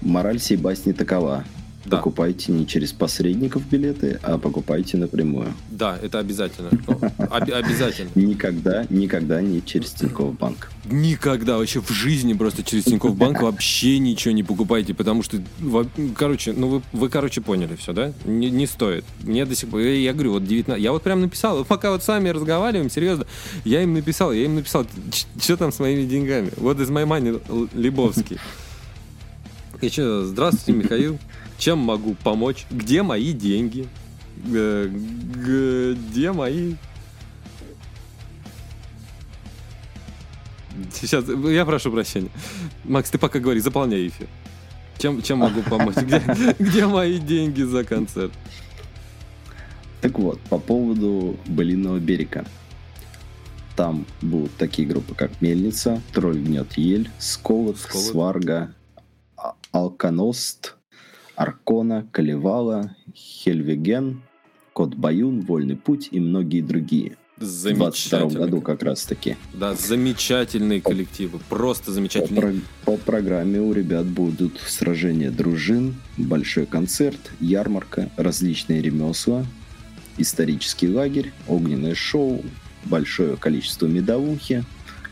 Мораль 0.02 0.38
сей 0.38 0.56
басни 0.56 0.92
такова. 0.92 1.44
Да. 1.88 1.98
Покупайте 1.98 2.52
не 2.52 2.66
через 2.66 2.92
посредников 2.92 3.66
билеты, 3.66 4.20
а 4.22 4.36
покупайте 4.38 4.96
напрямую. 4.98 5.54
Да, 5.70 5.98
это 6.02 6.18
обязательно. 6.18 6.70
Ну, 6.86 7.00
об- 7.18 7.50
обязательно. 7.50 8.10
Никогда, 8.14 8.84
никогда 8.90 9.40
не 9.40 9.64
через 9.64 9.90
Тинькофф 9.92 10.36
банк. 10.38 10.70
Никогда 10.84 11.56
вообще 11.56 11.80
в 11.80 11.90
жизни 11.90 12.34
просто 12.34 12.62
через 12.62 12.84
Тинькофф 12.84 13.14
Банк 13.16 13.42
вообще 13.42 13.98
ничего 13.98 14.32
не 14.32 14.42
покупайте, 14.42 14.94
потому 14.94 15.22
что, 15.22 15.38
короче, 16.16 16.52
ну 16.52 16.68
вы, 16.68 16.82
вы 16.92 17.08
короче, 17.08 17.40
поняли 17.40 17.76
все, 17.76 17.92
да? 17.92 18.12
Не, 18.24 18.50
не 18.50 18.66
стоит. 18.66 19.04
Мне 19.22 19.44
до 19.44 19.54
сих 19.54 19.68
пор, 19.68 19.80
я, 19.80 19.94
я 19.94 20.12
говорю, 20.12 20.32
вот 20.32 20.44
19, 20.46 20.82
я 20.82 20.92
вот 20.92 21.02
прям 21.02 21.20
написал, 21.20 21.64
пока 21.64 21.90
вот 21.90 22.02
с 22.02 22.08
вами 22.08 22.28
разговариваем, 22.30 22.90
серьезно, 22.90 23.26
я 23.64 23.82
им 23.82 23.94
написал, 23.94 24.32
я 24.32 24.44
им 24.44 24.54
написал, 24.56 24.86
что 25.40 25.56
там 25.56 25.72
с 25.72 25.78
моими 25.78 26.06
деньгами? 26.06 26.50
Вот 26.56 26.80
из 26.80 26.90
моей 26.90 27.06
мани 27.06 27.34
Лебовский. 27.74 28.38
И 29.80 29.88
что, 29.90 30.24
здравствуйте, 30.24 30.72
Михаил. 30.72 31.18
Чем 31.58 31.78
могу 31.78 32.14
помочь? 32.14 32.66
Где 32.70 33.02
мои 33.02 33.32
деньги? 33.32 33.88
Э, 34.54 34.88
Где 34.88 36.32
мои 36.32 36.74
Сейчас, 40.92 41.24
я 41.28 41.64
прошу 41.64 41.90
прощения. 41.90 42.30
Макс, 42.84 43.10
ты 43.10 43.18
пока 43.18 43.40
говори, 43.40 43.58
заполняй 43.60 44.06
эфир. 44.06 44.28
Чем, 44.98 45.22
чем 45.22 45.38
могу 45.38 45.62
помочь? 45.62 45.96
Где, 45.96 46.22
где 46.58 46.86
мои 46.86 47.18
деньги 47.18 47.62
за 47.62 47.84
концерт? 47.84 48.32
Так 50.00 50.18
вот, 50.18 50.40
по 50.42 50.58
поводу 50.58 51.36
Былиного 51.46 51.98
берега. 51.98 52.44
Там 53.74 54.06
будут 54.22 54.56
такие 54.56 54.86
группы, 54.88 55.14
как 55.14 55.40
Мельница, 55.40 56.00
Тролль 56.12 56.38
гнет 56.38 56.72
ель, 56.78 57.10
Сколот, 57.18 57.78
Сколот. 57.78 58.06
Сварга, 58.06 58.74
А- 59.36 59.54
Алконост, 59.72 60.76
Аркона, 61.38 62.04
Калевала, 62.10 62.96
Хельвеген, 63.14 64.20
Кот 64.72 64.94
Баюн, 64.96 65.40
Вольный 65.42 65.76
путь 65.76 66.08
и 66.10 66.18
многие 66.18 66.60
другие. 66.62 67.16
В 67.36 67.40
22 67.42 67.48
Замечательно. 67.48 68.40
году 68.46 68.60
как 68.60 68.82
раз 68.82 69.04
таки. 69.04 69.36
Да, 69.54 69.74
замечательные 69.76 70.80
коллективы. 70.80 71.38
Просто 71.48 71.86
По, 71.86 71.92
замечательные. 71.92 72.42
про- 72.84 72.96
по 72.96 72.96
программе 72.96 73.60
у 73.60 73.72
ребят 73.72 74.06
будут 74.06 74.58
сражения 74.66 75.30
дружин, 75.30 75.94
большой 76.16 76.66
концерт, 76.66 77.18
ярмарка, 77.38 78.10
различные 78.16 78.82
ремесла, 78.82 79.46
исторический 80.16 80.88
лагерь, 80.88 81.32
огненное 81.46 81.94
шоу, 81.94 82.44
большое 82.84 83.36
количество 83.36 83.86
медовухи, 83.86 84.64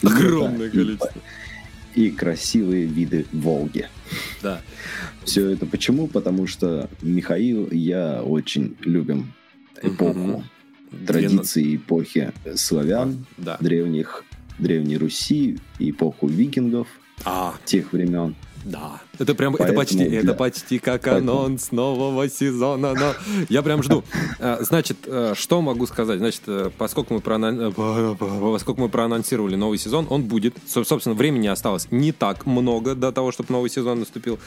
лето 0.03 0.17
Огромное 0.17 0.69
количество. 0.71 1.09
и 1.11 1.23
красивые 2.11 2.87
виды 2.87 3.27
Волги. 3.33 3.89
Да. 4.43 4.61
Все 5.25 5.49
это 5.49 5.67
почему? 5.67 6.07
Потому 6.07 6.47
что 6.47 6.89
Михаил 7.03 7.67
и 7.67 7.79
я 7.79 8.23
очень 8.23 8.77
любим 8.81 9.33
эпоху, 9.83 10.45
традиции 11.07 11.77
эпохи 11.77 12.33
славян, 12.55 13.27
да. 13.37 13.57
древних, 13.61 14.25
Древней 14.59 14.97
Руси, 14.97 15.59
эпоху 15.79 16.29
викингов 16.29 16.89
а. 17.25 17.55
тех 17.65 17.93
времен. 17.93 18.35
Да. 18.65 19.01
Это 19.19 19.35
прям, 19.35 19.53
Поэтому, 19.53 19.69
это 19.69 19.77
почти, 19.77 20.09
для... 20.09 20.21
это 20.21 20.35
почти 20.35 20.79
как 20.79 21.03
Поэтому... 21.03 21.33
анонс 21.33 21.73
нового 21.73 22.29
сезона, 22.29 22.95
но 22.95 23.15
я 23.49 23.63
прям 23.63 23.83
жду. 23.83 24.05
А, 24.39 24.59
значит, 24.61 24.99
э, 25.07 25.35
что 25.37 25.63
могу 25.63 25.87
сказать? 25.87 26.19
Значит, 26.19 26.43
э, 26.47 26.71
поскольку 26.77 27.15
мы, 27.15 27.21
проанон... 27.21 27.73
поскольку 27.73 28.81
мы 28.81 28.89
проанонсировали 28.89 29.57
новый 29.57 29.79
сезон, 29.79 30.07
он 30.11 30.25
будет. 30.25 30.57
Собственно, 30.67 31.15
времени 31.15 31.47
осталось 31.47 31.89
не 31.91 32.13
так 32.13 32.47
много 32.47 32.95
до 32.95 33.13
того, 33.13 33.33
чтобы 33.33 33.53
новый 33.53 33.71
сезон 33.71 34.01
наступил. 34.01 34.39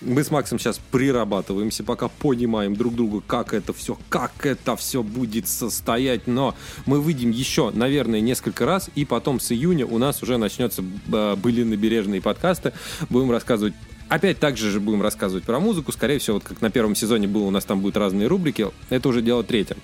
Мы 0.00 0.24
с 0.24 0.30
Максом 0.30 0.58
сейчас 0.58 0.80
прирабатываемся, 0.90 1.84
пока 1.84 2.08
понимаем 2.08 2.76
друг 2.76 2.94
друга, 2.94 3.22
как 3.26 3.54
это 3.54 3.72
все, 3.72 3.98
как 4.08 4.44
это 4.44 4.76
все 4.76 5.02
будет 5.02 5.48
состоять. 5.48 6.26
Но 6.26 6.54
мы 6.86 7.00
выйдем 7.00 7.30
еще, 7.30 7.70
наверное, 7.70 8.20
несколько 8.20 8.66
раз, 8.66 8.90
и 8.94 9.04
потом 9.04 9.40
с 9.40 9.52
июня 9.52 9.86
у 9.86 9.98
нас 9.98 10.22
уже 10.22 10.36
начнется 10.36 10.82
э, 11.12 11.36
были 11.36 11.62
набережные 11.62 12.20
подкасты. 12.20 12.72
Будем 13.08 13.30
рассказывать 13.30 13.74
Опять 14.10 14.40
также 14.40 14.72
же 14.72 14.80
будем 14.80 15.02
рассказывать 15.02 15.44
про 15.44 15.60
музыку. 15.60 15.92
Скорее 15.92 16.18
всего, 16.18 16.34
вот 16.34 16.44
как 16.44 16.60
на 16.60 16.68
первом 16.68 16.96
сезоне 16.96 17.28
было, 17.28 17.44
у 17.44 17.50
нас 17.50 17.64
там 17.64 17.80
будут 17.80 17.96
разные 17.96 18.26
рубрики. 18.26 18.66
Это 18.90 19.08
уже 19.08 19.22
дело 19.22 19.44
третье. 19.44 19.76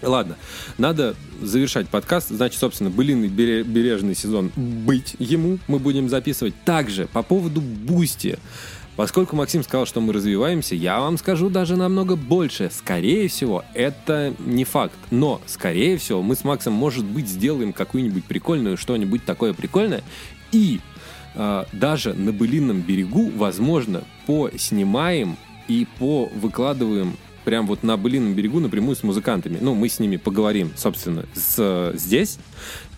Ладно, 0.00 0.36
надо 0.78 1.16
завершать 1.42 1.88
подкаст. 1.88 2.28
Значит, 2.28 2.60
собственно, 2.60 2.88
былинный 2.90 3.26
бережный 3.26 4.14
сезон 4.14 4.52
быть 4.54 5.16
ему 5.18 5.58
мы 5.66 5.80
будем 5.80 6.08
записывать. 6.08 6.54
Также 6.64 7.08
по 7.08 7.24
поводу 7.24 7.60
Бусти. 7.60 8.38
Поскольку 8.94 9.34
Максим 9.34 9.64
сказал, 9.64 9.86
что 9.86 10.00
мы 10.00 10.12
развиваемся, 10.12 10.76
я 10.76 11.00
вам 11.00 11.18
скажу 11.18 11.50
даже 11.50 11.74
намного 11.74 12.14
больше. 12.14 12.70
Скорее 12.72 13.26
всего, 13.26 13.64
это 13.74 14.34
не 14.38 14.62
факт. 14.62 14.94
Но, 15.10 15.42
скорее 15.46 15.98
всего, 15.98 16.22
мы 16.22 16.36
с 16.36 16.44
Максом, 16.44 16.74
может 16.74 17.04
быть, 17.04 17.26
сделаем 17.26 17.72
какую-нибудь 17.72 18.24
прикольную, 18.24 18.76
что-нибудь 18.76 19.24
такое 19.24 19.52
прикольное. 19.52 20.04
И 20.52 20.78
даже 21.34 22.14
на 22.14 22.32
былинном 22.32 22.80
берегу, 22.80 23.30
возможно, 23.30 24.04
поснимаем 24.26 25.36
и 25.68 25.86
по 25.98 26.26
выкладываем 26.34 27.16
прям 27.44 27.66
вот 27.66 27.82
на 27.82 27.96
былинном 27.96 28.34
берегу 28.34 28.60
напрямую 28.60 28.96
с 28.96 29.02
музыкантами. 29.02 29.58
Ну, 29.60 29.74
мы 29.74 29.88
с 29.88 29.98
ними 29.98 30.16
поговорим, 30.16 30.72
собственно, 30.76 31.26
с, 31.34 31.92
здесь. 31.94 32.38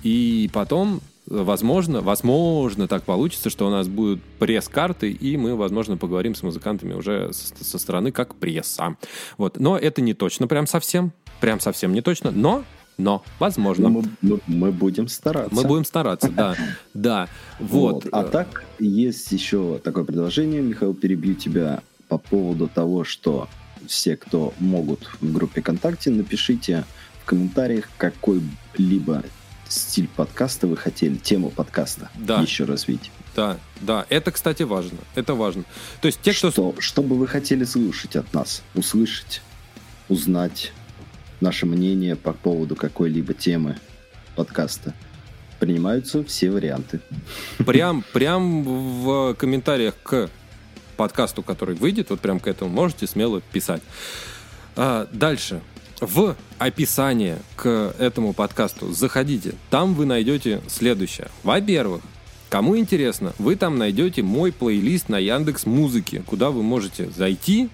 И 0.02 0.48
потом, 0.52 1.00
возможно, 1.26 2.00
возможно, 2.00 2.86
так 2.88 3.02
получится, 3.02 3.50
что 3.50 3.66
у 3.66 3.70
нас 3.70 3.88
будут 3.88 4.22
пресс-карты, 4.38 5.10
и 5.10 5.36
мы, 5.36 5.56
возможно, 5.56 5.96
поговорим 5.96 6.34
с 6.34 6.42
музыкантами 6.42 6.94
уже 6.94 7.32
со, 7.32 7.64
со 7.64 7.78
стороны 7.78 8.12
как 8.12 8.36
пресса. 8.36 8.96
Вот. 9.36 9.58
Но 9.58 9.76
это 9.76 10.00
не 10.00 10.14
точно 10.14 10.46
прям 10.46 10.66
совсем. 10.66 11.12
Прям 11.40 11.60
совсем 11.60 11.92
не 11.92 12.00
точно. 12.00 12.30
Но 12.30 12.64
но, 12.98 13.22
возможно. 13.38 13.88
Мы, 13.88 14.04
мы, 14.22 14.40
мы 14.46 14.72
будем 14.72 15.08
стараться. 15.08 15.54
Мы 15.54 15.64
будем 15.64 15.84
стараться, 15.84 16.28
да. 16.28 16.56
Да, 16.94 17.28
вот. 17.58 18.04
вот. 18.04 18.06
А 18.12 18.24
так, 18.24 18.64
есть 18.78 19.30
еще 19.32 19.78
такое 19.84 20.04
предложение, 20.04 20.62
Михаил, 20.62 20.94
перебью 20.94 21.34
тебя 21.34 21.82
по 22.08 22.18
поводу 22.18 22.68
того, 22.68 23.04
что 23.04 23.48
все, 23.86 24.16
кто 24.16 24.54
могут 24.58 25.10
в 25.20 25.32
группе 25.32 25.60
ВКонтакте, 25.60 26.10
напишите 26.10 26.84
в 27.22 27.26
комментариях 27.26 27.88
какой-либо 27.98 29.22
стиль 29.68 30.08
подкаста 30.08 30.66
вы 30.66 30.76
хотели, 30.76 31.16
тему 31.16 31.50
подкаста 31.50 32.10
да. 32.14 32.40
еще 32.40 32.64
развить. 32.64 33.10
Да, 33.34 33.58
да, 33.80 34.06
это, 34.08 34.30
кстати, 34.30 34.62
важно. 34.62 34.98
Это 35.14 35.34
важно. 35.34 35.64
То 36.00 36.06
есть 36.06 36.20
те, 36.22 36.32
кто... 36.32 36.50
Что, 36.50 36.74
что 36.78 37.02
бы 37.02 37.16
вы 37.16 37.26
хотели 37.26 37.64
слушать 37.64 38.16
от 38.16 38.32
нас, 38.32 38.62
услышать, 38.74 39.42
узнать, 40.08 40.72
наше 41.40 41.66
мнение 41.66 42.16
по 42.16 42.32
поводу 42.32 42.76
какой-либо 42.76 43.34
темы 43.34 43.76
подкаста. 44.34 44.94
Принимаются 45.58 46.22
все 46.24 46.50
варианты. 46.50 47.00
Прям, 47.58 48.04
прям 48.12 48.62
в 48.62 49.34
комментариях 49.34 49.94
к 50.02 50.30
подкасту, 50.96 51.42
который 51.42 51.74
выйдет, 51.74 52.10
вот 52.10 52.20
прям 52.20 52.40
к 52.40 52.46
этому 52.46 52.70
можете 52.70 53.06
смело 53.06 53.40
писать. 53.40 53.82
А, 54.76 55.08
дальше. 55.12 55.60
В 56.00 56.36
описании 56.58 57.36
к 57.56 57.94
этому 57.98 58.34
подкасту 58.34 58.92
заходите. 58.92 59.54
Там 59.70 59.94
вы 59.94 60.04
найдете 60.04 60.60
следующее. 60.68 61.28
Во-первых, 61.42 62.02
Кому 62.48 62.78
интересно, 62.78 63.34
вы 63.38 63.56
там 63.56 63.76
найдете 63.76 64.22
мой 64.22 64.52
плейлист 64.52 65.08
на 65.08 65.18
Яндекс 65.18 65.66
Музыке, 65.66 66.22
куда 66.24 66.50
вы 66.50 66.62
можете 66.62 67.10
зайти 67.10 67.68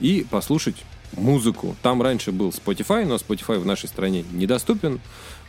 и 0.00 0.26
послушать 0.28 0.76
музыку. 1.16 1.76
Там 1.82 2.02
раньше 2.02 2.32
был 2.32 2.50
Spotify, 2.50 3.04
но 3.04 3.16
Spotify 3.16 3.58
в 3.58 3.66
нашей 3.66 3.88
стране 3.88 4.24
недоступен. 4.32 5.00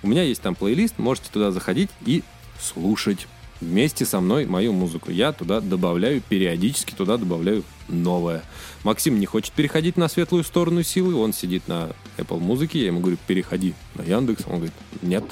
У 0.03 0.07
меня 0.07 0.24
есть 0.24 0.41
там 0.41 0.55
плейлист, 0.55 0.97
можете 0.97 1.30
туда 1.32 1.51
заходить 1.51 1.89
и 2.05 2.24
слушать 2.61 3.28
вместе 3.61 4.05
со 4.05 4.20
мной 4.20 4.45
мою 4.45 4.74
музыку. 4.74 5.11
Я 5.11 5.32
туда 5.32 5.61
добавляю, 5.61 6.22
периодически 6.22 6.93
туда 6.93 7.18
добавляю 7.18 7.63
новое. 7.88 8.43
Максим 8.84 9.20
не 9.20 9.26
хочет 9.26 9.53
переходить 9.53 9.97
на 9.97 10.07
светлую 10.07 10.43
сторону 10.43 10.84
силы, 10.84 11.16
он 11.16 11.34
сидит 11.34 11.68
на 11.68 11.91
Apple 12.18 12.39
музыке, 12.39 12.80
я 12.80 12.88
ему 12.88 12.99
говорю, 12.99 13.18
переходи 13.28 13.74
на 13.95 14.03
Яндекс, 14.03 14.43
он 14.47 14.55
говорит, 14.55 14.74
нет, 15.01 15.24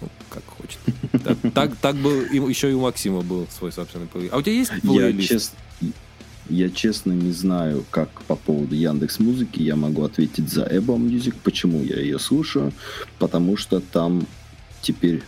ну, 0.00 0.08
как 0.28 0.42
хочет. 0.46 0.78
Так, 1.24 1.38
так, 1.54 1.76
так 1.76 1.96
был, 1.96 2.22
еще 2.22 2.70
и 2.70 2.74
у 2.74 2.80
Максима 2.80 3.22
был 3.22 3.46
свой 3.56 3.72
собственный 3.72 4.06
плейлист. 4.06 4.34
А 4.34 4.38
у 4.38 4.42
тебя 4.42 4.54
есть 4.54 4.72
плейлист? 4.82 5.30
Я, 5.30 5.38
чест... 5.38 5.54
Я 6.50 6.68
честно 6.68 7.12
не 7.12 7.30
знаю, 7.30 7.86
как 7.92 8.22
по 8.22 8.34
поводу 8.34 8.74
Яндекс 8.74 9.20
Музыки. 9.20 9.62
Я 9.62 9.76
могу 9.76 10.02
ответить 10.02 10.50
за 10.50 10.64
Apple 10.64 10.98
Music. 10.98 11.36
Почему 11.44 11.80
я 11.80 12.00
ее 12.00 12.18
слушаю? 12.18 12.72
Потому 13.20 13.56
что 13.56 13.78
там 13.78 14.26
теперь 14.82 15.22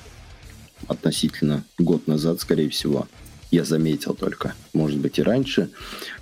относительно 0.88 1.64
год 1.78 2.08
назад, 2.08 2.40
скорее 2.40 2.68
всего, 2.70 3.06
я 3.52 3.62
заметил 3.62 4.14
только, 4.14 4.56
может 4.72 4.98
быть 4.98 5.20
и 5.20 5.22
раньше, 5.22 5.70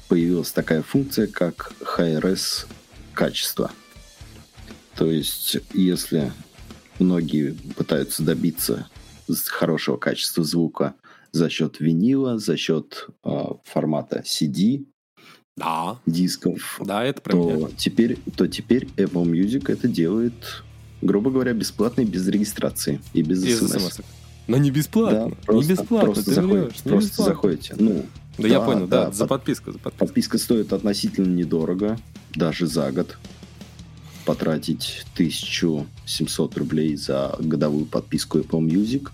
появилась 0.09 0.53
такая 0.53 0.82
функция, 0.82 1.28
как 1.28 1.72
HRS 1.80 2.66
качество. 3.14 3.70
То 4.96 5.11
есть, 5.11 5.57
если 5.72 6.30
многие 6.98 7.53
пытаются 7.74 8.22
добиться 8.22 8.86
хорошего 9.48 9.96
качества 9.96 10.44
звука 10.44 10.94
за 11.32 11.48
счет 11.48 11.80
винила, 11.80 12.38
за 12.38 12.57
счет 12.57 13.07
э, 13.24 13.30
формата 13.64 14.22
CD, 14.26 14.84
да. 15.61 15.99
дисков, 16.07 16.81
да, 16.85 17.05
это 17.05 17.21
то 17.21 17.71
теперь, 17.77 18.19
то 18.37 18.47
теперь 18.47 18.89
Apple 18.97 19.25
Music 19.25 19.71
это 19.73 19.89
делает, 19.89 20.65
грубо 21.03 21.31
говоря, 21.31 21.53
бесплатно 21.53 22.03
и 22.03 22.05
без 22.05 22.27
регистрации 22.29 23.01
и 23.13 23.23
без, 23.23 23.45
без 23.45 23.59
смс. 23.59 23.73
смс. 23.73 24.01
Но 24.47 24.57
не 24.57 24.71
бесплатно. 24.71 25.31
Да, 25.31 25.37
просто, 25.47 25.73
не 25.73 25.79
бесплатно. 25.79 26.13
Просто, 26.13 26.31
заходите, 26.33 26.61
врешь, 26.61 26.83
просто 26.83 27.09
бесплатно. 27.09 27.35
заходите. 27.35 27.75
Ну, 27.79 28.07
да, 28.37 28.43
да 28.43 28.49
я 28.49 28.61
понял, 28.61 28.87
да, 28.89 29.07
да 29.07 29.13
за 29.13 29.27
подписку, 29.27 29.73
за 29.73 29.79
подписку. 29.79 30.07
Подписка 30.07 30.39
стоит 30.39 30.73
относительно 30.73 31.29
недорого, 31.29 31.99
даже 32.35 32.67
за 32.67 32.91
год. 32.91 33.19
Потратить 34.25 35.05
1700 35.15 36.57
рублей 36.57 36.97
за 36.97 37.37
годовую 37.39 37.87
подписку 37.87 38.39
Apple 38.39 38.61
Music 38.61 39.11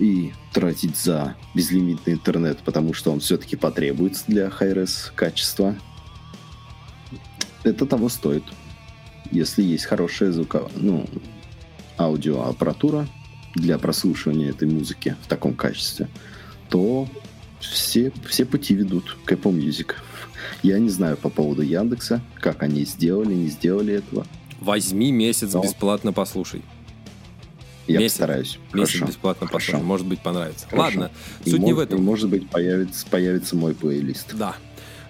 и 0.00 0.32
тратить 0.52 0.96
за 0.96 1.36
безлимитный 1.54 2.14
интернет, 2.14 2.58
потому 2.64 2.94
что 2.94 3.12
он 3.12 3.20
все-таки 3.20 3.54
потребуется 3.54 4.24
для 4.26 4.46
high 4.48 4.88
качества, 5.14 5.76
это 7.62 7.86
того 7.86 8.08
стоит. 8.08 8.42
Если 9.30 9.62
есть 9.62 9.84
хорошая 9.84 10.32
звуковая, 10.32 10.72
ну, 10.74 11.06
аудиоаппаратура 11.98 13.06
для 13.54 13.78
прослушивания 13.78 14.50
этой 14.50 14.66
музыки 14.66 15.16
в 15.22 15.28
таком 15.28 15.54
качестве, 15.54 16.08
то 16.70 17.06
все, 17.60 18.12
все 18.26 18.46
пути 18.46 18.74
ведут 18.74 19.18
к 19.24 19.32
Apple 19.32 19.52
Music. 19.52 19.94
Я 20.62 20.78
не 20.78 20.88
знаю 20.88 21.16
по 21.16 21.28
поводу 21.28 21.62
Яндекса, 21.62 22.22
как 22.36 22.62
они 22.62 22.84
сделали, 22.84 23.34
не 23.34 23.48
сделали 23.48 23.94
этого. 23.94 24.26
Возьми 24.60 25.12
месяц 25.12 25.52
Но... 25.52 25.62
бесплатно 25.62 26.12
послушай. 26.12 26.62
Я 27.86 27.98
месяц, 27.98 28.18
постараюсь. 28.18 28.58
Месяц 28.72 28.92
Хорошо. 28.92 29.06
бесплатно 29.06 29.46
Хорошо. 29.46 29.66
послушай. 29.66 29.84
Может 29.84 30.06
быть, 30.06 30.20
понравится. 30.20 30.66
Хорошо. 30.68 30.82
Ладно, 31.00 31.10
и 31.44 31.50
суть 31.50 31.60
не 31.60 31.72
в 31.72 31.78
этом. 31.78 31.98
И, 31.98 32.02
может 32.02 32.28
быть, 32.28 32.48
появится, 32.48 33.06
появится 33.06 33.56
мой 33.56 33.74
плейлист. 33.74 34.34
Да. 34.34 34.56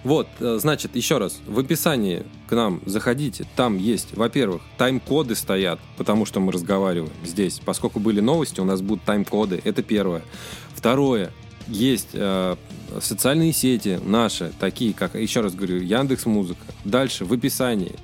Вот, 0.03 0.27
э, 0.39 0.57
значит, 0.59 0.95
еще 0.95 1.19
раз, 1.19 1.39
в 1.45 1.59
описании 1.59 2.23
к 2.47 2.55
нам 2.55 2.81
заходите, 2.85 3.45
там 3.55 3.77
есть, 3.77 4.17
во-первых, 4.17 4.63
тайм-коды 4.77 5.35
стоят, 5.35 5.79
потому 5.95 6.25
что 6.25 6.39
мы 6.39 6.51
разговариваем 6.51 7.13
здесь. 7.23 7.61
Поскольку 7.63 7.99
были 7.99 8.19
новости, 8.19 8.59
у 8.59 8.65
нас 8.65 8.81
будут 8.81 9.03
тайм-коды, 9.03 9.61
это 9.63 9.83
первое. 9.83 10.23
Второе, 10.73 11.31
есть 11.67 12.09
э, 12.13 12.55
социальные 12.99 13.53
сети 13.53 13.99
наши, 14.03 14.51
такие 14.59 14.93
как, 14.93 15.13
еще 15.13 15.41
раз 15.41 15.53
говорю, 15.53 15.77
Яндекс 15.77 16.25
Музыка. 16.25 16.65
Дальше 16.83 17.23
в 17.23 17.33
описании 17.33 17.95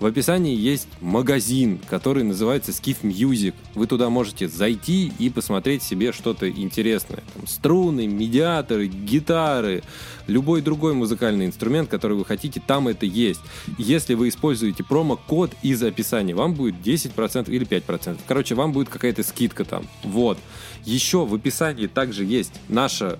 В 0.00 0.06
описании 0.06 0.56
есть 0.56 0.88
магазин, 1.02 1.78
который 1.90 2.24
называется 2.24 2.70
Skiff 2.70 3.02
Music. 3.02 3.52
Вы 3.74 3.86
туда 3.86 4.08
можете 4.08 4.48
зайти 4.48 5.12
и 5.18 5.28
посмотреть 5.28 5.82
себе 5.82 6.12
что-то 6.12 6.48
интересное. 6.50 7.22
Там 7.34 7.46
струны, 7.46 8.06
медиаторы, 8.06 8.86
гитары, 8.86 9.82
любой 10.26 10.62
другой 10.62 10.94
музыкальный 10.94 11.44
инструмент, 11.44 11.90
который 11.90 12.16
вы 12.16 12.24
хотите, 12.24 12.62
там 12.66 12.88
это 12.88 13.04
есть. 13.04 13.42
Если 13.76 14.14
вы 14.14 14.30
используете 14.30 14.82
промокод 14.82 15.52
из 15.62 15.82
описания, 15.82 16.34
вам 16.34 16.54
будет 16.54 16.76
10% 16.76 17.50
или 17.50 17.66
5%. 17.66 18.20
Короче, 18.26 18.54
вам 18.54 18.72
будет 18.72 18.88
какая-то 18.88 19.22
скидка 19.22 19.66
там. 19.66 19.86
Вот. 20.02 20.38
Еще 20.86 21.26
в 21.26 21.34
описании 21.34 21.88
также 21.88 22.24
есть 22.24 22.54
наша 22.70 23.18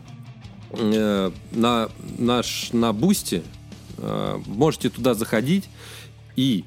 э, 0.70 1.30
на 1.52 1.90
наш 2.16 2.70
на 2.72 2.94
бусте 2.94 3.42
э, 3.98 4.38
можете 4.46 4.88
туда 4.88 5.12
заходить 5.12 5.68
и 6.36 6.64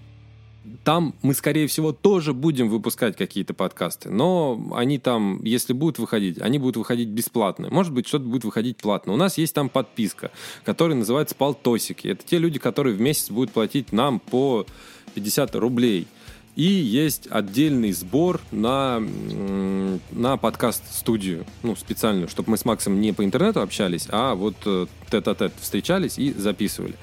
там 0.83 1.13
мы, 1.21 1.33
скорее 1.33 1.67
всего, 1.67 1.91
тоже 1.91 2.33
будем 2.33 2.69
выпускать 2.69 3.17
какие-то 3.17 3.53
подкасты, 3.53 4.09
но 4.09 4.71
они 4.75 4.97
там, 4.97 5.43
если 5.43 5.73
будут 5.73 5.99
выходить, 5.99 6.41
они 6.41 6.57
будут 6.57 6.77
выходить 6.77 7.09
бесплатно. 7.09 7.69
Может 7.69 7.93
быть, 7.93 8.07
что-то 8.07 8.25
будет 8.25 8.45
выходить 8.45 8.77
платно. 8.77 9.13
У 9.13 9.17
нас 9.17 9.37
есть 9.37 9.53
там 9.53 9.69
подписка, 9.69 10.31
которая 10.63 10.97
называется 10.97 11.35
«Полтосики». 11.35 12.07
Это 12.07 12.25
те 12.25 12.37
люди, 12.37 12.59
которые 12.59 12.95
в 12.95 13.01
месяц 13.01 13.29
будут 13.29 13.51
платить 13.51 13.91
нам 13.91 14.19
по 14.19 14.65
50 15.15 15.55
рублей. 15.55 16.07
И 16.55 16.63
есть 16.63 17.27
отдельный 17.31 17.91
сбор 17.93 18.39
на, 18.51 19.01
на 20.11 20.37
подкаст-студию, 20.37 21.45
ну, 21.63 21.75
специальную, 21.75 22.27
чтобы 22.27 22.51
мы 22.51 22.57
с 22.57 22.65
Максом 22.65 23.01
не 23.01 23.11
по 23.11 23.25
интернету 23.25 23.61
общались, 23.61 24.07
а 24.09 24.35
вот 24.35 24.55
э, 24.65 24.85
тет-а-тет 25.09 25.53
встречались 25.59 26.19
и 26.19 26.31
записывали. 26.31 26.93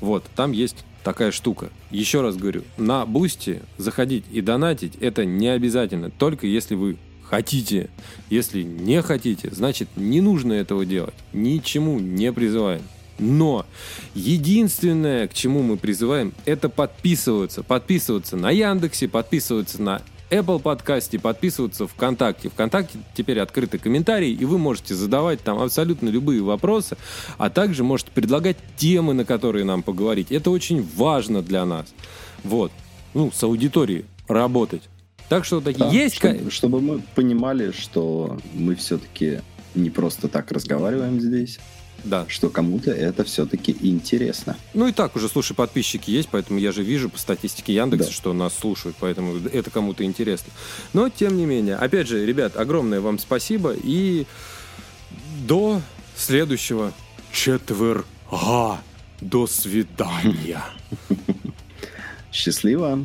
Вот, 0.00 0.24
там 0.34 0.52
есть 0.52 0.86
такая 1.02 1.32
штука. 1.32 1.68
Еще 1.90 2.22
раз 2.22 2.36
говорю, 2.36 2.62
на 2.78 3.04
Boosty 3.04 3.60
заходить 3.76 4.24
и 4.32 4.40
донатить 4.40 4.96
это 4.96 5.26
не 5.26 5.48
обязательно, 5.48 6.10
только 6.10 6.46
если 6.46 6.74
вы 6.74 6.96
хотите. 7.24 7.90
Если 8.30 8.62
не 8.62 9.02
хотите, 9.02 9.50
значит 9.52 9.88
не 9.96 10.20
нужно 10.20 10.54
этого 10.54 10.86
делать. 10.86 11.14
Ничему 11.32 11.98
не 11.98 12.32
призываем. 12.32 12.82
Но 13.18 13.64
единственное, 14.14 15.28
к 15.28 15.34
чему 15.34 15.62
мы 15.62 15.76
призываем, 15.76 16.34
это 16.44 16.68
подписываться. 16.68 17.62
Подписываться 17.62 18.36
на 18.36 18.50
Яндексе, 18.50 19.08
подписываться 19.08 19.80
на 19.80 20.02
Apple 20.30 20.58
подкасте, 20.60 21.18
подписываться 21.18 21.86
ВКонтакте. 21.86 22.48
ВКонтакте 22.48 22.98
теперь 23.14 23.40
открыты 23.40 23.78
комментарии, 23.78 24.30
и 24.30 24.44
вы 24.44 24.58
можете 24.58 24.94
задавать 24.94 25.40
там 25.42 25.60
абсолютно 25.60 26.08
любые 26.08 26.42
вопросы, 26.42 26.96
а 27.38 27.50
также 27.50 27.84
можете 27.84 28.10
предлагать 28.10 28.56
темы, 28.76 29.14
на 29.14 29.24
которые 29.24 29.64
нам 29.64 29.82
поговорить. 29.82 30.32
Это 30.32 30.50
очень 30.50 30.86
важно 30.96 31.42
для 31.42 31.64
нас. 31.64 31.94
Вот. 32.42 32.72
Ну, 33.12 33.30
с 33.32 33.42
аудиторией 33.44 34.06
работать. 34.26 34.82
Так 35.28 35.44
что 35.44 35.60
такие 35.60 35.84
да, 35.84 35.90
есть... 35.90 36.16
Чтобы, 36.16 36.50
чтобы 36.50 36.80
мы 36.80 37.02
понимали, 37.14 37.70
что 37.70 38.38
мы 38.54 38.74
все-таки 38.74 39.40
не 39.74 39.90
просто 39.90 40.28
так 40.28 40.50
разговариваем 40.52 41.20
здесь, 41.20 41.58
да. 42.04 42.26
Что 42.28 42.50
кому-то 42.50 42.90
это 42.90 43.24
все-таки 43.24 43.76
интересно. 43.80 44.56
Ну 44.74 44.86
и 44.86 44.92
так 44.92 45.16
уже, 45.16 45.28
слушай, 45.28 45.54
подписчики 45.54 46.10
есть, 46.10 46.28
поэтому 46.30 46.58
я 46.58 46.72
же 46.72 46.82
вижу 46.82 47.08
по 47.08 47.18
статистике 47.18 47.74
Яндекса, 47.74 48.08
да. 48.08 48.12
что 48.12 48.32
нас 48.32 48.54
слушают, 48.54 48.96
поэтому 49.00 49.36
это 49.52 49.70
кому-то 49.70 50.04
интересно. 50.04 50.52
Но, 50.92 51.08
тем 51.08 51.36
не 51.36 51.46
менее, 51.46 51.76
опять 51.76 52.06
же, 52.08 52.24
ребят, 52.24 52.56
огромное 52.56 53.00
вам 53.00 53.18
спасибо 53.18 53.74
и 53.74 54.26
до 55.46 55.80
следующего 56.16 56.92
четверга. 57.32 58.04
До 59.20 59.46
свидания. 59.46 60.62
Счастливо. 62.32 62.98